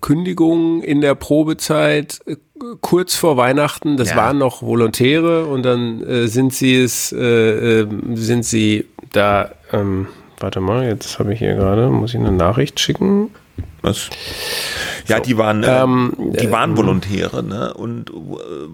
Kündigung 0.00 0.82
in 0.82 1.00
der 1.00 1.14
Probezeit 1.14 2.20
äh, 2.26 2.36
kurz 2.80 3.14
vor 3.16 3.36
Weihnachten. 3.36 3.96
Das 3.96 4.10
Ja. 4.10 4.16
waren 4.16 4.38
noch 4.38 4.62
Volontäre 4.62 5.46
und 5.46 5.62
dann 5.64 6.02
äh, 6.02 6.26
sind 6.26 6.52
sie 6.54 6.74
es, 6.76 7.12
äh, 7.12 7.80
äh, 7.82 7.86
sind 8.14 8.44
sie 8.44 8.86
da. 9.12 9.50
Ähm, 9.72 10.06
warte 10.40 10.60
mal, 10.60 10.86
jetzt 10.86 11.18
habe 11.18 11.32
ich 11.32 11.38
hier 11.38 11.54
gerade, 11.54 11.88
muss 11.90 12.14
ich 12.14 12.20
eine 12.20 12.32
Nachricht 12.32 12.80
schicken? 12.80 13.30
Was? 13.82 14.10
Ja, 15.06 15.20
die 15.20 15.36
waren, 15.38 15.62
äh, 15.62 15.82
Ähm, 15.82 16.12
die 16.38 16.46
äh, 16.46 16.50
waren 16.52 16.76
Volontäre, 16.76 17.42
ne? 17.42 17.72
Und 17.74 18.10
äh, 18.10 18.14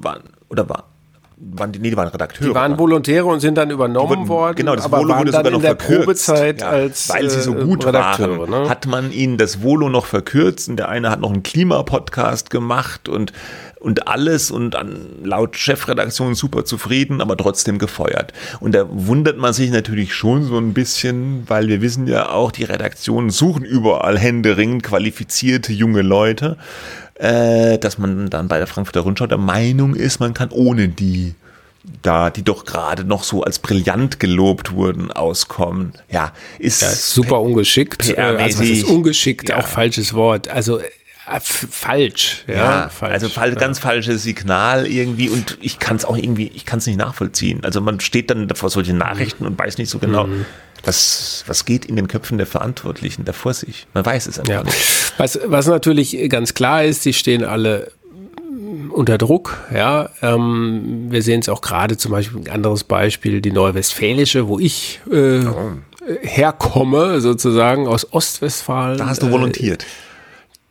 waren, 0.03 0.23
oder 0.49 0.69
war, 0.69 0.85
waren 1.37 1.73
die, 1.73 1.79
nee, 1.81 1.91
die 1.91 1.97
waren 1.97 2.09
Redakteure. 2.09 2.49
Die 2.49 2.55
waren 2.55 2.79
Volontäre 2.79 3.27
und 3.27 3.41
sind 3.41 3.57
dann 3.59 3.71
übernommen 3.71 4.09
wurden- 4.11 4.29
worden. 4.29 4.57
Genau, 4.57 4.77
das 4.77 4.91
Volo 4.91 5.19
wurde 5.19 5.33
sogar 5.33 5.51
noch 5.51 5.59
in 5.59 5.63
der 5.63 5.77
verkürzt. 5.77 5.99
Probezeit 6.05 6.61
Ja, 6.63 6.69
als 6.69 7.09
weil 7.11 7.29
sie 7.29 7.41
so 7.43 7.55
äh, 7.57 7.65
gut 7.65 7.85
Redakteure, 7.85 8.49
waren, 8.49 8.63
ne? 8.65 8.69
hat 8.69 8.87
man 8.87 9.13
ihnen 9.13 9.39
das 9.39 9.63
Volo 9.63 9.89
noch 9.89 10.07
verkürzt 10.07 10.69
und 10.69 10.77
der 10.77 10.89
eine 10.89 11.11
hat 11.11 11.21
noch 11.21 11.33
einen 11.33 11.43
Klimapodcast 11.43 12.49
gemacht 12.51 13.09
und 13.09 13.33
und 13.83 14.09
alles 14.09 14.51
und 14.51 14.77
an, 14.77 14.97
laut 15.25 15.57
Chefredaktion 15.57 16.35
super 16.35 16.65
zufrieden, 16.65 17.21
aber 17.21 17.37
trotzdem 17.37 17.79
gefeuert. 17.79 18.33
Und 18.61 18.75
da 18.75 18.87
wundert 18.89 19.39
man 19.39 19.53
sich 19.53 19.71
natürlich 19.71 20.15
schon 20.15 20.45
so 20.45 20.57
ein 20.57 20.73
bisschen, 20.73 21.43
weil 21.49 21.69
wir 21.69 21.83
wissen 21.83 22.07
ja 22.07 22.31
auch, 22.31 22.53
die 22.53 22.65
Redaktionen 22.65 23.31
suchen 23.31 23.65
überall 23.65 24.19
händeringend 24.19 24.85
qualifizierte 24.85 25.73
junge 25.73 26.03
Leute, 26.03 26.57
äh, 27.15 27.79
dass 27.79 27.99
man 27.99 28.31
dann 28.31 28.49
bei 28.49 28.59
der 28.59 28.67
Frankfurter 28.67 29.01
Rundschau 29.01 29.27
der 29.27 29.39
Meinung 29.39 29.95
ist, 29.95 30.21
man 30.21 30.33
kann 30.33 30.51
ohne 30.51 30.89
die 30.89 31.35
da, 32.03 32.31
die 32.31 32.45
doch 32.45 32.65
gerade 32.65 33.05
noch 33.05 33.25
so 33.25 33.43
als 33.43 33.59
brillant 33.59 34.21
gelobt 34.21 34.73
wurden, 34.73 35.11
auskommen. 35.11 35.93
Ja, 36.09 36.33
ist 36.61 36.83
ja, 36.83 36.89
super 36.89 37.41
ungeschickt. 37.41 38.09
Äh, 38.09 38.21
also 38.21 38.61
was 38.61 38.69
ist 38.69 38.85
ungeschickt? 38.85 39.49
Ja. 39.49 39.59
Auch 39.59 39.67
falsches 39.67 40.15
Wort. 40.15 40.47
Also 40.49 40.79
äh, 40.79 40.85
falsch. 41.41 42.45
Ja, 42.47 42.55
ja 42.55 42.89
falsch, 42.89 43.13
also 43.13 43.29
fall, 43.29 43.55
ganz 43.55 43.79
falsches 43.79 44.23
Signal 44.23 44.87
irgendwie 44.87 45.29
und 45.29 45.59
ich 45.61 45.79
kann 45.79 45.97
es 45.97 46.05
auch 46.05 46.17
irgendwie, 46.17 46.51
ich 46.55 46.65
kann 46.65 46.79
es 46.79 46.87
nicht 46.87 46.99
nachvollziehen. 46.99 47.65
Also 47.65 47.81
man 47.81 48.01
steht 48.01 48.31
dann 48.31 48.49
vor 48.55 48.71
solchen 48.71 48.99
Nachrichten 48.99 49.47
und 49.47 49.59
weiß 49.59 49.79
nicht 49.79 49.91
so 49.91 49.99
genau, 49.99 50.27
mhm. 50.27 50.45
was, 50.85 51.45
was 51.47 51.65
geht 51.65 51.85
in 51.85 51.97
den 51.97 52.09
Köpfen 52.09 52.39
der 52.39 52.47
Verantwortlichen 52.47 53.25
da 53.25 53.33
vor 53.33 53.55
sich. 53.55 53.87
Man 53.95 54.05
weiß 54.05 54.27
es 54.27 54.39
einfach 54.39 54.53
ja. 54.53 54.63
nicht. 54.63 55.13
Was, 55.19 55.39
was 55.45 55.67
natürlich 55.67 56.17
ganz 56.29 56.55
klar 56.55 56.85
ist, 56.85 57.05
die 57.05 57.13
stehen 57.13 57.45
alle 57.45 57.93
unter 58.91 59.19
Druck. 59.19 59.59
Ja, 59.75 60.11
ähm, 60.23 61.07
wir 61.11 61.23
sehen 61.23 61.41
es 61.41 61.49
auch 61.49 61.61
gerade 61.61 61.97
zum 61.97 62.13
Beispiel 62.13 62.41
ein 62.41 62.51
anderes 62.51 62.85
Beispiel, 62.85 63.41
die 63.41 63.53
Neue 63.53 63.75
Westfälische, 63.75 64.49
wo 64.49 64.59
ich 64.59 65.01
äh, 65.11 65.45
oh. 65.45 65.73
herkomme, 66.23 67.21
sozusagen 67.21 67.87
aus 67.87 68.13
Ostwestfalen. 68.13 68.99
Da 68.99 69.07
hast 69.07 69.23
du 69.23 69.31
volontiert. 69.31 69.83
Äh, 69.83 69.87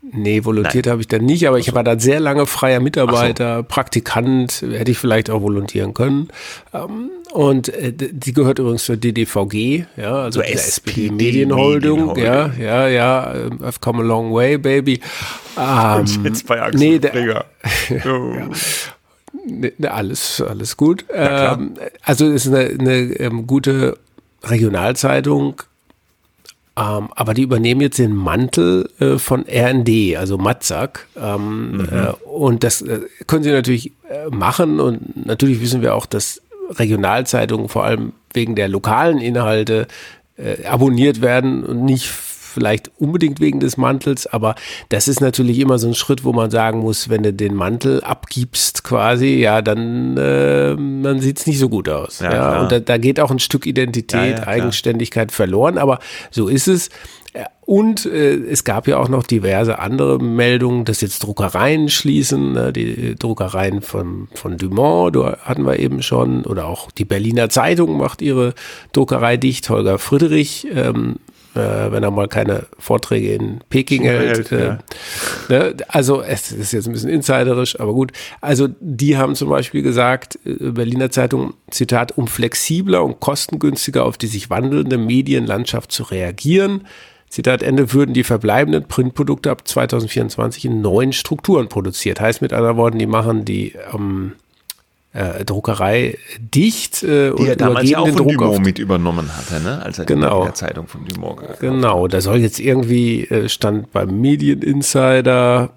Nee, 0.04 0.43
volontiert 0.45 0.88
habe 0.88 1.02
ich 1.02 1.08
dann 1.08 1.26
nicht, 1.26 1.47
aber 1.47 1.60
ich 1.60 1.76
war 1.76 1.84
da 1.84 1.99
sehr 1.99 2.20
lange 2.20 2.47
freier 2.47 2.80
Mitarbeiter, 2.80 3.58
so. 3.58 3.64
Praktikant, 3.64 4.64
hätte 4.64 4.89
ich 4.89 4.97
vielleicht 4.97 5.30
auch 5.30 5.43
volontieren 5.43 5.93
können. 5.93 6.30
Ähm, 6.74 7.12
und 7.32 7.70
äh, 7.70 7.93
die 7.93 8.34
gehört 8.34 8.58
übrigens 8.58 8.86
zur 8.86 8.97
DDVG, 8.97 9.86
ja, 9.97 10.16
also 10.24 10.39
so 10.39 10.41
der 10.41 10.54
SPD 10.54 11.12
Medienholding, 11.12 12.16
ja, 12.16 12.52
ja, 12.60 12.88
ja, 12.88 13.36
ähm, 13.36 13.60
I've 13.60 13.80
come 13.80 13.99
a 13.99 14.06
long 14.06 14.34
way, 14.34 14.58
baby. 14.58 15.02
Und 15.56 16.24
jetzt 16.24 16.47
bei 16.47 16.60
Axel 16.60 16.80
nee, 16.80 16.97
der, 16.97 17.14
oh. 18.06 18.34
ja. 18.34 18.49
Ne, 19.45 19.72
ne, 19.78 19.91
alles, 19.91 20.41
alles 20.41 20.78
gut. 20.78 21.06
Ähm, 21.14 21.76
also 22.04 22.26
es 22.26 22.47
ist 22.47 22.54
eine, 22.54 22.70
eine 22.70 22.97
ähm, 23.20 23.45
gute 23.45 23.97
Regionalzeitung, 24.43 25.62
ähm, 26.78 27.09
aber 27.15 27.34
die 27.34 27.41
übernehmen 27.41 27.82
jetzt 27.82 27.99
den 27.99 28.15
Mantel 28.15 28.89
äh, 28.99 29.17
von 29.17 29.45
RND, 29.47 30.15
also 30.17 30.38
Matzak. 30.38 31.07
Ähm, 31.22 31.74
mhm. 31.74 31.89
äh, 31.91 32.11
und 32.28 32.63
das 32.63 32.82
äh, 32.82 33.01
können 33.28 33.43
sie 33.43 33.51
natürlich 33.51 33.91
äh, 34.09 34.30
machen. 34.30 34.80
Und 34.80 35.26
natürlich 35.26 35.59
wissen 35.59 35.82
wir 35.82 35.95
auch, 35.95 36.05
dass 36.05 36.41
Regionalzeitungen 36.69 37.67
vor 37.67 37.84
allem 37.84 38.13
wegen 38.34 38.55
der 38.55 38.69
lokalen 38.69 39.17
Inhalte 39.17 39.88
äh, 40.38 40.65
abonniert 40.65 41.22
werden 41.22 41.63
und 41.63 41.84
nicht 41.84 42.09
vielleicht 42.52 42.91
unbedingt 42.97 43.39
wegen 43.39 43.60
des 43.60 43.78
Mantels, 43.78 44.28
aber 44.28 44.56
das 44.89 45.08
ist 45.08 45.22
natürlich 45.22 45.60
immer 45.60 45.80
so 45.80 45.88
ein 45.88 45.95
Schritt, 45.95 46.24
wo 46.24 46.34
man 46.34 46.52
sagen 46.52 46.80
muss, 46.80 47.10
wenn 47.10 47.24
du 47.24 47.34
den 47.34 47.56
Mantel 47.56 48.04
abgibst 48.04 48.84
quasi, 48.84 49.36
ja, 49.36 49.62
dann, 49.62 50.18
äh, 50.18 50.76
dann 50.76 51.20
sieht 51.20 51.39
es 51.39 51.47
nicht 51.47 51.60
so 51.60 51.70
gut 51.70 51.89
aus. 51.89 52.20
Ja, 52.20 52.34
ja. 52.34 52.62
Und 52.62 52.72
da, 52.72 52.80
da, 52.80 52.97
geht 52.97 53.20
auch 53.20 53.32
ein 53.32 53.39
Stück 53.39 53.66
Identität, 53.66 54.39
ja, 54.39 54.47
Eigenständigkeit 54.47 55.32
verloren, 55.32 55.78
aber 55.78 55.99
so 56.30 56.47
ist 56.47 56.68
es. 56.68 56.89
Und 57.62 58.06
äh, 58.06 58.34
es 58.34 58.66
gab 58.66 58.86
ja 58.89 58.97
auch 58.97 59.08
noch 59.08 59.24
diverse 59.24 59.80
andere 59.80 60.20
Meldungen, 60.20 60.84
dass 60.84 60.99
jetzt 60.99 61.20
Druckereien 61.20 61.88
schließen, 61.88 62.52
ne? 62.52 62.74
die 62.74 63.16
Druckereien 63.16 63.82
von, 63.82 64.28
von 64.34 64.58
Dumont, 64.58 65.16
da 65.16 65.38
hatten 65.43 65.66
wir 65.66 65.80
eben 65.80 66.02
schon, 66.02 66.43
oder 66.43 66.66
auch 66.66 66.91
die 66.91 67.06
Berliner 67.06 67.47
Zeitung 67.47 67.97
macht 67.97 68.22
ihre 68.22 68.54
Druckerei 68.91 69.38
dicht. 69.38 69.70
Holger 69.70 69.99
Friedrich 69.99 70.68
ähm, 70.74 71.18
äh, 71.56 71.91
wenn 71.91 72.04
er 72.04 72.12
mal 72.12 72.28
keine 72.28 72.66
Vorträge 72.80 73.34
in 73.34 73.60
Peking 73.70 74.04
hält. 74.04 74.52
Äh, 74.52 74.64
ja. 74.64 74.80
ne? 75.49 75.76
Also 75.88 76.22
es 76.22 76.52
ist 76.52 76.72
jetzt 76.72 76.88
ein 76.88 76.93
bisschen 76.93 77.10
insiderisch, 77.10 77.80
aber 77.80 77.93
gut. 77.93 78.12
Also 78.39 78.70
die 78.80 79.18
haben 79.18 79.36
zum 79.36 79.49
Beispiel 79.49 79.82
gesagt, 79.82 80.39
äh, 80.45 80.72
Berliner 80.72 81.12
Zeitung, 81.12 81.54
Zitat, 81.70 82.18
um 82.18 82.28
flexibler 82.28 83.04
und 83.04 83.20
kostengünstiger 83.20 84.06
auf 84.06 84.18
die 84.18 84.28
sich 84.28 84.49
wandelnde 84.49 84.97
Medienlandschaft 84.97 85.91
zu 85.91 86.04
reagieren. 86.04 86.88
Zitat 87.32 87.64
Ende, 87.64 87.93
würden 87.93 88.14
die 88.14 88.26
verbleibenden 88.26 88.86
Printprodukte 88.89 89.52
ab 89.52 89.66
2024 89.66 90.66
in 90.66 90.82
neuen 90.82 91.14
Strukturen 91.14 91.70
produziert. 91.70 92.20
Heißt 92.20 92.41
mit 92.41 92.52
anderen 92.52 92.76
Worten, 92.76 92.99
die 92.99 93.08
machen 93.08 93.45
die 93.45 93.74
ähm, 93.93 94.34
äh, 95.14 95.43
Druckerei 95.43 96.18
dicht 96.39 97.03
äh, 97.03 97.34
die 97.36 97.47
er 97.47 97.55
damals 97.55 97.89
ja 97.89 97.99
auch 97.99 98.07
von 98.07 98.18
Druck 98.18 98.32
Dumont 98.38 98.66
mit 98.66 98.80
übernommen 98.80 99.30
hatte, 99.36 99.62
ne? 99.62 99.82
als 99.84 99.99
er 99.99 100.05
genau. 100.05 100.43
der 100.43 100.53
Zeitung 100.53 100.88
von 100.88 101.05
Dumont 101.05 101.41
Genau, 101.59 102.07
da 102.07 102.22
soll 102.22 102.38
jetzt 102.38 102.59
irgendwie, 102.59 103.26
äh, 103.26 103.49
stand 103.49 103.91
beim 103.91 104.22
Medieninsider, 104.22 105.72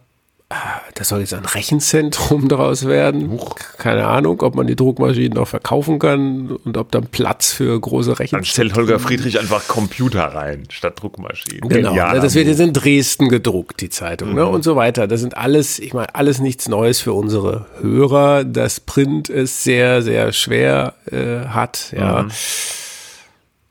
das 0.95 1.09
soll 1.09 1.21
jetzt 1.21 1.35
ein 1.35 1.45
Rechenzentrum 1.45 2.49
daraus 2.49 2.87
werden. 2.87 3.39
Keine 3.79 4.07
Ahnung, 4.07 4.43
ob 4.43 4.55
man 4.55 4.67
die 4.67 4.77
Druckmaschinen 4.77 5.33
noch 5.33 5.49
verkaufen 5.49 5.99
kann 5.99 6.53
und 6.65 6.77
ob 6.77 6.91
dann 6.93 7.07
Platz 7.07 7.53
für 7.53 7.79
große 7.79 8.19
Rechenzentren. 8.19 8.41
Dann 8.41 8.45
stellt 8.45 8.77
Holger 8.77 8.99
Friedrich 8.99 9.39
einfach 9.39 9.67
Computer 9.67 10.25
rein 10.25 10.65
statt 10.71 11.01
Druckmaschinen. 11.01 11.69
Genau, 11.69 11.91
Genial 11.91 12.21
das 12.21 12.35
wird 12.35 12.47
jetzt 12.47 12.61
in 12.61 12.73
Dresden 12.73 13.29
gedruckt, 13.29 13.81
die 13.81 13.91
Zeitung 13.91 14.29
ne, 14.29 14.35
mhm. 14.35 14.41
ne, 14.41 14.47
und 14.49 14.65
so 14.65 14.77
weiter. 14.77 15.07
Das 15.07 15.21
sind 15.21 15.37
alles, 15.37 15.79
ich 15.79 15.95
meine, 15.95 16.15
alles 16.15 16.41
nichts 16.41 16.69
Neues 16.69 17.01
für 17.01 17.13
unsere 17.13 17.67
Hörer. 17.81 18.45
Das 18.45 18.81
Print 18.81 19.29
ist 19.29 19.65
sehr, 19.65 20.03
sehr 20.03 20.33
schwer 20.33 20.95
äh, 21.11 21.47
hat. 21.49 21.93
Ja. 21.97 22.23
Mhm. 22.23 22.31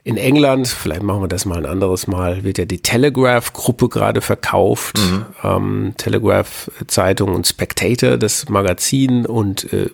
In 0.06 0.18
England, 0.18 0.68
vielleicht 0.68 1.02
machen 1.02 1.22
wir 1.22 1.30
das 1.30 1.46
mal 1.46 1.60
ein 1.60 1.66
anderes 1.66 2.08
Mal, 2.08 2.44
wird 2.44 2.58
ja 2.58 2.66
die 2.66 2.82
Telegraph-Gruppe 2.82 3.88
gerade 3.88 4.20
verkauft. 4.20 5.00
Mhm. 5.00 5.26
Ähm, 5.44 5.94
Telegraph-Zeitung 5.96 7.34
und 7.34 7.48
Spectator, 7.48 8.18
das 8.18 8.50
Magazin 8.50 9.26
und 9.26 9.72
äh, 9.72 9.90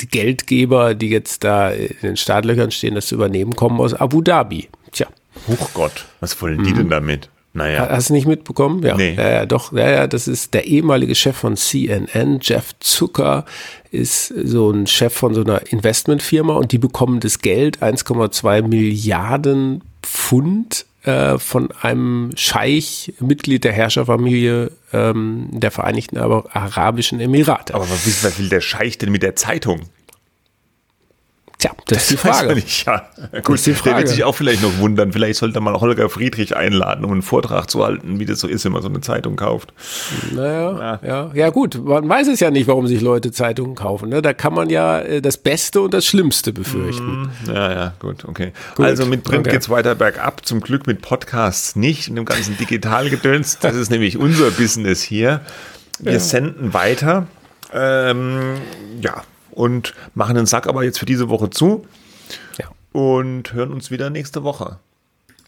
die 0.00 0.08
Geldgeber, 0.08 0.94
die 0.94 1.10
jetzt 1.10 1.44
da 1.44 1.70
in 1.70 1.96
den 2.02 2.16
Startlöchern 2.16 2.72
stehen, 2.72 2.96
das 2.96 3.06
zu 3.06 3.14
übernehmen, 3.14 3.54
kommen 3.54 3.80
aus 3.80 3.94
Abu 3.94 4.22
Dhabi. 4.22 4.68
Tja. 4.90 5.06
Huchgott, 5.46 6.06
was 6.18 6.42
wollen 6.42 6.64
die 6.64 6.70
mhm. 6.70 6.76
denn 6.76 6.90
damit? 6.90 7.30
Naja. 7.54 7.88
Hast 7.90 8.10
du 8.10 8.14
nicht 8.14 8.26
mitbekommen? 8.26 8.82
Ja. 8.82 8.96
Nee. 8.96 9.14
ja, 9.14 9.30
ja 9.30 9.46
doch, 9.46 9.72
ja, 9.72 9.90
ja, 9.90 10.06
das 10.06 10.28
ist 10.28 10.54
der 10.54 10.66
ehemalige 10.66 11.14
Chef 11.14 11.36
von 11.36 11.56
CNN, 11.56 12.40
Jeff 12.42 12.72
Zucker, 12.78 13.44
ist 13.90 14.26
so 14.26 14.70
ein 14.70 14.86
Chef 14.86 15.12
von 15.12 15.34
so 15.34 15.42
einer 15.42 15.70
Investmentfirma 15.70 16.54
und 16.54 16.72
die 16.72 16.78
bekommen 16.78 17.20
das 17.20 17.40
Geld, 17.40 17.82
1,2 17.82 18.62
Milliarden 18.62 19.82
Pfund 20.02 20.86
äh, 21.04 21.38
von 21.38 21.70
einem 21.82 22.32
Scheich, 22.36 23.14
Mitglied 23.20 23.64
der 23.64 23.72
Herrscherfamilie 23.72 24.72
ähm, 24.92 25.48
der 25.52 25.70
Vereinigten 25.70 26.18
Arabischen 26.18 27.20
Emirate. 27.20 27.74
Aber 27.74 27.88
was, 27.88 28.24
was 28.24 28.38
will 28.38 28.48
der 28.48 28.60
Scheich 28.60 28.98
denn 28.98 29.10
mit 29.10 29.22
der 29.22 29.36
Zeitung? 29.36 29.82
Tja, 31.58 31.72
das, 31.74 31.84
das 31.86 32.02
ist 32.02 32.10
die 32.12 32.16
Frage. 32.16 32.54
Nicht, 32.54 32.86
ja. 32.86 33.08
Gut, 33.42 33.66
der 33.66 33.96
wird 33.96 34.08
sich 34.08 34.22
auch 34.22 34.34
vielleicht 34.34 34.62
noch 34.62 34.78
wundern. 34.78 35.12
Vielleicht 35.12 35.40
sollte 35.40 35.60
man 35.60 35.74
Holger 35.74 36.08
Friedrich 36.08 36.56
einladen, 36.56 37.04
um 37.04 37.10
einen 37.10 37.22
Vortrag 37.22 37.68
zu 37.68 37.84
halten, 37.84 38.20
wie 38.20 38.26
das 38.26 38.38
so 38.38 38.46
ist, 38.46 38.64
wenn 38.64 38.70
man 38.70 38.80
so 38.80 38.88
eine 38.88 39.00
Zeitung 39.00 39.34
kauft. 39.34 39.72
Naja, 40.32 40.78
ja, 40.78 41.00
ja, 41.04 41.30
ja 41.34 41.50
gut. 41.50 41.84
Man 41.84 42.08
weiß 42.08 42.28
es 42.28 42.38
ja 42.38 42.52
nicht, 42.52 42.68
warum 42.68 42.86
sich 42.86 43.00
Leute 43.00 43.32
Zeitungen 43.32 43.74
kaufen. 43.74 44.08
Ne? 44.08 44.22
Da 44.22 44.34
kann 44.34 44.54
man 44.54 44.70
ja 44.70 45.00
äh, 45.00 45.20
das 45.20 45.36
Beste 45.36 45.80
und 45.80 45.92
das 45.94 46.06
Schlimmste 46.06 46.52
befürchten. 46.52 47.22
Mm, 47.22 47.50
ja, 47.52 47.72
ja, 47.72 47.94
gut, 47.98 48.24
okay. 48.24 48.52
Gut, 48.76 48.86
also 48.86 49.04
mit 49.04 49.24
Print 49.24 49.40
okay. 49.40 49.50
geht's 49.50 49.68
weiter 49.68 49.96
bergab. 49.96 50.46
Zum 50.46 50.60
Glück 50.60 50.86
mit 50.86 51.02
Podcasts 51.02 51.74
nicht, 51.74 52.06
in 52.06 52.14
dem 52.14 52.24
ganzen 52.24 52.56
Digitalgedöns. 52.56 53.58
Das 53.58 53.74
ist 53.74 53.90
nämlich 53.90 54.16
unser 54.16 54.52
Business 54.52 55.02
hier. 55.02 55.40
Wir 55.98 56.12
ja. 56.12 56.20
senden 56.20 56.72
weiter. 56.72 57.26
Ähm, 57.72 58.54
ja, 59.00 59.24
und 59.58 59.92
machen 60.14 60.36
den 60.36 60.46
Sack 60.46 60.68
aber 60.68 60.84
jetzt 60.84 60.98
für 60.98 61.06
diese 61.06 61.28
Woche 61.28 61.50
zu. 61.50 61.84
Ja. 62.58 62.66
Und 62.92 63.52
hören 63.52 63.72
uns 63.72 63.90
wieder 63.90 64.08
nächste 64.08 64.44
Woche 64.44 64.78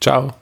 Ciao. 0.00 0.34